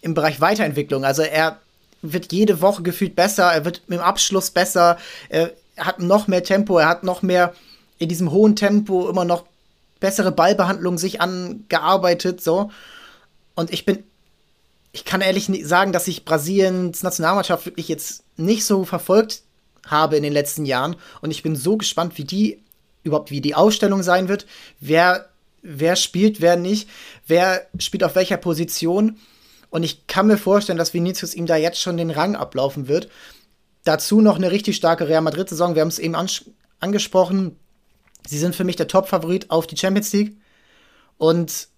im 0.01 0.15
Bereich 0.15 0.41
Weiterentwicklung. 0.41 1.05
Also 1.05 1.23
er 1.23 1.61
wird 2.03 2.33
jede 2.33 2.61
Woche 2.61 2.83
gefühlt 2.83 3.15
besser, 3.15 3.53
er 3.53 3.65
wird 3.65 3.83
im 3.87 4.01
Abschluss 4.01 4.51
besser, 4.51 4.99
er 5.29 5.53
hat 5.77 6.01
noch 6.01 6.27
mehr 6.27 6.43
Tempo, 6.43 6.79
er 6.79 6.89
hat 6.89 7.05
noch 7.05 7.23
mehr 7.23 7.55
in 7.99 8.09
diesem 8.09 8.33
hohen 8.33 8.57
Tempo 8.57 9.09
immer 9.09 9.25
noch 9.25 9.45
bessere 10.01 10.33
Ballbehandlung 10.33 10.99
sich 10.99 11.21
angearbeitet, 11.21 12.43
so. 12.43 12.73
Und 13.55 13.73
ich 13.73 13.85
bin, 13.85 14.03
ich 14.99 15.05
kann 15.05 15.21
ehrlich 15.21 15.49
sagen, 15.63 15.93
dass 15.93 16.09
ich 16.09 16.25
Brasiliens 16.25 17.05
Nationalmannschaft 17.05 17.67
wirklich 17.67 17.87
jetzt 17.87 18.25
nicht 18.37 18.65
so 18.65 18.85
verfolgt 18.85 19.43
habe 19.87 20.17
in 20.17 20.25
den 20.25 20.33
letzten 20.33 20.67
Jahren. 20.67 20.97
Und 21.21 21.31
ich 21.31 21.45
bin 21.45 21.55
so 21.55 21.77
gespannt, 21.77 22.19
wie 22.19 22.25
die 22.25 22.65
überhaupt, 23.05 23.31
wie 23.31 23.41
die 23.41 23.55
Ausstellung 23.55 24.03
sein 24.03 24.29
wird, 24.29 24.45
wer, 24.81 25.29
wer 25.63 25.95
spielt, 25.95 26.41
wer 26.41 26.57
nicht, 26.57 26.89
wer 27.29 27.65
spielt 27.79 28.03
auf 28.03 28.17
welcher 28.17 28.39
Position. 28.39 29.19
Und 29.71 29.85
ich 29.85 30.09
kann 30.09 30.27
mir 30.27 30.37
vorstellen, 30.37 30.79
dass 30.79 30.95
Vinicius 30.95 31.33
ihm 31.33 31.47
da 31.47 31.55
jetzt 31.55 31.81
schon 31.81 31.97
den 31.97 32.11
Rang 32.11 32.35
ablaufen 32.35 32.89
wird. 32.89 33.09
Dazu 33.85 34.21
noch 34.21 34.35
eine 34.35 34.51
richtig 34.51 34.75
starke 34.75 35.07
Real 35.07 35.23
Madrid-Saison. 35.23 35.77
Wir 35.77 35.83
haben 35.83 35.89
es 35.89 36.01
eben 36.01 36.17
angesprochen. 36.81 37.57
Sie 38.27 38.39
sind 38.39 38.57
für 38.57 38.65
mich 38.65 38.77
der 38.77 38.89
Top-Favorit 38.89 39.49
auf 39.53 39.69
die 39.69 39.77
Champions 39.77 40.13
League. 40.13 40.37
Und 41.19 41.69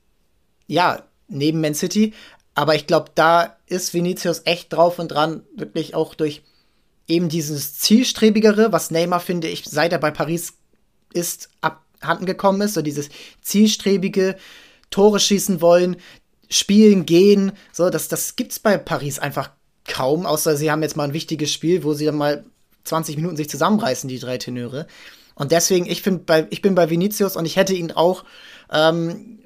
ja, 0.67 1.03
neben 1.29 1.61
Man 1.61 1.75
City. 1.75 2.15
Aber 2.55 2.75
ich 2.75 2.87
glaube, 2.87 3.11
da 3.15 3.57
ist 3.67 3.95
Vinicius 3.95 4.43
echt 4.45 4.73
drauf 4.73 4.99
und 4.99 5.09
dran, 5.09 5.43
wirklich 5.55 5.95
auch 5.95 6.15
durch 6.15 6.43
eben 7.07 7.29
dieses 7.29 7.75
zielstrebigere, 7.75 8.73
was 8.73 8.91
Neymar, 8.91 9.21
finde 9.21 9.49
ich, 9.49 9.65
seit 9.65 9.93
er 9.93 9.99
bei 9.99 10.11
Paris 10.11 10.55
ist, 11.13 11.51
abhanden 11.61 12.27
gekommen 12.27 12.61
ist. 12.61 12.75
So 12.75 12.83
dieses 12.83 13.09
zielstrebige, 13.43 14.37
Tore 14.91 15.21
schießen 15.21 15.61
wollen, 15.61 15.97
spielen, 16.49 17.07
gehen. 17.07 17.53
So, 17.73 17.91
das, 17.91 18.09
das 18.09 18.37
gibt's 18.37 18.59
bei 18.59 18.77
Paris 18.79 19.19
einfach 19.19 19.51
kaum, 19.87 20.27
außer 20.27 20.57
sie 20.57 20.71
haben 20.71 20.83
jetzt 20.83 20.97
mal 20.97 21.05
ein 21.05 21.13
wichtiges 21.13 21.53
Spiel, 21.53 21.85
wo 21.85 21.95
sie 21.95 22.05
dann 22.05 22.17
mal 22.17 22.45
20 22.85 23.17
Minuten 23.17 23.37
sich 23.37 23.51
zusammenreißen, 23.51 24.09
die 24.09 24.19
drei 24.19 24.39
Tenöre. 24.39 24.87
Und 25.35 25.53
deswegen, 25.53 25.87
ich, 25.87 26.03
bei, 26.27 26.47
ich 26.51 26.63
bin 26.63 26.75
bei 26.75 26.91
Vinicius 26.91 27.37
und 27.37 27.47
ich 27.47 27.57
hätte 27.57 27.75
ihn 27.75 27.93
auch 27.93 28.25
ähm, 28.73 29.41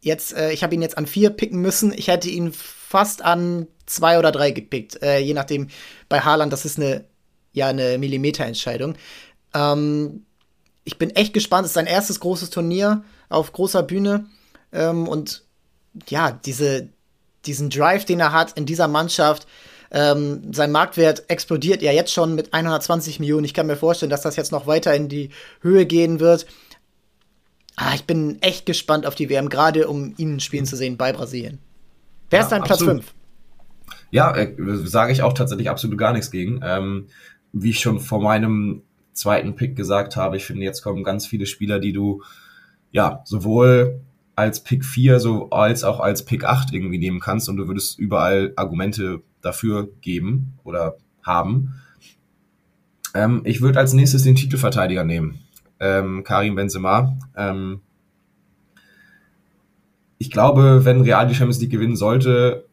jetzt, 0.00 0.34
äh, 0.34 0.52
ich 0.52 0.62
habe 0.62 0.74
ihn 0.74 0.82
jetzt 0.82 0.98
an 0.98 1.06
vier 1.06 1.30
picken 1.30 1.60
müssen. 1.60 1.92
Ich 1.92 2.08
hätte 2.08 2.28
ihn 2.28 2.52
fast 2.52 3.22
an 3.22 3.66
zwei 3.86 4.18
oder 4.18 4.32
drei 4.32 4.50
gepickt, 4.50 5.02
äh, 5.02 5.18
je 5.18 5.34
nachdem. 5.34 5.68
Bei 6.08 6.20
Haaland, 6.20 6.52
das 6.52 6.64
ist 6.64 6.78
eine, 6.78 7.04
ja, 7.52 7.68
eine 7.68 7.98
Millimeterentscheidung. 7.98 8.94
Ähm, 9.54 10.24
ich 10.84 10.98
bin 10.98 11.10
echt 11.10 11.34
gespannt. 11.34 11.64
Es 11.64 11.70
ist 11.70 11.74
sein 11.74 11.86
erstes 11.86 12.20
großes 12.20 12.50
Turnier 12.50 13.02
auf 13.28 13.52
großer 13.52 13.82
Bühne. 13.82 14.26
Ähm, 14.72 15.08
und 15.08 15.44
ja, 16.08 16.32
diese, 16.32 16.88
diesen 17.44 17.70
Drive, 17.70 18.04
den 18.04 18.20
er 18.20 18.32
hat 18.32 18.52
in 18.52 18.66
dieser 18.66 18.88
Mannschaft, 18.88 19.46
ähm, 19.90 20.52
sein 20.52 20.72
Marktwert 20.72 21.24
explodiert 21.28 21.82
ja 21.82 21.92
jetzt 21.92 22.12
schon 22.12 22.34
mit 22.34 22.52
120 22.52 23.20
Millionen. 23.20 23.44
Ich 23.44 23.54
kann 23.54 23.66
mir 23.66 23.76
vorstellen, 23.76 24.10
dass 24.10 24.22
das 24.22 24.36
jetzt 24.36 24.52
noch 24.52 24.66
weiter 24.66 24.94
in 24.94 25.08
die 25.08 25.30
Höhe 25.60 25.86
gehen 25.86 26.20
wird. 26.20 26.46
Ah, 27.76 27.92
ich 27.94 28.04
bin 28.04 28.40
echt 28.40 28.66
gespannt 28.66 29.06
auf 29.06 29.14
die 29.14 29.28
WM, 29.28 29.48
gerade 29.48 29.86
um 29.86 30.14
ihn 30.16 30.40
spielen 30.40 30.64
zu 30.64 30.76
sehen 30.76 30.96
bei 30.96 31.12
Brasilien. 31.12 31.58
Wer 32.30 32.40
ja, 32.40 32.44
ist 32.44 32.50
dein 32.50 32.62
Platz 32.62 32.82
5? 32.82 33.14
Ja, 34.10 34.34
äh, 34.34 34.54
sage 34.84 35.12
ich 35.12 35.22
auch 35.22 35.34
tatsächlich 35.34 35.68
absolut 35.68 35.98
gar 35.98 36.12
nichts 36.12 36.30
gegen. 36.30 36.60
Ähm, 36.62 37.06
wie 37.52 37.70
ich 37.70 37.80
schon 37.80 38.00
vor 38.00 38.20
meinem 38.20 38.82
zweiten 39.12 39.56
Pick 39.56 39.76
gesagt 39.76 40.16
habe, 40.16 40.36
ich 40.36 40.44
finde, 40.44 40.64
jetzt 40.64 40.82
kommen 40.82 41.04
ganz 41.04 41.26
viele 41.26 41.46
Spieler, 41.46 41.78
die 41.78 41.92
du 41.92 42.22
ja 42.92 43.22
sowohl 43.24 44.00
als 44.36 44.62
Pick 44.62 44.84
4 44.84 45.18
so 45.18 45.50
als 45.50 45.84
auch 45.84 46.00
als 46.00 46.24
Pick 46.24 46.44
8 46.44 46.72
irgendwie 46.72 46.98
nehmen 46.98 47.20
kannst 47.20 47.48
und 47.48 47.56
du 47.56 47.68
würdest 47.68 47.98
überall 47.98 48.52
Argumente 48.56 49.22
dafür 49.40 49.88
geben 50.00 50.58
oder 50.64 50.96
haben. 51.22 51.80
Ähm, 53.14 53.42
ich 53.44 53.60
würde 53.60 53.78
als 53.78 53.92
nächstes 53.94 54.22
den 54.22 54.34
Titelverteidiger 54.34 55.04
nehmen. 55.04 55.40
Ähm, 55.80 56.24
Karim 56.24 56.54
Benzema. 56.54 57.16
Ähm, 57.36 57.80
ich 60.18 60.30
glaube, 60.30 60.84
wenn 60.84 61.02
Real 61.02 61.26
die 61.26 61.34
Champions 61.34 61.60
League 61.60 61.70
gewinnen 61.70 61.96
sollte, 61.96 62.66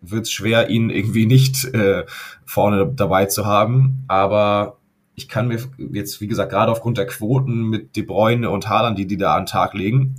wird 0.00 0.24
es 0.24 0.32
schwer, 0.32 0.68
ihn 0.68 0.90
irgendwie 0.90 1.26
nicht 1.26 1.64
äh, 1.74 2.04
vorne 2.44 2.92
dabei 2.94 3.26
zu 3.26 3.46
haben. 3.46 4.04
Aber 4.08 4.78
ich 5.14 5.28
kann 5.28 5.48
mir 5.48 5.58
jetzt, 5.92 6.20
wie 6.20 6.26
gesagt, 6.26 6.50
gerade 6.50 6.72
aufgrund 6.72 6.98
der 6.98 7.06
Quoten 7.06 7.62
mit 7.62 7.96
De 7.96 8.02
Bruyne 8.02 8.50
und 8.50 8.68
Haaland, 8.68 8.98
die 8.98 9.06
die 9.06 9.16
da 9.16 9.34
an 9.34 9.42
den 9.42 9.46
Tag 9.46 9.74
legen, 9.74 10.16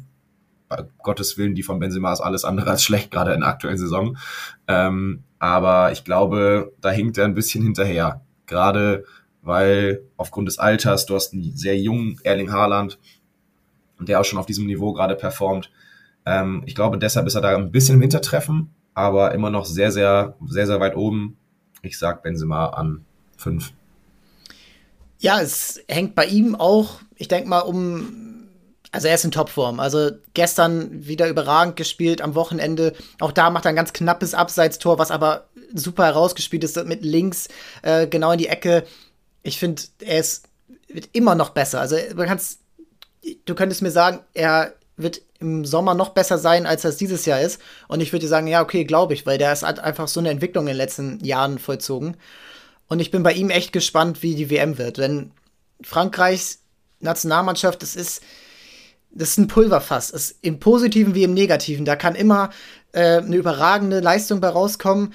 bei 0.67 0.83
Gottes 1.03 1.38
Willen, 1.38 1.53
die 1.53 1.63
von 1.63 1.79
Benzema 1.79 2.11
ist 2.11 2.21
alles 2.21 2.45
andere 2.45 2.71
als 2.71 2.83
schlecht, 2.83 3.11
gerade 3.11 3.33
in 3.33 3.41
der 3.41 3.49
aktuellen 3.49 3.77
Saison. 3.77 4.17
Ähm, 4.67 5.23
aber 5.38 5.91
ich 5.91 6.03
glaube, 6.03 6.73
da 6.81 6.89
hinkt 6.89 7.17
er 7.17 7.25
ein 7.25 7.35
bisschen 7.35 7.63
hinterher. 7.63 8.21
Gerade 8.47 9.05
weil 9.45 10.01
aufgrund 10.17 10.47
des 10.47 10.58
Alters, 10.58 11.05
du 11.05 11.15
hast 11.15 11.34
einen 11.34 11.55
sehr 11.55 11.77
jungen 11.77 12.19
Erling 12.23 12.51
Haaland, 12.51 12.97
der 13.99 14.19
auch 14.19 14.25
schon 14.25 14.39
auf 14.39 14.47
diesem 14.47 14.65
Niveau 14.65 14.91
gerade 14.91 15.15
performt. 15.15 15.71
Ähm, 16.25 16.63
ich 16.65 16.75
glaube, 16.75 16.97
deshalb 16.97 17.27
ist 17.27 17.36
er 17.36 17.41
da 17.41 17.55
ein 17.55 17.71
bisschen 17.71 17.95
im 17.95 18.01
Hintertreffen, 18.01 18.73
aber 18.95 19.34
immer 19.34 19.51
noch 19.51 19.65
sehr, 19.65 19.91
sehr, 19.91 20.36
sehr, 20.47 20.65
sehr 20.65 20.79
weit 20.79 20.95
oben. 20.95 21.38
Ich 21.84 21.99
sag 21.99 22.23
Benzema 22.23 22.67
an 22.69 23.05
fünf. 23.38 23.71
Ja, 25.19 25.39
es 25.39 25.81
hängt 25.88 26.15
bei 26.15 26.25
ihm 26.25 26.55
auch, 26.55 26.99
ich 27.15 27.27
denke 27.27 27.47
mal, 27.47 27.62
um. 27.62 28.21
Also 28.91 29.10
er 29.10 29.15
ist 29.15 29.25
in 29.25 29.31
Topform. 29.31 29.81
Also 29.81 30.12
gestern 30.34 31.05
wieder 31.05 31.27
überragend 31.27 31.75
gespielt, 31.75 32.21
am 32.21 32.34
Wochenende. 32.34 32.93
Auch 33.19 33.34
da 33.34 33.49
macht 33.49 33.65
er 33.65 33.69
ein 33.69 33.75
ganz 33.75 33.91
knappes 33.91 34.34
Abseitstor, 34.34 34.97
was 34.97 35.12
aber 35.12 35.49
super 35.73 36.05
herausgespielt 36.05 36.63
ist 36.63 36.81
mit 36.86 37.03
links 37.03 37.49
äh, 37.81 38.08
genau 38.08 38.31
in 38.31 38.38
die 38.38 38.47
Ecke. 38.47 38.86
Ich 39.45 39.60
finde, 39.60 39.84
er 39.99 40.19
ist 40.19 40.47
wird 40.88 41.10
immer 41.13 41.36
noch 41.36 41.49
besser. 41.49 41.81
Also 41.81 41.95
du 41.95 42.25
kannst, 42.25 42.60
du 43.45 43.55
könntest 43.55 43.81
mir 43.81 43.91
sagen, 43.91 44.19
er 44.34 44.73
wird 44.97 45.21
im 45.39 45.65
Sommer 45.65 45.93
noch 45.93 46.10
besser 46.10 46.38
sein, 46.38 46.65
als 46.65 46.86
es 46.86 46.97
dieses 46.97 47.25
Jahr 47.25 47.41
ist. 47.41 47.60
Und 47.88 47.99
ich 47.99 48.13
würde 48.13 48.21
dir 48.21 48.29
sagen, 48.29 48.47
ja, 48.47 48.62
okay, 48.62 48.86
glaube 48.86 49.13
ich, 49.13 49.25
weil 49.25 49.38
der 49.38 49.53
ist 49.53 49.63
halt 49.63 49.79
einfach 49.79 50.08
so 50.08 50.19
eine 50.19 50.29
Entwicklung 50.29 50.63
in 50.65 50.69
den 50.69 50.77
letzten 50.77 51.23
Jahren 51.23 51.60
vollzogen. 51.60 52.17
Und 52.88 52.99
ich 52.99 53.12
bin 53.12 53.23
bei 53.23 53.34
ihm 53.34 53.49
echt 53.49 53.73
gespannt, 53.73 54.23
wie 54.23 54.36
die 54.36 54.49
WM 54.49 54.77
wird. 54.77 54.97
Denn 54.97 55.31
Frankreichs 55.81 56.60
Nationalmannschaft, 57.01 57.81
das 57.81 57.95
ist, 57.95 58.23
das 59.12 59.29
ist 59.31 59.38
ein 59.38 59.47
Pulverfass. 59.47 60.12
Das 60.12 60.31
ist 60.31 60.38
Im 60.41 60.60
Positiven 60.60 61.13
wie 61.13 61.23
im 61.23 61.34
Negativen. 61.34 61.84
Da 61.84 61.95
kann 61.95 62.15
immer 62.15 62.51
äh, 62.93 63.17
eine 63.17 63.36
überragende 63.36 63.99
Leistung 63.99 64.39
bei 64.39 64.49
rauskommen. 64.49 65.13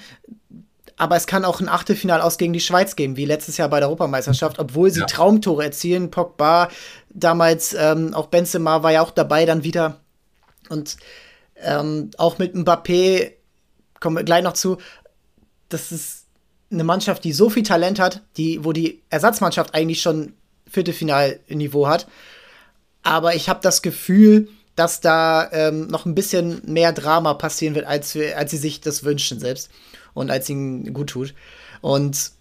Aber 1.01 1.15
es 1.15 1.25
kann 1.25 1.45
auch 1.45 1.59
ein 1.59 1.67
Achtelfinal 1.67 2.21
aus 2.21 2.37
gegen 2.37 2.53
die 2.53 2.59
Schweiz 2.59 2.95
geben, 2.95 3.17
wie 3.17 3.25
letztes 3.25 3.57
Jahr 3.57 3.69
bei 3.69 3.79
der 3.79 3.87
Europameisterschaft, 3.87 4.59
obwohl 4.59 4.91
sie 4.91 4.99
ja. 4.99 5.07
Traumtore 5.07 5.63
erzielen. 5.63 6.11
Pogba, 6.11 6.69
damals 7.09 7.73
ähm, 7.73 8.13
auch 8.13 8.27
Benzema 8.27 8.83
war 8.83 8.91
ja 8.91 9.01
auch 9.01 9.09
dabei 9.09 9.47
dann 9.47 9.63
wieder. 9.63 9.97
Und 10.69 10.97
ähm, 11.55 12.11
auch 12.19 12.37
mit 12.37 12.53
Mbappé 12.53 13.31
kommen 13.99 14.17
wir 14.17 14.23
gleich 14.23 14.43
noch 14.43 14.53
zu. 14.53 14.77
Das 15.69 15.91
ist 15.91 16.27
eine 16.71 16.83
Mannschaft, 16.83 17.23
die 17.23 17.33
so 17.33 17.49
viel 17.49 17.63
Talent 17.63 17.99
hat, 17.99 18.21
die, 18.37 18.63
wo 18.63 18.71
die 18.71 19.01
Ersatzmannschaft 19.09 19.73
eigentlich 19.73 20.03
schon 20.03 20.33
Viertelfinalniveau 20.69 21.87
hat. 21.87 22.05
Aber 23.01 23.33
ich 23.33 23.49
habe 23.49 23.61
das 23.63 23.81
Gefühl, 23.81 24.49
dass 24.75 25.01
da 25.01 25.49
ähm, 25.51 25.87
noch 25.87 26.05
ein 26.05 26.13
bisschen 26.13 26.61
mehr 26.71 26.93
Drama 26.93 27.33
passieren 27.33 27.73
wird, 27.73 27.87
als, 27.87 28.13
wir, 28.13 28.37
als 28.37 28.51
sie 28.51 28.57
sich 28.57 28.81
das 28.81 29.03
wünschen 29.03 29.39
selbst 29.39 29.71
und 30.13 30.31
als 30.31 30.49
ihnen 30.49 30.93
gut 30.93 31.09
tut. 31.09 31.33
Und 31.81 32.31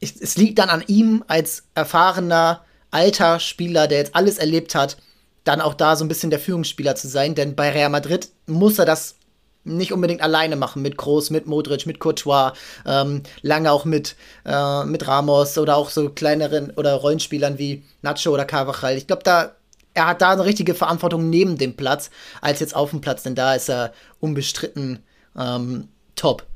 ich, 0.00 0.20
es 0.20 0.36
liegt 0.36 0.58
dann 0.58 0.68
an 0.68 0.84
ihm 0.86 1.24
als 1.26 1.64
erfahrener, 1.74 2.64
alter 2.90 3.40
Spieler, 3.40 3.88
der 3.88 3.98
jetzt 3.98 4.14
alles 4.14 4.38
erlebt 4.38 4.74
hat, 4.74 4.96
dann 5.44 5.60
auch 5.60 5.74
da 5.74 5.96
so 5.96 6.04
ein 6.04 6.08
bisschen 6.08 6.30
der 6.30 6.38
Führungsspieler 6.38 6.94
zu 6.94 7.08
sein. 7.08 7.34
Denn 7.34 7.54
bei 7.54 7.70
Real 7.70 7.90
Madrid 7.90 8.28
muss 8.46 8.78
er 8.78 8.86
das 8.86 9.16
nicht 9.64 9.92
unbedingt 9.92 10.20
alleine 10.20 10.56
machen 10.56 10.82
mit 10.82 10.96
Groß, 10.96 11.30
mit 11.30 11.46
Modric, 11.46 11.86
mit 11.86 11.98
Courtois, 11.98 12.52
ähm, 12.86 13.22
lange 13.40 13.72
auch 13.72 13.84
mit, 13.84 14.14
äh, 14.44 14.84
mit 14.84 15.08
Ramos 15.08 15.56
oder 15.56 15.76
auch 15.76 15.88
so 15.90 16.10
kleineren 16.10 16.70
oder 16.72 16.94
Rollenspielern 16.94 17.58
wie 17.58 17.82
Nacho 18.02 18.30
oder 18.30 18.44
Carvajal. 18.44 18.96
Ich 18.96 19.06
glaube, 19.06 19.22
da 19.22 19.52
er 19.94 20.08
hat 20.08 20.22
da 20.22 20.32
eine 20.32 20.44
richtige 20.44 20.74
Verantwortung 20.74 21.30
neben 21.30 21.56
dem 21.56 21.76
Platz 21.76 22.10
als 22.40 22.60
jetzt 22.60 22.74
auf 22.74 22.90
dem 22.90 23.00
Platz, 23.00 23.22
denn 23.22 23.36
da 23.36 23.54
ist 23.54 23.70
er 23.70 23.92
unbestritten 24.20 25.02
ähm, 25.38 25.88
top. 26.16 26.46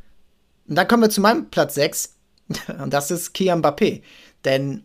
Und 0.69 0.77
dann 0.77 0.89
kommen 0.89 1.03
wir 1.03 1.11
zu 1.11 1.21
meinem 1.21 1.51
Platz 1.51 1.75
6 1.75 2.15
und 2.83 2.93
das 2.93 3.11
ist 3.11 3.35
Kian 3.35 3.63
Mbappé, 3.63 4.03
denn 4.45 4.85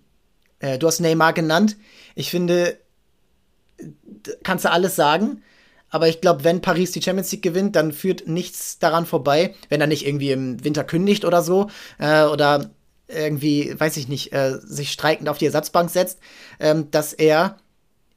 äh, 0.60 0.78
du 0.78 0.88
hast 0.88 1.00
Neymar 1.00 1.34
genannt. 1.34 1.78
Ich 2.16 2.30
finde, 2.30 2.78
kannst 4.44 4.66
du 4.66 4.72
alles 4.72 4.96
sagen. 4.96 5.44
Aber 5.90 6.08
ich 6.08 6.22
glaube, 6.22 6.44
wenn 6.44 6.62
Paris 6.62 6.92
die 6.92 7.04
Champions 7.04 7.32
League 7.32 7.44
gewinnt, 7.44 7.76
dann 7.76 7.92
führt 7.92 8.28
nichts 8.28 8.80
daran 8.80 9.06
vorbei, 9.06 9.54
wenn 9.70 9.80
er 9.80 9.86
nicht 9.86 10.08
irgendwie 10.08 10.32
im 10.32 10.64
Winter 10.64 10.84
kündigt 10.84 11.24
oder 11.24 11.44
so. 11.44 11.70
Äh, 12.00 12.24
oder 12.24 12.72
irgendwie, 13.08 13.80
weiß 13.80 13.98
ich 13.98 14.08
nicht, 14.08 14.34
äh, 14.34 14.58
sich 14.60 14.92
streikend 14.92 15.30
auf 15.30 15.38
die 15.38 15.46
Ersatzbank 15.46 15.92
setzt, 15.92 16.18
ähm, 16.60 16.90
dass 16.90 17.14
er 17.14 17.58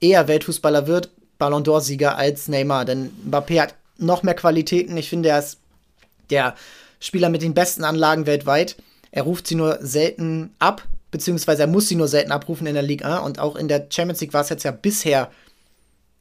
eher 0.01 0.27
Weltfußballer 0.27 0.87
wird, 0.87 1.11
Ballon 1.37 1.65
d'Or-Sieger 1.65 2.17
als 2.17 2.49
Neymar. 2.49 2.87
Denn 2.87 3.11
Mbappé 3.29 3.61
hat 3.61 3.75
noch 3.99 4.23
mehr 4.23 4.35
Qualitäten. 4.35 4.97
Ich 4.97 5.11
finde, 5.11 5.29
er 5.29 5.41
ist 5.41 5.59
der 6.31 6.55
Spieler 7.01 7.29
mit 7.29 7.43
den 7.43 7.55
besten 7.55 7.85
Anlagen 7.85 8.27
weltweit. 8.27 8.77
Er 9.11 9.23
ruft 9.23 9.47
sie 9.47 9.55
nur 9.55 9.79
selten 9.81 10.55
ab, 10.59 10.87
beziehungsweise 11.11 11.63
er 11.63 11.69
muss 11.69 11.89
sie 11.89 11.97
nur 11.97 12.09
selten 12.09 12.33
abrufen 12.33 12.67
in 12.67 12.75
der 12.75 12.83
Liga. 12.83 13.19
Und 13.19 13.39
auch 13.39 13.57
in 13.57 13.69
der 13.69 13.87
Champions 13.91 14.21
League 14.21 14.33
war 14.33 14.43
es 14.43 14.49
jetzt 14.49 14.65
ja 14.65 14.71
bisher 14.71 15.31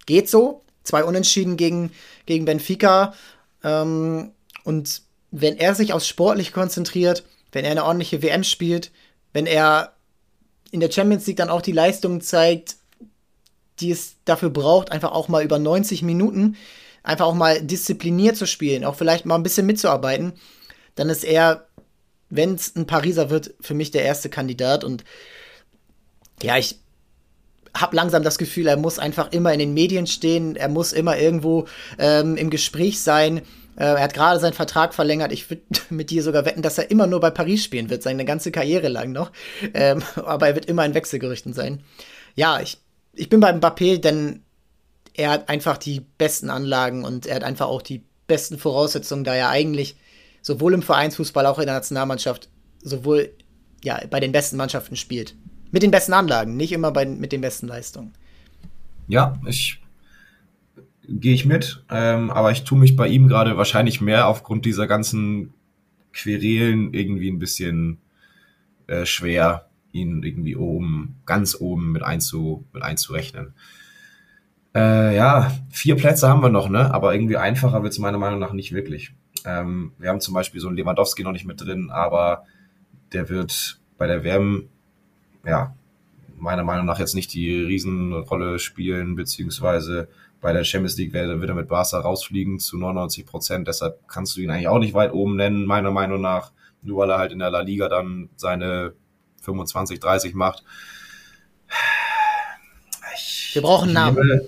geht 0.06 0.30
so. 0.30 0.62
Zwei 0.84 1.04
Unentschieden 1.04 1.58
gegen, 1.58 1.92
gegen 2.26 2.46
Benfica. 2.46 3.14
Ähm, 3.64 4.32
und 4.64 5.02
wenn 5.32 5.58
er 5.58 5.76
sich 5.76 5.94
aufs 5.94 6.08
Sportlich 6.08 6.54
konzentriert, 6.54 7.24
wenn 7.52 7.66
er 7.66 7.72
eine 7.72 7.86
ordentliche 7.86 8.22
WM 8.22 8.44
spielt, 8.44 8.92
wenn 9.34 9.48
er 9.48 9.94
in 10.72 10.80
der 10.80 10.92
Champions 10.92 11.26
League 11.26 11.38
dann 11.38 11.50
auch 11.50 11.62
die 11.62 11.72
Leistungen 11.72 12.22
zeigt, 12.22 12.76
die 13.80 13.92
es 13.92 14.16
dafür 14.26 14.50
braucht, 14.50 14.92
einfach 14.92 15.12
auch 15.12 15.28
mal 15.28 15.44
über 15.44 15.60
90 15.60 16.02
Minuten, 16.02 16.56
einfach 17.06 17.26
auch 17.26 17.36
mal 17.36 17.62
diszipliniert 17.62 18.36
zu 18.36 18.48
spielen, 18.48 18.84
auch 18.84 18.96
vielleicht 18.96 19.26
mal 19.26 19.36
ein 19.36 19.44
bisschen 19.44 19.66
mitzuarbeiten, 19.66 20.34
dann 20.96 21.10
ist 21.10 21.24
er, 21.24 21.68
wenn 22.30 22.56
es 22.56 22.76
ein 22.76 22.88
Pariser 22.88 23.30
wird, 23.30 23.54
für 23.62 23.74
mich 23.74 23.92
der 23.92 24.04
erste 24.04 24.30
Kandidat. 24.30 24.84
Und 24.84 25.04
ja, 26.42 26.58
ich 26.58 26.80
habe 27.76 27.96
langsam 27.96 28.24
das 28.24 28.38
Gefühl, 28.38 28.68
er 28.68 28.78
muss 28.78 29.00
einfach 29.00 29.32
immer 29.32 29.54
in 29.54 29.60
den 29.60 29.74
Medien 29.74 30.08
stehen, 30.08 30.56
er 30.56 30.70
muss 30.70 30.94
immer 30.94 31.18
irgendwo 31.18 31.66
ähm, 32.00 32.38
im 32.38 32.50
Gespräch 32.50 33.02
sein. 33.02 33.40
Äh, 33.78 33.84
er 33.84 34.02
hat 34.02 34.14
gerade 34.14 34.40
seinen 34.40 34.54
Vertrag 34.54 34.94
verlängert. 34.94 35.32
Ich 35.32 35.50
würde 35.50 35.64
mit 35.90 36.10
dir 36.10 36.24
sogar 36.24 36.46
wetten, 36.46 36.62
dass 36.62 36.78
er 36.78 36.90
immer 36.90 37.08
nur 37.08 37.20
bei 37.20 37.30
Paris 37.30 37.64
spielen 37.64 37.90
wird, 37.90 38.02
seine 38.02 38.26
ganze 38.26 38.52
Karriere 38.52 38.88
lang 38.88 39.12
noch. 39.12 39.32
Ähm, 39.74 40.02
aber 40.16 40.48
er 40.48 40.56
wird 40.56 40.66
immer 40.66 40.86
in 40.86 40.94
Wechselgerüchten 40.94 41.54
sein. 41.54 41.84
Ja, 42.36 42.60
ich, 42.62 42.78
ich 43.14 43.30
bin 43.30 43.40
beim 43.40 43.60
Mbappé, 43.60 44.00
denn 44.00 44.45
er 45.18 45.32
hat 45.32 45.50
einfach 45.50 45.78
die 45.78 46.02
besten 46.18 46.50
Anlagen 46.50 47.04
und 47.04 47.26
er 47.26 47.36
hat 47.36 47.44
einfach 47.44 47.68
auch 47.68 47.82
die 47.82 48.04
besten 48.28 48.58
Voraussetzungen, 48.58 49.24
da 49.24 49.34
er 49.34 49.50
eigentlich 49.50 49.96
sowohl 50.42 50.74
im 50.74 50.82
Vereinsfußball, 50.82 51.46
auch 51.46 51.60
in 51.60 51.66
der 51.66 51.76
Nationalmannschaft, 51.76 52.50
sowohl 52.82 53.32
ja, 53.84 54.00
bei 54.10 54.20
den 54.20 54.32
besten 54.32 54.58
Mannschaften 54.58 54.96
spielt. 54.96 55.36
Mit 55.72 55.84
den 55.84 55.92
besten 55.92 56.14
Anlagen, 56.14 56.58
nicht 56.58 56.72
immer 56.72 56.92
bei, 56.92 57.06
mit 57.06 57.32
den 57.32 57.42
besten 57.42 57.68
Leistungen. 57.68 58.14
Ja, 59.08 59.40
ich 59.46 59.82
gehe 61.08 61.34
ich 61.34 61.46
mit, 61.46 61.84
ähm, 61.90 62.32
aber 62.32 62.52
ich 62.52 62.64
tue 62.64 62.80
mich 62.80 62.96
bei 62.96 63.08
ihm 63.08 63.28
gerade 63.28 63.58
wahrscheinlich 63.58 64.02
mehr 64.02 64.28
aufgrund 64.28 64.66
dieser 64.66 64.88
ganzen 64.88 65.54
Querelen 66.14 66.94
irgendwie 66.94 67.30
ein 67.30 67.40
bisschen 67.40 68.00
äh, 68.88 69.06
schwer, 69.06 69.70
ihn 69.92 70.24
irgendwie 70.24 70.56
oben, 70.56 71.18
ganz 71.26 71.56
oben 71.60 71.92
mit, 71.92 72.04
einzu, 72.04 72.66
mit 72.74 72.84
einzurechnen. 72.84 73.54
Äh, 74.76 75.16
ja, 75.16 75.52
vier 75.72 75.96
Plätze 75.96 76.28
haben 76.28 76.42
wir 76.42 76.50
noch, 76.50 76.68
ne? 76.68 76.94
Aber 76.94 77.14
irgendwie 77.14 77.38
einfacher 77.38 77.82
wird 77.82 77.94
es 77.94 78.00
meiner 78.00 78.18
Meinung 78.18 78.40
nach 78.40 78.52
nicht 78.52 78.74
wirklich. 78.74 79.14
Ähm, 79.46 79.94
wir 79.98 80.10
haben 80.10 80.20
zum 80.20 80.34
Beispiel 80.34 80.60
so 80.60 80.68
einen 80.68 80.76
Lewandowski 80.76 81.24
noch 81.24 81.32
nicht 81.32 81.46
mit 81.46 81.62
drin, 81.62 81.90
aber 81.92 82.44
der 83.14 83.30
wird 83.30 83.80
bei 83.98 84.06
der 84.06 84.26
WM, 84.26 84.68
ja, 85.46 85.74
meiner 86.38 86.66
Meinung 86.66 86.86
nach 86.86 87.00
jetzt 87.00 87.16
nicht 87.16 87.34
die 87.34 87.62
Riesenrolle 87.62 88.60
spielen, 88.60 89.16
beziehungsweise 89.16 90.10
bei 90.42 90.52
der 90.52 90.66
Champions 90.66 90.98
League 90.98 91.14
wird, 91.14 91.50
er 91.50 91.56
mit 91.56 91.70
Barca 91.70 91.98
rausfliegen 91.98 92.60
zu 92.60 92.78
99 92.78 93.26
Prozent. 93.26 93.68
Deshalb 93.70 94.08
kannst 94.10 94.36
du 94.36 94.42
ihn 94.42 94.50
eigentlich 94.50 94.68
auch 94.68 94.80
nicht 94.80 94.94
weit 94.94 95.14
oben 95.14 95.38
nennen, 95.38 95.66
meiner 95.66 95.92
Meinung 95.92 96.20
nach. 96.20 96.52
Nur 96.82 97.00
weil 97.00 97.10
er 97.10 97.18
halt 97.18 97.32
in 97.32 97.40
der 97.40 97.50
La 97.50 97.62
Liga 97.62 97.88
dann 97.88 98.30
seine 98.36 98.94
25, 99.42 100.00
30 100.00 100.36
macht. 100.36 100.64
Ich, 103.16 103.52
Wir 103.54 103.62
brauchen 103.62 103.86
einen 103.86 103.94
Namen. 103.94 104.28
Nehme, 104.28 104.48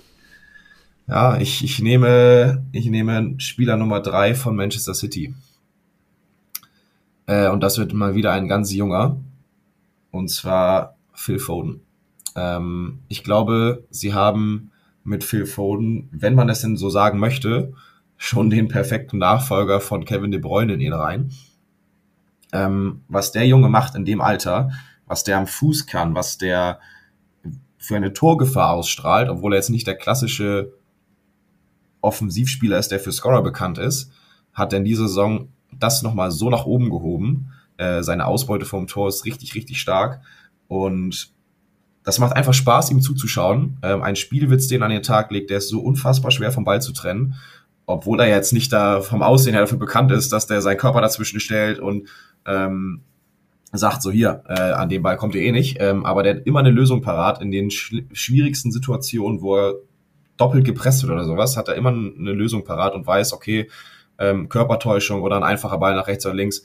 ja, 1.08 1.38
ich, 1.38 1.64
ich 1.64 1.80
nehme, 1.80 2.64
ich 2.72 2.86
nehme 2.86 3.34
Spieler 3.38 3.76
Nummer 3.76 4.00
drei 4.00 4.34
von 4.34 4.54
Manchester 4.54 4.94
City. 4.94 5.34
Äh, 7.26 7.48
und 7.48 7.62
das 7.62 7.78
wird 7.78 7.94
mal 7.94 8.14
wieder 8.14 8.32
ein 8.32 8.48
ganz 8.48 8.72
junger. 8.72 9.16
Und 10.10 10.28
zwar 10.28 10.96
Phil 11.14 11.38
Foden. 11.38 11.80
Ähm, 12.36 13.00
ich 13.08 13.24
glaube, 13.24 13.84
sie 13.90 14.12
haben 14.12 14.70
mit 15.02 15.24
Phil 15.24 15.46
Foden, 15.46 16.08
wenn 16.12 16.34
man 16.34 16.50
es 16.50 16.60
denn 16.60 16.76
so 16.76 16.90
sagen 16.90 17.18
möchte, 17.18 17.72
schon 18.18 18.50
den 18.50 18.68
perfekten 18.68 19.18
Nachfolger 19.18 19.80
von 19.80 20.04
Kevin 20.04 20.30
De 20.30 20.40
Bruyne 20.40 20.74
in 20.74 20.80
ihn 20.80 20.92
rein. 20.92 21.30
Ähm, 22.52 23.02
was 23.08 23.32
der 23.32 23.46
Junge 23.46 23.68
macht 23.68 23.94
in 23.94 24.04
dem 24.04 24.20
Alter, 24.20 24.70
was 25.06 25.24
der 25.24 25.38
am 25.38 25.46
Fuß 25.46 25.86
kann, 25.86 26.14
was 26.14 26.36
der 26.36 26.80
für 27.78 27.96
eine 27.96 28.12
Torgefahr 28.12 28.72
ausstrahlt, 28.72 29.30
obwohl 29.30 29.54
er 29.54 29.58
jetzt 29.58 29.70
nicht 29.70 29.86
der 29.86 29.96
klassische 29.96 30.72
Offensivspieler 32.00 32.78
ist, 32.78 32.88
der 32.88 33.00
für 33.00 33.12
Scorer 33.12 33.42
bekannt 33.42 33.78
ist, 33.78 34.12
hat 34.52 34.72
in 34.72 34.84
dieser 34.84 35.08
Saison 35.08 35.48
das 35.72 36.02
nochmal 36.02 36.30
so 36.30 36.50
nach 36.50 36.66
oben 36.66 36.90
gehoben. 36.90 37.52
Äh, 37.76 38.02
seine 38.02 38.26
Ausbeute 38.26 38.64
vom 38.64 38.86
Tor 38.86 39.08
ist 39.08 39.24
richtig, 39.24 39.54
richtig 39.54 39.80
stark. 39.80 40.20
Und 40.66 41.32
das 42.04 42.18
macht 42.18 42.34
einfach 42.34 42.54
Spaß, 42.54 42.90
ihm 42.90 43.00
zuzuschauen. 43.00 43.78
Ähm, 43.82 44.02
ein 44.02 44.16
Spielwitz, 44.16 44.66
den 44.68 44.80
er 44.82 44.86
an 44.86 44.92
den 44.92 45.02
Tag 45.02 45.30
legt, 45.30 45.50
der 45.50 45.58
ist 45.58 45.68
so 45.68 45.80
unfassbar 45.80 46.30
schwer 46.30 46.52
vom 46.52 46.64
Ball 46.64 46.80
zu 46.80 46.92
trennen. 46.92 47.34
Obwohl 47.86 48.20
er 48.20 48.28
jetzt 48.28 48.52
nicht 48.52 48.72
da 48.72 49.00
vom 49.00 49.22
Aussehen 49.22 49.54
her 49.54 49.62
dafür 49.62 49.78
bekannt 49.78 50.10
ist, 50.12 50.32
dass 50.32 50.46
der 50.46 50.60
seinen 50.60 50.78
Körper 50.78 51.00
dazwischen 51.00 51.40
stellt 51.40 51.78
und 51.78 52.08
ähm, 52.46 53.02
sagt 53.72 54.02
so 54.02 54.10
hier, 54.10 54.42
äh, 54.48 54.72
an 54.72 54.88
dem 54.88 55.02
Ball 55.02 55.16
kommt 55.16 55.34
ihr 55.34 55.42
eh 55.42 55.52
nicht. 55.52 55.78
Ähm, 55.80 56.04
aber 56.04 56.22
der 56.22 56.36
hat 56.36 56.46
immer 56.46 56.60
eine 56.60 56.70
Lösung 56.70 57.02
parat 57.02 57.40
in 57.40 57.50
den 57.50 57.70
schwierigsten 57.70 58.72
Situationen, 58.72 59.40
wo 59.40 59.56
er 59.56 59.74
doppelt 60.38 60.64
gepresst 60.64 61.02
wird 61.02 61.12
oder 61.12 61.24
sowas, 61.24 61.56
hat 61.56 61.68
er 61.68 61.74
immer 61.74 61.90
eine 61.90 62.32
Lösung 62.32 62.64
parat 62.64 62.94
und 62.94 63.06
weiß, 63.06 63.34
okay, 63.34 63.68
ähm, 64.18 64.48
Körpertäuschung 64.48 65.22
oder 65.22 65.36
ein 65.36 65.42
einfacher 65.42 65.78
Ball 65.78 65.94
nach 65.94 66.06
rechts 66.06 66.24
oder 66.24 66.34
links, 66.34 66.62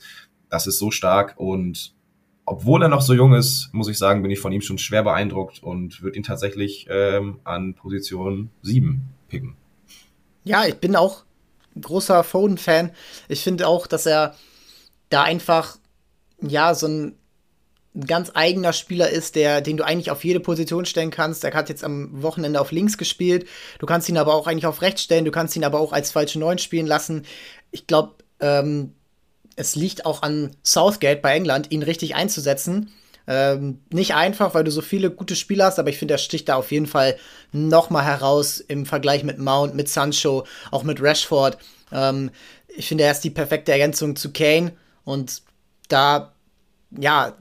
das 0.48 0.66
ist 0.66 0.78
so 0.78 0.90
stark 0.90 1.34
und 1.36 1.94
obwohl 2.46 2.82
er 2.82 2.88
noch 2.88 3.00
so 3.00 3.14
jung 3.14 3.34
ist, 3.34 3.70
muss 3.72 3.88
ich 3.88 3.98
sagen, 3.98 4.22
bin 4.22 4.30
ich 4.30 4.40
von 4.40 4.52
ihm 4.52 4.60
schon 4.60 4.78
schwer 4.78 5.02
beeindruckt 5.02 5.62
und 5.62 6.02
würde 6.02 6.16
ihn 6.18 6.22
tatsächlich 6.22 6.86
ähm, 6.90 7.40
an 7.44 7.74
Position 7.74 8.50
7 8.62 9.02
picken. 9.28 9.56
Ja, 10.44 10.66
ich 10.66 10.76
bin 10.76 10.94
auch 10.94 11.24
großer 11.80 12.22
Foden-Fan. 12.22 12.90
Ich 13.28 13.42
finde 13.42 13.66
auch, 13.66 13.86
dass 13.86 14.04
er 14.06 14.34
da 15.08 15.22
einfach, 15.22 15.78
ja, 16.40 16.74
so 16.74 16.86
ein, 16.86 17.14
ein 17.94 18.06
ganz 18.06 18.32
eigener 18.34 18.72
Spieler 18.72 19.10
ist, 19.10 19.36
der, 19.36 19.60
den 19.60 19.76
du 19.76 19.84
eigentlich 19.84 20.10
auf 20.10 20.24
jede 20.24 20.40
Position 20.40 20.84
stellen 20.84 21.10
kannst. 21.10 21.44
Er 21.44 21.54
hat 21.54 21.68
jetzt 21.68 21.84
am 21.84 22.22
Wochenende 22.22 22.60
auf 22.60 22.72
links 22.72 22.98
gespielt. 22.98 23.46
Du 23.78 23.86
kannst 23.86 24.08
ihn 24.08 24.18
aber 24.18 24.34
auch 24.34 24.46
eigentlich 24.46 24.66
auf 24.66 24.82
rechts 24.82 25.02
stellen. 25.02 25.24
Du 25.24 25.30
kannst 25.30 25.54
ihn 25.54 25.64
aber 25.64 25.78
auch 25.78 25.92
als 25.92 26.10
falsche 26.10 26.40
Neun 26.40 26.58
spielen 26.58 26.86
lassen. 26.86 27.24
Ich 27.70 27.86
glaube, 27.86 28.14
ähm, 28.40 28.94
es 29.56 29.76
liegt 29.76 30.06
auch 30.06 30.22
an 30.22 30.56
Southgate 30.64 31.22
bei 31.22 31.36
England, 31.36 31.70
ihn 31.70 31.84
richtig 31.84 32.16
einzusetzen. 32.16 32.90
Ähm, 33.26 33.80
nicht 33.90 34.14
einfach, 34.14 34.54
weil 34.54 34.64
du 34.64 34.70
so 34.70 34.82
viele 34.82 35.10
gute 35.10 35.36
Spieler 35.36 35.66
hast, 35.66 35.78
aber 35.78 35.88
ich 35.88 35.98
finde, 35.98 36.14
er 36.14 36.18
sticht 36.18 36.48
da 36.48 36.56
auf 36.56 36.72
jeden 36.72 36.86
Fall 36.86 37.16
noch 37.52 37.88
mal 37.90 38.04
heraus 38.04 38.58
im 38.60 38.84
Vergleich 38.84 39.24
mit 39.24 39.38
Mount, 39.38 39.74
mit 39.74 39.88
Sancho, 39.88 40.44
auch 40.70 40.82
mit 40.82 41.00
Rashford. 41.00 41.56
Ähm, 41.92 42.30
ich 42.68 42.88
finde, 42.88 43.04
er 43.04 43.12
ist 43.12 43.22
die 43.22 43.30
perfekte 43.30 43.72
Ergänzung 43.72 44.16
zu 44.16 44.32
Kane 44.32 44.72
und 45.04 45.42
da, 45.88 46.34
ja, 46.90 47.36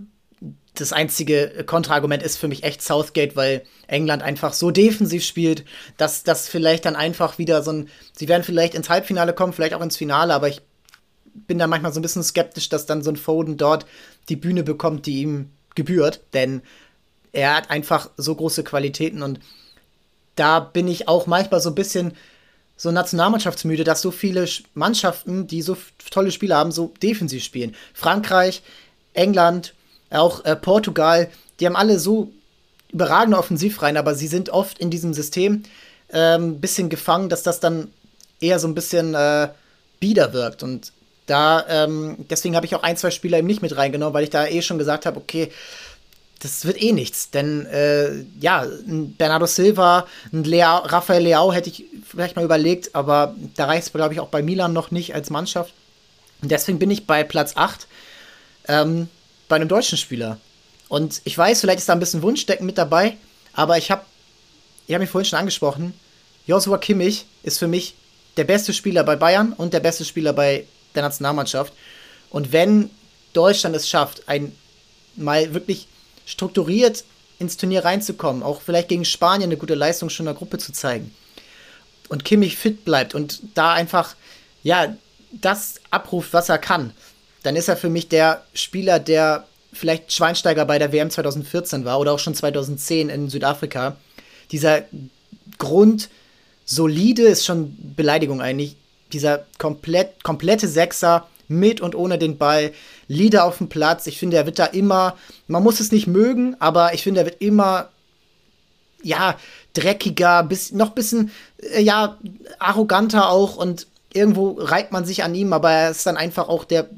das 0.76 0.92
einzige 0.92 1.64
Kontraargument 1.66 2.24
ist 2.24 2.38
für 2.38 2.48
mich 2.48 2.64
echt 2.64 2.82
Southgate, 2.82 3.36
weil 3.36 3.64
England 3.88 4.24
einfach 4.24 4.54
so 4.54 4.72
defensiv 4.72 5.24
spielt, 5.24 5.66
dass 5.98 6.24
das 6.24 6.50
vielleicht 6.50 6.86
dann 6.86 6.96
einfach 6.96 7.38
wieder 7.38 7.62
so 7.62 7.72
ein, 7.72 7.90
sie 8.14 8.28
werden 8.28 8.44
vielleicht 8.44 8.74
ins 8.74 8.90
Halbfinale 8.90 9.34
kommen, 9.34 9.54
vielleicht 9.54 9.76
auch 9.76 9.82
ins 9.82 9.98
Finale, 9.98 10.34
aber 10.34 10.48
ich 10.48 10.62
bin 11.34 11.60
da 11.60 11.68
manchmal 11.68 11.94
so 11.94 12.00
ein 12.00 12.04
bisschen 12.04 12.24
skeptisch, 12.24 12.70
dass 12.70 12.86
dann 12.86 13.04
so 13.04 13.12
ein 13.12 13.18
Foden 13.18 13.58
dort 13.58 13.86
die 14.30 14.36
Bühne 14.36 14.64
bekommt, 14.64 15.06
die 15.06 15.22
ihm 15.22 15.52
gebührt, 15.76 16.22
denn 16.34 16.62
er 17.32 17.56
hat 17.56 17.70
einfach 17.70 18.10
so 18.18 18.36
große 18.36 18.64
Qualitäten 18.64 19.22
und 19.22 19.40
da 20.36 20.60
bin 20.60 20.88
ich 20.88 21.08
auch 21.08 21.28
manchmal 21.28 21.62
so 21.62 21.70
ein 21.70 21.76
bisschen 21.76 22.14
so 22.76 22.92
nationalmannschaftsmüde, 22.92 23.84
dass 23.84 24.02
so 24.02 24.12
viele 24.12 24.48
Mannschaften, 24.74 25.46
die 25.46 25.62
so 25.62 25.78
tolle 26.10 26.32
Spieler 26.32 26.58
haben, 26.58 26.72
so 26.72 26.94
defensiv 27.02 27.44
spielen. 27.44 27.76
Frankreich, 27.94 28.64
England, 29.14 29.76
auch 30.14 30.46
äh, 30.46 30.56
Portugal, 30.56 31.30
die 31.60 31.66
haben 31.66 31.76
alle 31.76 32.00
so 32.00 32.32
überragende 32.92 33.38
Offensivreihen, 33.38 33.98
aber 33.98 34.16
sie 34.16 34.28
sind 34.28 34.50
oft 34.50 34.80
in 34.80 34.90
diesem 34.90 35.14
System 35.14 35.64
ein 36.12 36.42
ähm, 36.42 36.62
bisschen 36.62 36.90
gefangen, 36.90 37.30
dass 37.30 37.44
das 37.44 37.60
dann 37.60 37.92
eher 38.40 38.60
so 38.60 38.68
ein 38.68 38.76
bisschen 38.76 39.16
äh, 39.16 39.50
bieder 40.00 40.34
wirkt. 40.34 40.62
Und 40.62 40.92
da, 41.26 41.66
ähm, 41.68 42.18
deswegen 42.30 42.56
habe 42.56 42.66
ich 42.66 42.76
auch 42.76 42.84
ein, 42.84 42.98
zwei 42.98 43.10
Spieler 43.10 43.40
eben 43.40 43.48
nicht 43.48 43.62
mit 43.62 43.76
reingenommen, 43.76 44.14
weil 44.14 44.24
ich 44.24 44.30
da 44.30 44.46
eh 44.46 44.62
schon 44.62 44.78
gesagt 44.78 45.06
habe, 45.06 45.20
okay, 45.20 45.52
das 46.40 46.66
wird 46.66 46.82
eh 46.82 46.92
nichts. 46.92 47.32
Denn 47.32 47.66
äh, 47.66 48.26
ja, 48.40 48.62
ein 48.62 49.16
Bernardo 49.16 49.46
Silva, 49.46 50.06
ein 50.32 50.44
Leao, 50.44 50.80
Rafael 50.80 51.24
Leao 51.24 51.54
hätte 51.54 51.70
ich 51.70 51.86
vielleicht 52.06 52.36
mal 52.36 52.46
überlegt, 52.46 52.94
aber 52.94 53.34
da 53.56 53.66
reicht 53.66 53.88
es, 53.88 53.94
glaube 53.94 54.14
ich, 54.14 54.20
auch 54.20 54.28
bei 54.28 54.44
Milan 54.44 54.74
noch 54.74 54.92
nicht 54.92 55.16
als 55.16 55.30
Mannschaft. 55.30 55.74
Und 56.42 56.52
deswegen 56.52 56.80
bin 56.80 56.92
ich 56.92 57.08
bei 57.08 57.24
Platz 57.24 57.54
8 57.56 57.88
ähm, 58.68 59.08
bei 59.54 59.58
einem 59.58 59.70
deutschen 59.70 60.00
Spieler. 60.00 60.40
Und 60.90 61.22
ich 61.26 61.38
weiß, 61.38 61.62
vielleicht 61.62 61.78
ist 61.78 61.88
da 61.88 61.94
ein 61.94 62.00
bisschen 62.00 62.24
Wunschdecken 62.24 62.66
mit 62.66 62.80
dabei, 62.80 63.18
aber 63.54 63.78
ich 63.78 63.92
habe, 63.92 64.02
ich 64.88 64.96
habe 64.96 65.04
mich 65.04 65.12
vorhin 65.12 65.30
schon 65.30 65.38
angesprochen, 65.38 65.94
Joshua 66.48 66.80
Kimmich 66.80 67.28
ist 67.44 67.60
für 67.60 67.68
mich 67.68 67.94
der 68.36 68.46
beste 68.46 68.74
Spieler 68.74 69.04
bei 69.04 69.16
Bayern 69.16 69.54
und 69.54 69.76
der 69.76 69.80
beste 69.80 70.06
Spieler 70.06 70.34
bei 70.34 70.66
der 70.96 71.04
Nationalmannschaft. 71.04 71.72
Und 72.32 72.52
wenn 72.52 72.90
Deutschland 73.34 73.76
es 73.76 73.88
schafft, 73.88 74.28
ein 74.28 74.56
mal 75.16 75.54
wirklich 75.54 75.88
strukturiert 76.26 77.04
ins 77.38 77.56
Turnier 77.56 77.86
reinzukommen, 77.86 78.42
auch 78.42 78.60
vielleicht 78.60 78.90
gegen 78.90 79.06
Spanien 79.06 79.50
eine 79.50 79.58
gute 79.58 79.76
Leistung 79.76 80.10
schon 80.10 80.26
in 80.26 80.34
der 80.34 80.40
Gruppe 80.40 80.58
zu 80.58 80.74
zeigen 80.74 81.14
und 82.10 82.26
Kimmich 82.26 82.58
fit 82.58 82.86
bleibt 82.86 83.14
und 83.14 83.40
da 83.54 83.74
einfach 83.74 84.16
ja 84.64 84.96
das 85.32 85.76
abruft, 85.92 86.34
was 86.34 86.50
er 86.50 86.58
kann, 86.58 86.92
dann 87.44 87.56
ist 87.56 87.68
er 87.68 87.78
für 87.78 87.90
mich 87.90 88.08
der 88.10 88.44
Spieler, 88.54 89.00
der 89.00 89.46
vielleicht 89.74 90.12
Schweinsteiger 90.14 90.66
bei 90.66 90.80
der 90.80 90.92
WM 90.92 91.10
2014 91.10 91.86
war 91.86 92.00
oder 92.00 92.14
auch 92.14 92.20
schon 92.20 92.36
2010 92.36 93.10
in 93.10 93.30
Südafrika. 93.30 93.98
Dieser 94.52 94.84
grundsolide 95.58 97.24
ist 97.24 97.46
schon 97.46 97.76
Beleidigung 97.96 98.42
eigentlich. 98.42 98.76
Dieser 99.12 99.46
komplett, 99.58 100.24
komplette 100.24 100.68
Sechser 100.68 101.28
mit 101.48 101.82
und 101.82 101.96
ohne 101.96 102.18
den 102.18 102.38
Ball, 102.38 102.72
Leader 103.08 103.46
auf 103.46 103.58
dem 103.58 103.70
Platz. 103.70 104.08
Ich 104.08 104.18
finde, 104.18 104.38
er 104.38 104.46
wird 104.46 104.60
da 104.60 104.66
immer, 104.66 105.18
man 105.48 105.64
muss 105.64 105.80
es 105.80 105.92
nicht 105.92 106.08
mögen, 106.08 106.56
aber 106.60 106.94
ich 106.94 107.04
finde, 107.04 107.22
er 107.22 107.26
wird 107.26 107.42
immer, 107.42 107.90
ja, 109.04 109.38
dreckiger, 109.74 110.44
bis, 110.44 110.72
noch 110.72 110.90
ein 110.90 110.96
bisschen, 110.96 111.32
äh, 111.62 111.82
ja, 111.82 112.18
arroganter 112.60 113.30
auch 113.30 113.58
und 113.58 113.88
irgendwo 114.14 114.52
reibt 114.60 114.92
man 114.92 115.06
sich 115.06 115.24
an 115.24 115.36
ihm, 115.36 115.54
aber 115.54 115.72
er 115.72 115.92
ist 115.92 116.06
dann 116.06 116.18
einfach 116.18 116.48
auch 116.48 116.64
der 116.64 116.90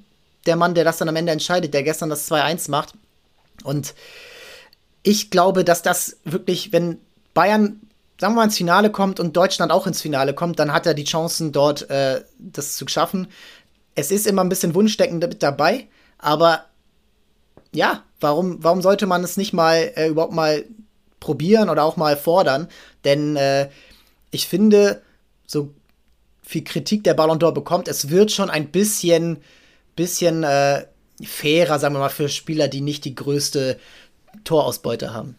der 0.45 0.55
Mann, 0.55 0.75
der 0.75 0.83
das 0.83 0.97
dann 0.97 1.09
am 1.09 1.15
Ende 1.15 1.31
entscheidet, 1.31 1.73
der 1.73 1.83
gestern 1.83 2.09
das 2.09 2.29
2-1 2.29 2.69
macht. 2.69 2.93
Und 3.63 3.95
ich 5.03 5.29
glaube, 5.29 5.63
dass 5.63 5.81
das 5.81 6.17
wirklich, 6.23 6.71
wenn 6.71 6.99
Bayern, 7.33 7.81
sagen 8.19 8.33
wir 8.33 8.37
mal, 8.37 8.45
ins 8.45 8.57
Finale 8.57 8.91
kommt 8.91 9.19
und 9.19 9.35
Deutschland 9.37 9.71
auch 9.71 9.87
ins 9.87 10.01
Finale 10.01 10.33
kommt, 10.33 10.59
dann 10.59 10.73
hat 10.73 10.85
er 10.85 10.93
die 10.93 11.03
Chancen, 11.03 11.51
dort 11.51 11.89
äh, 11.89 12.23
das 12.39 12.75
zu 12.75 12.87
schaffen. 12.87 13.27
Es 13.93 14.11
ist 14.11 14.27
immer 14.27 14.43
ein 14.43 14.49
bisschen 14.49 14.75
Wunschdecken 14.75 15.19
mit 15.19 15.41
dabei, 15.43 15.87
aber 16.17 16.65
ja, 17.71 18.03
warum, 18.19 18.63
warum 18.63 18.81
sollte 18.81 19.05
man 19.05 19.23
es 19.23 19.37
nicht 19.37 19.53
mal 19.53 19.91
äh, 19.95 20.07
überhaupt 20.07 20.33
mal 20.33 20.65
probieren 21.19 21.69
oder 21.69 21.83
auch 21.83 21.97
mal 21.97 22.17
fordern? 22.17 22.67
Denn 23.03 23.35
äh, 23.35 23.69
ich 24.31 24.47
finde, 24.47 25.01
so 25.45 25.73
viel 26.41 26.63
Kritik 26.63 27.03
der 27.03 27.13
Ballon 27.13 27.39
d'Or 27.39 27.51
bekommt, 27.51 27.87
es 27.87 28.09
wird 28.09 28.31
schon 28.31 28.49
ein 28.49 28.69
bisschen 28.69 29.37
bisschen 29.95 30.43
äh, 30.43 30.85
fairer, 31.23 31.79
sagen 31.79 31.95
wir 31.95 31.99
mal, 31.99 32.09
für 32.09 32.29
Spieler, 32.29 32.67
die 32.67 32.81
nicht 32.81 33.05
die 33.05 33.15
größte 33.15 33.79
Torausbeute 34.43 35.13
haben. 35.13 35.35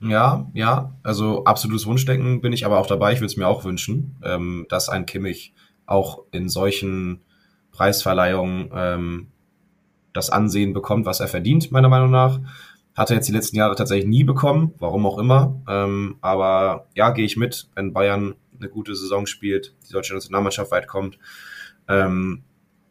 Ja, 0.00 0.50
ja, 0.52 0.92
also 1.04 1.44
absolutes 1.44 1.86
Wunschdenken 1.86 2.40
bin 2.40 2.52
ich 2.52 2.66
aber 2.66 2.78
auch 2.78 2.86
dabei. 2.86 3.12
Ich 3.12 3.18
würde 3.18 3.26
es 3.26 3.36
mir 3.36 3.46
auch 3.46 3.64
wünschen, 3.64 4.16
ähm, 4.24 4.66
dass 4.68 4.88
ein 4.88 5.06
Kimmich 5.06 5.54
auch 5.86 6.24
in 6.32 6.48
solchen 6.48 7.20
Preisverleihungen 7.70 8.70
ähm, 8.74 9.28
das 10.12 10.30
Ansehen 10.30 10.72
bekommt, 10.72 11.06
was 11.06 11.20
er 11.20 11.28
verdient, 11.28 11.70
meiner 11.70 11.88
Meinung 11.88 12.10
nach. 12.10 12.40
Hat 12.94 13.10
er 13.10 13.16
jetzt 13.16 13.28
die 13.28 13.32
letzten 13.32 13.56
Jahre 13.56 13.76
tatsächlich 13.76 14.08
nie 14.08 14.24
bekommen, 14.24 14.74
warum 14.78 15.06
auch 15.06 15.18
immer. 15.18 15.62
Ähm, 15.68 16.16
aber 16.20 16.88
ja, 16.94 17.10
gehe 17.10 17.24
ich 17.24 17.36
mit, 17.36 17.68
wenn 17.74 17.92
Bayern 17.92 18.34
eine 18.58 18.68
gute 18.68 18.94
Saison 18.94 19.26
spielt, 19.26 19.74
die 19.88 19.92
deutsche 19.92 20.14
Nationalmannschaft 20.14 20.70
weit 20.70 20.88
kommt. 20.88 21.18
Ähm, 21.88 22.42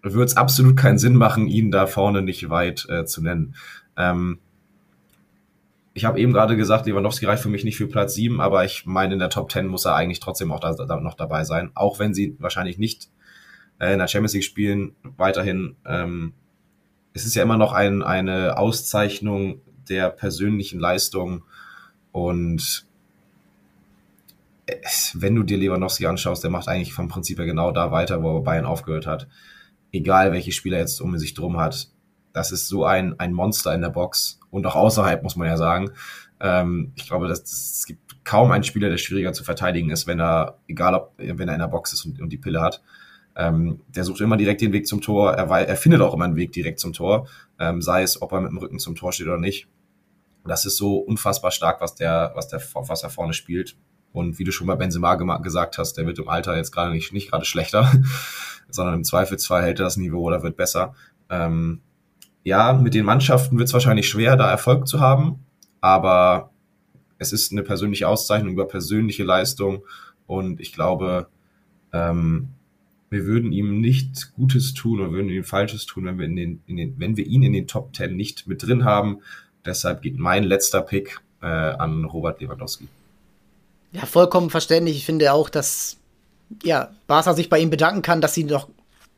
würde 0.04 0.26
es 0.26 0.38
absolut 0.38 0.78
keinen 0.78 0.98
Sinn 0.98 1.16
machen, 1.16 1.48
ihn 1.48 1.72
da 1.72 1.88
vorne 1.88 2.22
nicht 2.22 2.50
weit 2.50 2.88
äh, 2.90 3.06
zu 3.06 3.22
nennen. 3.22 3.56
Ähm, 3.98 4.40
ich 5.94 6.06
habe 6.06 6.20
eben 6.20 6.34
gerade 6.34 6.56
gesagt, 6.56 6.86
Lewandowski 6.86 7.26
reicht 7.26 7.44
für 7.44 7.50
mich 7.50 7.64
nicht 7.64 7.78
für 7.78 7.88
Platz 7.88 8.16
7, 8.16 8.40
aber 8.40 8.64
ich 8.64 8.86
meine, 8.86 9.14
in 9.14 9.20
der 9.20 9.30
Top 9.30 9.52
10 9.52 9.68
muss 9.68 9.86
er 9.86 9.96
eigentlich 9.96 10.22
trotzdem 10.22 10.52
auch 10.52 10.60
da, 10.60 10.74
da 10.74 11.00
noch 11.00 11.16
dabei 11.16 11.44
sein, 11.44 11.72
auch 11.76 12.00
wenn 12.00 12.14
sie 12.14 12.36
wahrscheinlich 12.40 12.78
nicht 12.78 13.10
äh, 13.80 13.94
in 13.94 14.00
der 14.00 14.08
Champions 14.08 14.34
League 14.34 14.46
spielen, 14.46 14.96
weiterhin. 15.18 15.76
Ähm, 15.86 16.34
es 17.14 17.26
ist 17.26 17.36
ja 17.36 17.44
immer 17.44 17.58
noch 17.58 17.74
ein, 17.74 18.04
eine 18.04 18.58
Auszeichnung 18.58 19.62
der 19.90 20.10
persönlichen 20.10 20.80
Leistung 20.80 21.44
und 22.14 22.86
wenn 25.16 25.36
du 25.36 25.44
dir 25.44 25.58
Lewandowski 25.58 26.06
anschaust, 26.06 26.44
der 26.44 26.52
macht 26.52 26.70
eigentlich 26.70 26.94
vom 26.94 27.10
Prinzip 27.10 27.40
her 27.40 27.46
genau 27.46 27.72
da 27.72 27.92
weiter, 27.92 28.24
wo 28.24 28.40
Bayern 28.40 28.66
aufgehört 28.66 29.06
hat 29.06 29.28
egal 29.92 30.32
welche 30.32 30.52
Spieler 30.52 30.78
jetzt 30.78 31.02
um 31.02 31.18
sich 31.18 31.34
drum 31.34 31.58
hat. 31.58 31.90
Das 32.34 32.52
ist 32.52 32.68
so 32.68 32.86
ein, 32.86 33.20
ein 33.20 33.34
Monster 33.34 33.74
in 33.74 33.82
der 33.82 33.90
Box 33.90 34.40
und 34.50 34.66
auch 34.66 34.76
außerhalb, 34.76 35.24
muss 35.24 35.36
man 35.36 35.48
ja 35.48 35.58
sagen. 35.58 35.92
Ähm, 36.40 36.92
ich 36.96 37.08
glaube, 37.08 37.28
dass, 37.28 37.44
dass, 37.44 37.78
es 37.80 37.86
gibt 37.86 38.24
kaum 38.24 38.52
einen 38.52 38.64
Spieler, 38.64 38.90
der 38.90 38.98
schwieriger 38.98 39.34
zu 39.34 39.44
verteidigen 39.44 39.90
ist, 39.90 40.08
wenn 40.08 40.20
er, 40.20 40.58
egal 40.68 40.96
ob, 40.96 41.14
wenn 41.18 41.48
er 41.48 41.54
in 41.54 41.60
der 41.60 41.68
Box 41.68 41.94
ist 41.94 42.06
und, 42.06 42.22
und 42.22 42.30
die 42.30 42.38
Pille 42.38 42.62
hat. 42.62 42.82
Ähm, 43.36 43.82
der 43.88 44.04
sucht 44.04 44.22
immer 44.22 44.38
direkt 44.38 44.62
den 44.62 44.74
Weg 44.74 44.88
zum 44.88 45.02
Tor. 45.02 45.34
Er, 45.34 45.50
er 45.50 45.78
findet 45.78 46.02
auch 46.02 46.14
immer 46.14 46.26
einen 46.26 46.36
Weg 46.36 46.52
direkt 46.52 46.80
zum 46.80 46.94
Tor, 46.94 47.28
ähm, 47.60 47.82
sei 47.82 48.04
es, 48.04 48.22
ob 48.22 48.32
er 48.34 48.42
mit 48.42 48.52
dem 48.52 48.58
Rücken 48.58 48.80
zum 48.80 48.96
Tor 48.96 49.14
steht 49.14 49.28
oder 49.28 49.38
nicht. 49.38 49.68
Das 50.46 50.66
ist 50.66 50.78
so 50.78 50.98
unfassbar 50.98 51.52
stark, 51.52 51.82
was 51.82 51.96
der, 51.96 52.32
was 52.36 52.48
der, 52.48 52.62
was 52.74 53.04
er 53.04 53.10
vorne 53.10 53.34
spielt. 53.34 53.78
Und 54.14 54.40
wie 54.40 54.44
du 54.44 54.52
schon 54.52 54.68
bei 54.68 54.76
Benzema 54.76 55.16
gesagt 55.16 55.78
hast, 55.78 55.94
der 55.94 56.06
wird 56.06 56.20
im 56.20 56.28
Alter 56.28 56.56
jetzt 56.58 56.72
gerade 56.72 56.92
nicht, 56.92 57.14
nicht 57.14 57.30
gerade 57.30 57.46
schlechter, 57.46 57.92
sondern 58.70 58.96
im 58.96 59.04
Zweifelsfall 59.04 59.64
hält 59.64 59.80
er 59.80 59.86
das 59.86 59.98
Niveau 59.98 60.22
oder 60.22 60.44
wird 60.44 60.58
besser. 60.58 60.94
Ähm, 61.30 61.82
ja, 62.44 62.74
mit 62.74 62.94
den 62.94 63.06
Mannschaften 63.06 63.58
wird 63.58 63.68
es 63.68 63.74
wahrscheinlich 63.74 64.10
schwer, 64.10 64.36
da 64.36 64.50
Erfolg 64.50 64.88
zu 64.88 65.00
haben, 65.00 65.40
aber 65.80 66.50
es 67.20 67.32
ist 67.34 67.52
eine 67.52 67.64
persönliche 67.64 68.08
Auszeichnung 68.08 68.54
über 68.54 68.68
persönliche 68.68 69.24
Leistung 69.24 69.84
und 70.26 70.60
ich 70.60 70.74
glaube, 70.74 71.28
ähm, 71.94 72.50
wir 73.12 73.26
würden 73.26 73.52
ihm 73.52 73.82
nicht 73.82 74.34
Gutes 74.36 74.74
tun 74.74 75.02
oder 75.02 75.12
würden 75.12 75.30
ihm 75.30 75.44
Falsches 75.44 75.86
tun, 75.86 76.06
wenn 76.06 76.18
wir, 76.18 76.26
in 76.26 76.36
den, 76.36 76.64
in 76.66 76.78
den, 76.78 76.96
wenn 76.98 77.18
wir 77.18 77.28
ihn 77.28 77.44
in 77.44 77.54
den 77.54 77.68
Top 77.68 77.94
Ten 77.94 78.16
nicht 78.16 78.48
mit 78.48 78.64
drin 78.66 78.86
haben. 78.86 79.20
Deshalb 79.66 80.02
geht 80.02 80.18
mein 80.18 80.44
letzter 80.44 80.82
Pick 80.82 81.20
äh, 81.42 81.46
an 81.46 82.06
Robert 82.06 82.42
Lewandowski. 82.42 82.88
Ja, 83.92 84.06
vollkommen 84.06 84.50
verständlich. 84.50 84.98
Ich 84.98 85.06
finde 85.06 85.34
auch, 85.34 85.50
dass 85.50 85.98
ja, 86.64 86.92
Barca 87.08 87.34
sich 87.34 87.50
bei 87.50 87.60
ihm 87.60 87.70
bedanken 87.70 88.02
kann, 88.02 88.22
dass 88.22 88.34
sie 88.34 88.44
noch 88.44 88.70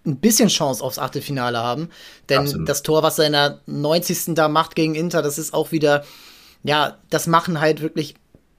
ein 0.05 0.17
bisschen 0.17 0.49
Chance 0.49 0.83
aufs 0.83 0.99
Achtelfinale 0.99 1.57
haben. 1.59 1.89
Denn 2.29 2.39
Absolut. 2.39 2.69
das 2.69 2.83
Tor, 2.83 3.03
was 3.03 3.19
er 3.19 3.27
in 3.27 3.33
der 3.33 3.61
90. 3.65 4.35
da 4.35 4.49
macht 4.49 4.75
gegen 4.75 4.95
Inter, 4.95 5.21
das 5.21 5.37
ist 5.37 5.53
auch 5.53 5.71
wieder, 5.71 6.03
ja, 6.63 6.97
das 7.09 7.27
machen 7.27 7.61
halt 7.61 7.81
wirklich, 7.81 8.15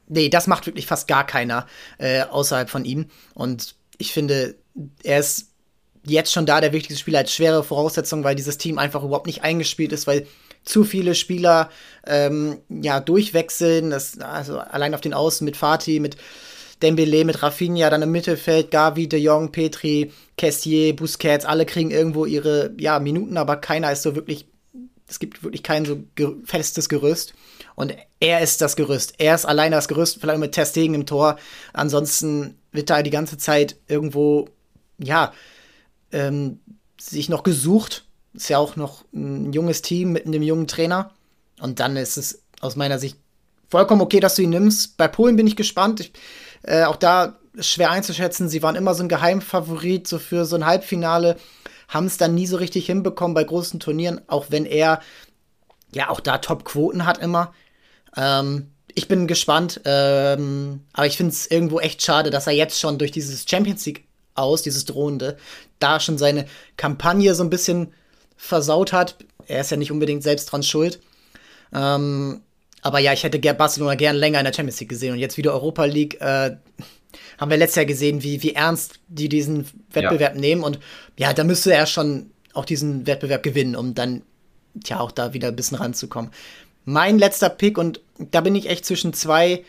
nee, 0.08 0.28
das 0.28 0.46
macht 0.46 0.66
wirklich 0.66 0.86
fast 0.86 1.06
gar 1.08 1.26
keiner 1.26 1.66
äh, 1.98 2.22
außerhalb 2.22 2.70
von 2.70 2.84
ihm. 2.84 3.06
Und 3.34 3.74
ich 3.98 4.12
finde, 4.12 4.56
er 5.02 5.20
ist 5.20 5.50
jetzt 6.06 6.32
schon 6.32 6.46
da 6.46 6.60
der 6.60 6.72
wichtigste 6.72 7.00
Spieler 7.00 7.20
als 7.20 7.32
schwere 7.32 7.62
Voraussetzung, 7.62 8.24
weil 8.24 8.34
dieses 8.34 8.58
Team 8.58 8.78
einfach 8.78 9.02
überhaupt 9.02 9.26
nicht 9.26 9.42
eingespielt 9.42 9.92
ist, 9.92 10.06
weil 10.06 10.26
zu 10.64 10.84
viele 10.84 11.14
Spieler 11.14 11.70
ähm, 12.06 12.58
ja 12.68 13.00
durchwechseln. 13.00 13.90
Das, 13.90 14.18
also 14.18 14.58
allein 14.58 14.94
auf 14.94 15.00
den 15.00 15.14
Außen 15.14 15.44
mit 15.44 15.56
Fatih, 15.56 16.00
mit 16.00 16.16
Dembele, 16.82 17.24
mit 17.24 17.42
Rafinha, 17.42 17.88
dann 17.90 18.02
im 18.02 18.12
Mittelfeld 18.12 18.70
Gavi, 18.70 19.08
De 19.08 19.18
Jong, 19.18 19.52
Petri, 19.52 20.12
Kessier, 20.36 20.94
Busquets, 20.94 21.44
alle 21.44 21.66
kriegen 21.66 21.90
irgendwo 21.90 22.26
ihre 22.26 22.72
ja, 22.78 22.98
Minuten, 22.98 23.36
aber 23.36 23.56
keiner 23.56 23.92
ist 23.92 24.02
so 24.02 24.14
wirklich, 24.14 24.46
es 25.08 25.18
gibt 25.18 25.42
wirklich 25.42 25.62
kein 25.62 25.84
so 25.84 26.02
ge 26.14 26.34
festes 26.44 26.88
Gerüst. 26.88 27.34
Und 27.76 27.94
er 28.20 28.40
ist 28.40 28.60
das 28.60 28.76
Gerüst. 28.76 29.14
Er 29.18 29.34
ist 29.34 29.46
alleine 29.46 29.76
das 29.76 29.88
Gerüst, 29.88 30.18
vielleicht 30.20 30.38
mit 30.38 30.52
Testegen 30.52 30.94
im 30.94 31.06
Tor. 31.06 31.36
Ansonsten 31.72 32.56
wird 32.70 32.88
da 32.88 33.02
die 33.02 33.10
ganze 33.10 33.36
Zeit 33.36 33.76
irgendwo, 33.88 34.48
ja, 34.98 35.32
ähm, 36.12 36.60
sich 37.00 37.28
noch 37.28 37.42
gesucht 37.42 38.03
ist 38.34 38.48
ja 38.48 38.58
auch 38.58 38.76
noch 38.76 39.04
ein 39.12 39.52
junges 39.52 39.82
Team 39.82 40.12
mit 40.12 40.26
einem 40.26 40.42
jungen 40.42 40.66
Trainer. 40.66 41.10
Und 41.60 41.80
dann 41.80 41.96
ist 41.96 42.16
es 42.16 42.42
aus 42.60 42.76
meiner 42.76 42.98
Sicht 42.98 43.16
vollkommen 43.68 44.02
okay, 44.02 44.20
dass 44.20 44.34
du 44.34 44.42
ihn 44.42 44.50
nimmst. 44.50 44.96
Bei 44.96 45.08
Polen 45.08 45.36
bin 45.36 45.46
ich 45.46 45.56
gespannt. 45.56 46.00
Ich, 46.00 46.12
äh, 46.62 46.84
auch 46.84 46.96
da 46.96 47.38
ist 47.54 47.68
schwer 47.68 47.90
einzuschätzen. 47.90 48.48
Sie 48.48 48.62
waren 48.62 48.76
immer 48.76 48.94
so 48.94 49.02
ein 49.02 49.08
Geheimfavorit, 49.08 50.08
so 50.08 50.18
für 50.18 50.44
so 50.44 50.56
ein 50.56 50.66
Halbfinale. 50.66 51.36
Haben 51.88 52.06
es 52.06 52.16
dann 52.16 52.34
nie 52.34 52.46
so 52.46 52.56
richtig 52.56 52.86
hinbekommen 52.86 53.34
bei 53.34 53.44
großen 53.44 53.78
Turnieren, 53.78 54.20
auch 54.26 54.46
wenn 54.50 54.64
er 54.64 55.00
ja 55.92 56.08
auch 56.08 56.20
da 56.20 56.38
Top-Quoten 56.38 57.06
hat 57.06 57.18
immer. 57.18 57.52
Ähm, 58.16 58.70
ich 58.94 59.08
bin 59.08 59.26
gespannt, 59.26 59.80
ähm, 59.84 60.80
aber 60.92 61.06
ich 61.06 61.16
finde 61.16 61.32
es 61.32 61.50
irgendwo 61.50 61.80
echt 61.80 62.02
schade, 62.02 62.30
dass 62.30 62.46
er 62.46 62.52
jetzt 62.52 62.78
schon 62.78 62.98
durch 62.98 63.10
dieses 63.10 63.44
Champions 63.48 63.84
League 63.86 64.04
aus, 64.34 64.62
dieses 64.62 64.84
drohende, 64.84 65.36
da 65.78 66.00
schon 66.00 66.18
seine 66.18 66.46
Kampagne 66.76 67.34
so 67.34 67.42
ein 67.42 67.50
bisschen 67.50 67.92
versaut 68.44 68.92
hat. 68.92 69.16
Er 69.46 69.60
ist 69.60 69.70
ja 69.70 69.76
nicht 69.76 69.90
unbedingt 69.90 70.22
selbst 70.22 70.46
dran 70.46 70.62
schuld. 70.62 71.00
Ähm, 71.72 72.42
aber 72.82 72.98
ja, 72.98 73.12
ich 73.12 73.24
hätte 73.24 73.38
Barcelona 73.54 73.94
gern 73.94 74.16
länger 74.16 74.38
in 74.38 74.44
der 74.44 74.52
Champions 74.52 74.80
League 74.80 74.90
gesehen 74.90 75.14
und 75.14 75.18
jetzt 75.18 75.38
wieder 75.38 75.52
Europa 75.52 75.84
League. 75.84 76.20
Äh, 76.20 76.56
haben 77.38 77.50
wir 77.50 77.56
letztes 77.56 77.76
Jahr 77.76 77.86
gesehen, 77.86 78.22
wie, 78.22 78.42
wie 78.42 78.54
ernst 78.54 79.00
die 79.08 79.28
diesen 79.28 79.66
Wettbewerb 79.92 80.34
ja. 80.34 80.40
nehmen. 80.40 80.62
Und 80.62 80.78
ja, 81.18 81.32
da 81.32 81.44
müsste 81.44 81.72
er 81.72 81.86
schon 81.86 82.30
auch 82.52 82.64
diesen 82.64 83.06
Wettbewerb 83.06 83.42
gewinnen, 83.42 83.76
um 83.76 83.94
dann 83.94 84.22
tja, 84.82 85.00
auch 85.00 85.10
da 85.10 85.32
wieder 85.32 85.48
ein 85.48 85.56
bisschen 85.56 85.78
ranzukommen. 85.78 86.30
Mein 86.84 87.18
letzter 87.18 87.48
Pick, 87.48 87.78
und 87.78 88.00
da 88.18 88.42
bin 88.42 88.54
ich 88.54 88.68
echt 88.68 88.84
zwischen 88.84 89.14
zwei 89.14 89.64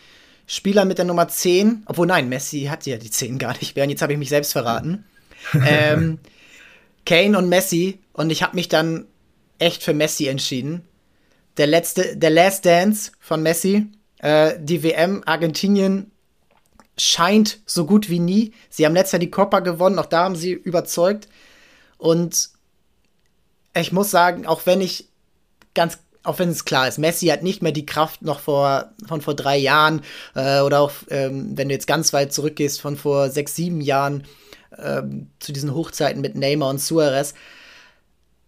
Spielern 0.48 0.88
mit 0.88 0.98
der 0.98 1.06
Nummer 1.06 1.28
10, 1.28 1.84
obwohl 1.86 2.08
nein, 2.08 2.28
Messi 2.28 2.66
hat 2.66 2.86
ja 2.86 2.98
die 2.98 3.10
10 3.10 3.40
gar 3.40 3.58
nicht 3.58 3.76
mehr, 3.76 3.86
und 3.86 3.90
jetzt 3.90 4.02
habe 4.02 4.14
ich 4.14 4.20
mich 4.20 4.30
selbst 4.30 4.52
verraten. 4.52 5.06
ähm, 5.66 6.20
Kane 7.06 7.38
und 7.38 7.50
Messi, 7.50 8.00
und 8.14 8.30
ich 8.30 8.44
habe 8.44 8.56
mich 8.56 8.68
dann 8.68 9.06
echt 9.60 9.84
für 9.84 9.94
Messi 9.94 10.28
entschieden. 10.28 10.88
Der 11.58 11.68
letzte, 11.68 12.18
der 12.18 12.30
Last 12.30 12.66
Dance 12.66 13.12
von 13.20 13.42
Messi, 13.42 13.88
äh, 14.20 14.54
die 14.60 14.84
WM 14.84 15.24
Argentinien 15.26 16.12
scheint 16.98 17.60
so 17.66 17.86
gut 17.86 18.10
wie 18.10 18.20
nie. 18.20 18.54
Sie 18.70 18.86
haben 18.86 18.94
letztes 18.94 19.14
Jahr 19.14 19.20
die 19.20 19.32
Copa 19.32 19.60
gewonnen, 19.60 20.00
auch 20.00 20.06
da 20.06 20.24
haben 20.24 20.36
sie 20.36 20.52
überzeugt. 20.52 21.28
Und 21.98 22.50
ich 23.76 23.92
muss 23.92 24.12
sagen, 24.12 24.46
auch 24.46 24.66
wenn 24.66 24.82
ich 24.82 25.10
ganz, 25.74 26.00
auch 26.24 26.40
wenn 26.40 26.50
es 26.50 26.66
klar 26.66 26.88
ist, 26.88 26.98
Messi 26.98 27.28
hat 27.28 27.44
nicht 27.44 27.62
mehr 27.62 27.72
die 27.72 27.86
Kraft 27.86 28.22
noch 28.22 28.40
vor, 28.40 28.92
von 29.08 29.22
vor 29.22 29.34
drei 29.34 29.58
Jahren 29.58 30.02
äh, 30.36 30.62
oder 30.62 30.82
auch, 30.82 30.92
ähm, 31.10 31.58
wenn 31.58 31.68
du 31.68 31.76
jetzt 31.76 31.88
ganz 31.88 32.14
weit 32.14 32.34
zurückgehst, 32.34 32.82
von 32.82 32.96
vor 32.98 33.30
sechs, 33.30 33.56
sieben 33.56 33.82
Jahren 33.82 34.24
ähm, 34.82 35.30
zu 35.40 35.54
diesen 35.54 35.74
Hochzeiten 35.74 36.22
mit 36.22 36.36
Neymar 36.36 36.70
und 36.70 36.82
Suarez. 36.82 37.34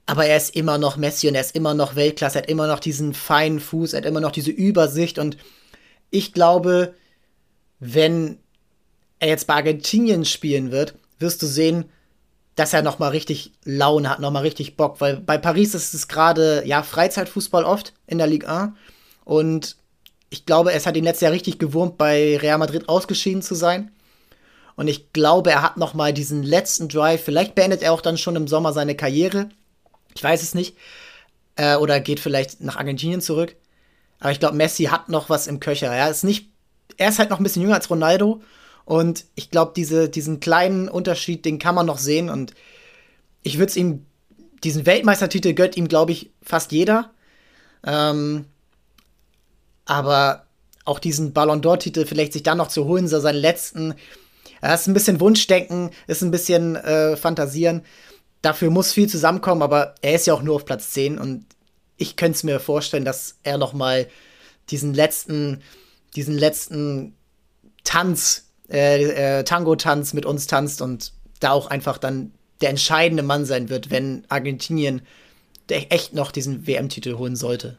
Aber 0.05 0.25
er 0.25 0.37
ist 0.37 0.55
immer 0.55 0.77
noch 0.77 0.97
Messi 0.97 1.27
und 1.27 1.35
er 1.35 1.41
ist 1.41 1.55
immer 1.55 1.73
noch 1.73 1.95
Weltklasse, 1.95 2.39
er 2.39 2.41
hat 2.43 2.49
immer 2.49 2.67
noch 2.67 2.79
diesen 2.79 3.13
feinen 3.13 3.59
Fuß, 3.59 3.93
er 3.93 3.97
hat 3.97 4.05
immer 4.05 4.21
noch 4.21 4.31
diese 4.31 4.51
Übersicht 4.51 5.19
und 5.19 5.37
ich 6.09 6.31
glaube, 6.31 6.93
wenn 7.79 8.37
er 9.19 9.27
jetzt 9.27 9.47
bei 9.47 9.55
Argentinien 9.55 10.23
spielen 10.23 10.71
wird, 10.71 10.95
wirst 11.19 11.41
du 11.41 11.45
sehen, 11.45 11.85
dass 12.55 12.73
er 12.73 12.81
noch 12.81 12.99
mal 12.99 13.09
richtig 13.09 13.51
Laune 13.65 14.09
hat, 14.09 14.19
noch 14.19 14.31
mal 14.31 14.39
richtig 14.41 14.77
Bock, 14.77 15.01
weil 15.01 15.17
bei 15.17 15.37
Paris 15.37 15.75
ist 15.75 15.93
es 15.93 16.07
gerade 16.07 16.63
ja 16.65 16.83
Freizeitfußball 16.83 17.65
oft 17.65 17.93
in 18.07 18.17
der 18.17 18.27
Ligue 18.27 18.49
1 18.49 18.73
und 19.25 19.75
ich 20.29 20.45
glaube, 20.45 20.73
es 20.73 20.85
hat 20.85 20.97
ihn 20.97 21.03
letztes 21.03 21.21
Jahr 21.21 21.31
richtig 21.31 21.59
gewurmt, 21.59 21.97
bei 21.97 22.37
Real 22.37 22.57
Madrid 22.57 22.89
ausgeschieden 22.89 23.41
zu 23.41 23.55
sein. 23.55 23.91
Und 24.77 24.87
ich 24.87 25.11
glaube, 25.11 25.51
er 25.51 25.63
hat 25.63 25.77
noch 25.77 25.95
mal 25.95 26.13
diesen 26.13 26.43
letzten 26.43 26.87
Drive. 26.87 27.23
Vielleicht 27.23 27.55
beendet 27.55 27.81
er 27.81 27.91
auch 27.91 28.01
dann 28.01 28.17
schon 28.17 28.35
im 28.35 28.47
Sommer 28.47 28.73
seine 28.73 28.95
Karriere. 28.95 29.49
Ich 30.15 30.23
weiß 30.23 30.43
es 30.43 30.53
nicht. 30.53 30.77
Äh, 31.55 31.77
oder 31.77 31.99
geht 31.99 32.19
vielleicht 32.19 32.61
nach 32.61 32.77
Argentinien 32.77 33.19
zurück. 33.19 33.55
Aber 34.19 34.31
ich 34.31 34.39
glaube, 34.39 34.55
Messi 34.55 34.85
hat 34.85 35.09
noch 35.09 35.29
was 35.29 35.47
im 35.47 35.59
Köcher. 35.59 35.87
Er 35.87 36.09
ist 36.11 36.23
nicht, 36.23 36.51
er 36.97 37.09
ist 37.09 37.17
halt 37.17 37.31
noch 37.31 37.39
ein 37.39 37.43
bisschen 37.43 37.63
jünger 37.63 37.73
als 37.73 37.89
Ronaldo. 37.89 38.41
Und 38.85 39.25
ich 39.33 39.49
glaube, 39.49 39.73
diese, 39.75 40.09
diesen 40.09 40.39
kleinen 40.39 40.89
Unterschied, 40.89 41.43
den 41.43 41.57
kann 41.57 41.75
man 41.75 41.87
noch 41.87 41.97
sehen. 41.97 42.29
Und 42.29 42.53
ich 43.41 43.57
würde 43.57 43.71
es 43.71 43.75
ihm, 43.75 44.05
diesen 44.63 44.85
Weltmeistertitel 44.85 45.53
gönnt 45.53 45.75
ihm, 45.75 45.87
glaube 45.87 46.11
ich, 46.11 46.29
fast 46.43 46.71
jeder. 46.71 47.11
Ähm, 47.83 48.45
aber 49.85 50.45
auch 50.85 50.99
diesen 50.99 51.33
Ballon 51.33 51.61
d'Or-Titel 51.63 52.05
vielleicht 52.05 52.33
sich 52.33 52.43
dann 52.43 52.59
noch 52.59 52.69
zu 52.69 52.85
holen, 52.85 53.07
so 53.07 53.19
seinen 53.19 53.41
letzten. 53.41 53.95
Das 54.67 54.81
ist 54.81 54.87
ein 54.87 54.93
bisschen 54.93 55.19
Wunschdenken, 55.19 55.91
ist 56.07 56.21
ein 56.21 56.31
bisschen 56.31 56.75
äh, 56.75 57.15
Fantasieren. 57.15 57.83
Dafür 58.41 58.69
muss 58.69 58.93
viel 58.93 59.07
zusammenkommen, 59.07 59.61
aber 59.61 59.95
er 60.01 60.15
ist 60.15 60.27
ja 60.27 60.33
auch 60.33 60.41
nur 60.41 60.55
auf 60.55 60.65
Platz 60.65 60.91
10 60.91 61.17
und 61.17 61.45
ich 61.97 62.15
könnte 62.15 62.35
es 62.35 62.43
mir 62.43 62.59
vorstellen, 62.59 63.05
dass 63.05 63.39
er 63.43 63.57
noch 63.57 63.73
mal 63.73 64.07
diesen 64.69 64.93
letzten, 64.93 65.61
diesen 66.15 66.37
letzten 66.37 67.15
Tanz, 67.83 68.49
äh, 68.69 69.39
äh, 69.39 69.43
Tango-Tanz 69.43 70.13
mit 70.13 70.25
uns 70.25 70.47
tanzt 70.47 70.81
und 70.81 71.13
da 71.39 71.51
auch 71.51 71.67
einfach 71.67 71.97
dann 71.97 72.31
der 72.61 72.69
entscheidende 72.69 73.23
Mann 73.23 73.45
sein 73.45 73.69
wird, 73.69 73.89
wenn 73.89 74.25
Argentinien 74.29 75.01
echt 75.69 76.13
noch 76.13 76.31
diesen 76.31 76.67
WM-Titel 76.67 77.17
holen 77.17 77.35
sollte. 77.35 77.77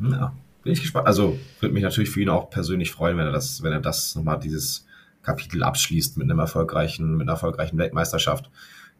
Ja, 0.00 0.32
bin 0.62 0.72
ich 0.72 0.82
gespannt. 0.82 1.06
Also 1.06 1.38
würde 1.60 1.74
mich 1.74 1.82
natürlich 1.82 2.10
für 2.10 2.22
ihn 2.22 2.28
auch 2.28 2.50
persönlich 2.50 2.92
freuen, 2.92 3.16
wenn 3.16 3.26
er 3.26 3.32
das, 3.32 3.62
wenn 3.62 3.72
er 3.72 3.80
das 3.80 4.14
nochmal 4.14 4.38
dieses 4.38 4.85
Kapitel 5.26 5.64
abschließt 5.64 6.16
mit 6.16 6.30
einem 6.30 6.38
erfolgreichen, 6.38 7.16
mit 7.16 7.22
einer 7.22 7.32
erfolgreichen 7.32 7.76
Weltmeisterschaft. 7.76 8.48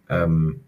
Ähm, 0.09 0.61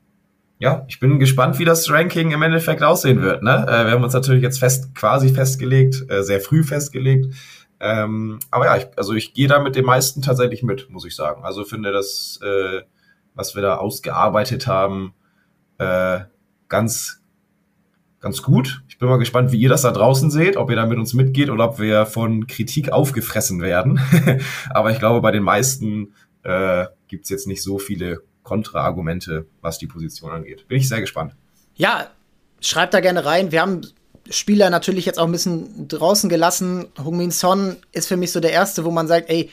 ja, 0.60 0.84
ich 0.88 1.00
bin 1.00 1.18
gespannt, 1.18 1.58
wie 1.58 1.64
das 1.64 1.90
Ranking 1.90 2.30
im 2.30 2.42
Endeffekt 2.42 2.82
aussehen 2.82 3.22
wird. 3.22 3.42
Ne? 3.42 3.66
Äh, 3.68 3.86
wir 3.86 3.92
haben 3.92 4.04
uns 4.04 4.14
natürlich 4.14 4.42
jetzt 4.42 4.58
fest, 4.58 4.94
quasi 4.94 5.28
festgelegt, 5.28 6.10
äh, 6.10 6.22
sehr 6.22 6.40
früh 6.40 6.64
festgelegt. 6.64 7.34
Ähm, 7.80 8.38
aber 8.50 8.66
ja, 8.66 8.76
ich, 8.76 8.86
also 8.96 9.14
ich 9.14 9.34
gehe 9.34 9.46
da 9.46 9.60
mit 9.60 9.76
den 9.76 9.84
meisten 9.84 10.22
tatsächlich 10.22 10.62
mit, 10.62 10.90
muss 10.90 11.04
ich 11.04 11.14
sagen. 11.14 11.44
Also 11.44 11.64
finde 11.64 11.92
das, 11.92 12.40
äh, 12.42 12.82
was 13.34 13.54
wir 13.54 13.62
da 13.62 13.76
ausgearbeitet 13.76 14.66
haben, 14.66 15.14
äh, 15.78 16.20
ganz, 16.68 17.22
ganz 18.20 18.42
gut. 18.42 18.82
Ich 18.88 18.98
bin 18.98 19.08
mal 19.08 19.18
gespannt, 19.18 19.52
wie 19.52 19.60
ihr 19.60 19.68
das 19.68 19.82
da 19.82 19.92
draußen 19.92 20.30
seht, 20.30 20.56
ob 20.56 20.70
ihr 20.70 20.76
da 20.76 20.86
mit 20.86 20.98
uns 20.98 21.14
mitgeht 21.14 21.50
oder 21.50 21.64
ob 21.64 21.78
wir 21.78 22.06
von 22.06 22.46
Kritik 22.46 22.90
aufgefressen 22.92 23.60
werden. 23.60 24.00
aber 24.70 24.90
ich 24.90 24.98
glaube, 24.98 25.20
bei 25.20 25.30
den 25.30 25.42
meisten 25.42 26.14
äh, 26.42 26.86
gibt 27.06 27.28
jetzt 27.30 27.46
nicht 27.46 27.62
so 27.62 27.78
viele 27.78 28.22
Kontraargumente, 28.42 29.46
was 29.60 29.78
die 29.78 29.86
Position 29.86 30.30
angeht. 30.30 30.66
Bin 30.68 30.78
ich 30.78 30.88
sehr 30.88 31.00
gespannt. 31.00 31.34
Ja, 31.74 32.08
schreibt 32.60 32.94
da 32.94 33.00
gerne 33.00 33.24
rein. 33.24 33.52
Wir 33.52 33.60
haben 33.60 33.82
Spieler 34.30 34.70
natürlich 34.70 35.06
jetzt 35.06 35.18
auch 35.18 35.26
ein 35.26 35.32
bisschen 35.32 35.88
draußen 35.88 36.28
gelassen. 36.28 36.86
Hung-Min 37.02 37.30
Son 37.30 37.76
ist 37.92 38.08
für 38.08 38.16
mich 38.16 38.32
so 38.32 38.40
der 38.40 38.52
erste, 38.52 38.84
wo 38.84 38.90
man 38.90 39.06
sagt, 39.06 39.30
ey, 39.30 39.50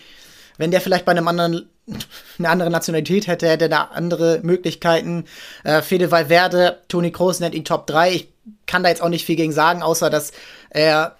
wenn 0.58 0.72
der 0.72 0.82
vielleicht 0.82 1.06
bei 1.06 1.12
einem 1.12 1.28
anderen 1.28 1.70
eine 2.40 2.50
andere 2.50 2.72
Nationalität 2.72 3.28
hätte, 3.28 3.48
hätte 3.48 3.66
er 3.66 3.70
da 3.70 3.84
andere 3.94 4.40
Möglichkeiten. 4.44 5.26
Äh, 5.64 5.82
Fede 5.82 6.12
Valverde, 6.12 6.80
Toni 6.88 7.12
Kroos 7.12 7.40
nennt 7.40 7.56
ihn 7.56 7.66
Top 7.66 7.88
3. 7.88 8.12
Ich 8.12 8.30
kann 8.68 8.84
da 8.84 8.90
jetzt 8.90 9.02
auch 9.02 9.10
nicht 9.10 9.26
viel 9.26 9.36
gegen 9.36 9.52
sagen, 9.52 9.82
außer 9.82 10.10
dass 10.10 10.32
er 10.70 11.16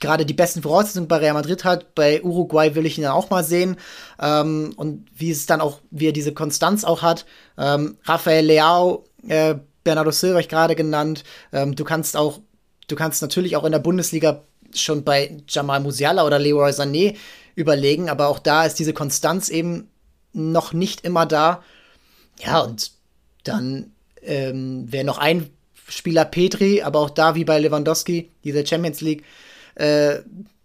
gerade 0.00 0.24
die 0.24 0.34
besten 0.34 0.62
Voraussetzungen 0.62 1.08
bei 1.08 1.16
Real 1.16 1.34
Madrid 1.34 1.64
hat. 1.64 1.94
Bei 1.94 2.22
Uruguay 2.22 2.74
will 2.74 2.86
ich 2.86 2.98
ihn 2.98 3.02
dann 3.02 3.12
auch 3.12 3.30
mal 3.30 3.44
sehen. 3.44 3.76
Ähm, 4.20 4.72
und 4.76 5.06
wie 5.14 5.30
es 5.30 5.46
dann 5.46 5.60
auch, 5.60 5.80
wie 5.90 6.08
er 6.08 6.12
diese 6.12 6.32
Konstanz 6.32 6.84
auch 6.84 7.02
hat. 7.02 7.26
Ähm, 7.56 7.98
Rafael 8.04 8.44
Leao, 8.44 9.04
äh, 9.26 9.56
Bernardo 9.84 10.10
Silva 10.10 10.38
ich 10.38 10.48
gerade 10.48 10.76
genannt. 10.76 11.24
Ähm, 11.52 11.74
du 11.74 11.84
kannst 11.84 12.16
auch, 12.16 12.40
du 12.86 12.96
kannst 12.96 13.22
natürlich 13.22 13.56
auch 13.56 13.64
in 13.64 13.72
der 13.72 13.78
Bundesliga 13.78 14.42
schon 14.74 15.02
bei 15.02 15.36
Jamal 15.48 15.80
Musiala 15.80 16.26
oder 16.26 16.38
Leroy 16.38 16.70
Sané 16.70 17.16
überlegen, 17.54 18.08
aber 18.08 18.28
auch 18.28 18.38
da 18.38 18.64
ist 18.64 18.78
diese 18.78 18.92
Konstanz 18.92 19.48
eben 19.48 19.90
noch 20.32 20.72
nicht 20.72 21.04
immer 21.04 21.26
da. 21.26 21.62
Ja, 22.38 22.60
und 22.60 22.92
dann 23.44 23.92
ähm, 24.22 24.92
wäre 24.92 25.04
noch 25.04 25.18
ein 25.18 25.50
Spieler 25.88 26.24
Petri, 26.24 26.82
aber 26.82 27.00
auch 27.00 27.10
da 27.10 27.34
wie 27.34 27.44
bei 27.44 27.58
Lewandowski, 27.58 28.30
diese 28.44 28.66
Champions 28.66 29.00
League, 29.00 29.24
äh, 29.74 30.20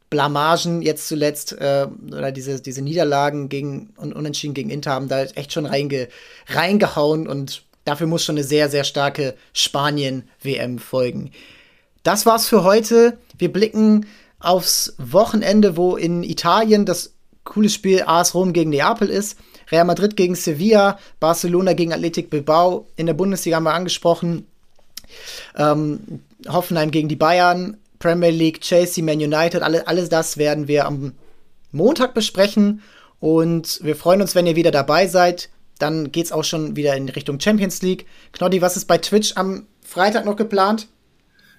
Blamagen 0.09 0.83
jetzt 0.83 1.07
zuletzt 1.07 1.53
äh, 1.53 1.87
oder 2.07 2.31
diese, 2.31 2.61
diese 2.61 2.83
Niederlagen 2.83 3.49
gegen 3.49 3.93
und 3.97 4.13
Unentschieden 4.13 4.53
gegen 4.53 4.69
Inter 4.69 4.91
haben 4.91 5.07
da 5.07 5.23
echt 5.23 5.51
schon 5.51 5.65
reinge, 5.65 6.07
reingehauen 6.47 7.27
und 7.27 7.63
dafür 7.83 8.05
muss 8.05 8.23
schon 8.23 8.35
eine 8.35 8.43
sehr, 8.43 8.69
sehr 8.69 8.83
starke 8.83 9.33
Spanien-WM 9.53 10.77
folgen. 10.77 11.31
Das 12.03 12.27
war's 12.27 12.47
für 12.47 12.63
heute. 12.63 13.17
Wir 13.39 13.51
blicken 13.51 14.05
aufs 14.39 14.93
Wochenende, 14.99 15.77
wo 15.77 15.95
in 15.95 16.21
Italien 16.21 16.85
das 16.85 17.15
coole 17.43 17.69
Spiel 17.69 18.03
AS 18.05 18.35
Rom 18.35 18.53
gegen 18.53 18.69
Neapel 18.69 19.09
ist. 19.09 19.39
Real 19.71 19.85
Madrid 19.85 20.15
gegen 20.15 20.35
Sevilla, 20.35 20.99
Barcelona 21.19 21.73
gegen 21.73 21.93
Athletic 21.93 22.29
Bilbao. 22.29 22.87
In 22.95 23.07
der 23.07 23.13
Bundesliga 23.13 23.57
haben 23.57 23.63
wir 23.63 23.73
angesprochen. 23.73 24.45
Ähm, 25.57 26.21
Hoffenheim 26.47 26.91
gegen 26.91 27.09
die 27.09 27.15
Bayern, 27.15 27.77
Premier 27.99 28.31
League, 28.31 28.61
Chelsea, 28.61 29.03
Man 29.03 29.17
United, 29.17 29.61
alle, 29.61 29.87
alles 29.87 30.09
das 30.09 30.37
werden 30.37 30.67
wir 30.67 30.85
am 30.85 31.13
Montag 31.71 32.13
besprechen. 32.13 32.81
Und 33.19 33.79
wir 33.81 33.95
freuen 33.95 34.21
uns, 34.21 34.35
wenn 34.35 34.47
ihr 34.47 34.57
wieder 34.57 34.71
dabei 34.71 35.07
seid. 35.07 35.49
Dann 35.79 36.11
geht 36.11 36.25
es 36.25 36.31
auch 36.31 36.43
schon 36.43 36.75
wieder 36.75 36.95
in 36.95 37.09
Richtung 37.09 37.39
Champions 37.39 37.81
League. 37.81 38.05
Knoddy, 38.33 38.61
was 38.61 38.77
ist 38.77 38.85
bei 38.85 38.97
Twitch 38.97 39.33
am 39.35 39.67
Freitag 39.81 40.25
noch 40.25 40.35
geplant? 40.35 40.87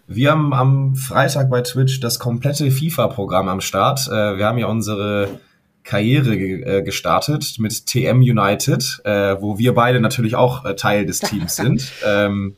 Wir 0.07 0.33
haben 0.33 0.53
am 0.53 0.97
Freitag 0.97 1.49
bei 1.49 1.63
Twitch 1.63 2.01
das 2.01 2.19
komplette 2.19 2.71
FIFA-Programm 2.71 3.49
am 3.49 3.61
Start. 3.63 4.07
Äh, 4.09 4.37
wir 4.37 4.45
haben 4.45 4.59
ja 4.59 4.67
unsere 4.67 5.41
Karriere 5.83 6.35
äh, 6.35 6.83
gestartet 6.83 7.57
mit 7.59 7.87
TM 7.87 8.21
United, 8.21 9.01
äh, 9.05 9.41
wo 9.41 9.59
wir 9.59 9.75
beide 9.75 10.01
natürlich 10.01 10.37
auch 10.37 10.75
Teil 10.77 11.07
des 11.07 11.21
Teams 11.21 11.57
sind. 11.57 11.91
Ähm, 12.05 12.57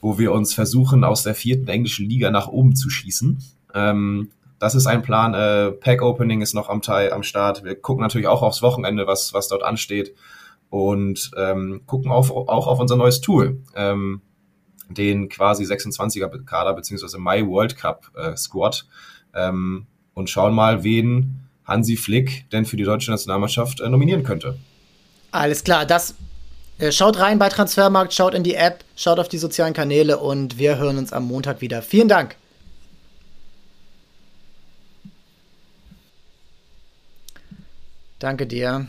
wo 0.00 0.18
wir 0.18 0.32
uns 0.32 0.54
versuchen, 0.54 1.04
aus 1.04 1.22
der 1.22 1.34
vierten 1.34 1.68
englischen 1.68 2.08
Liga 2.08 2.30
nach 2.30 2.48
oben 2.48 2.74
zu 2.74 2.90
schießen. 2.90 3.42
Ähm, 3.74 4.30
das 4.58 4.74
ist 4.74 4.86
ein 4.86 5.02
Plan. 5.02 5.34
Äh, 5.34 5.72
Pack 5.72 6.02
Opening 6.02 6.42
ist 6.42 6.54
noch 6.54 6.68
am 6.68 6.82
Teil 6.82 7.12
am 7.12 7.22
Start. 7.22 7.64
Wir 7.64 7.74
gucken 7.74 8.02
natürlich 8.02 8.26
auch 8.26 8.42
aufs 8.42 8.62
Wochenende, 8.62 9.06
was, 9.06 9.32
was 9.32 9.48
dort 9.48 9.62
ansteht. 9.62 10.14
Und 10.68 11.30
ähm, 11.36 11.82
gucken 11.86 12.12
auf, 12.12 12.30
auch 12.30 12.66
auf 12.66 12.78
unser 12.78 12.96
neues 12.96 13.20
Tool. 13.20 13.60
Ähm, 13.74 14.22
den 14.88 15.28
quasi 15.28 15.64
26er 15.64 16.44
Kader 16.44 16.74
beziehungsweise 16.74 17.18
My 17.18 17.46
World 17.46 17.76
Cup 17.76 18.10
äh, 18.16 18.36
Squad 18.36 18.86
ähm, 19.34 19.86
und 20.14 20.28
schauen 20.28 20.54
mal, 20.54 20.84
wen 20.84 21.40
Hansi 21.64 21.96
Flick 21.96 22.50
denn 22.50 22.64
für 22.64 22.76
die 22.76 22.84
deutsche 22.84 23.10
Nationalmannschaft 23.10 23.80
äh, 23.80 23.88
nominieren 23.88 24.24
könnte. 24.24 24.56
Alles 25.30 25.62
klar, 25.62 25.86
das 25.86 26.16
schaut 26.90 27.18
rein 27.18 27.38
bei 27.38 27.48
Transfermarkt, 27.48 28.14
schaut 28.14 28.34
in 28.34 28.42
die 28.42 28.54
App, 28.54 28.84
schaut 28.96 29.18
auf 29.18 29.28
die 29.28 29.38
sozialen 29.38 29.74
Kanäle 29.74 30.18
und 30.18 30.58
wir 30.58 30.78
hören 30.78 30.98
uns 30.98 31.12
am 31.12 31.26
Montag 31.26 31.60
wieder. 31.60 31.82
Vielen 31.82 32.08
Dank. 32.08 32.36
Danke 38.18 38.46
dir. 38.46 38.86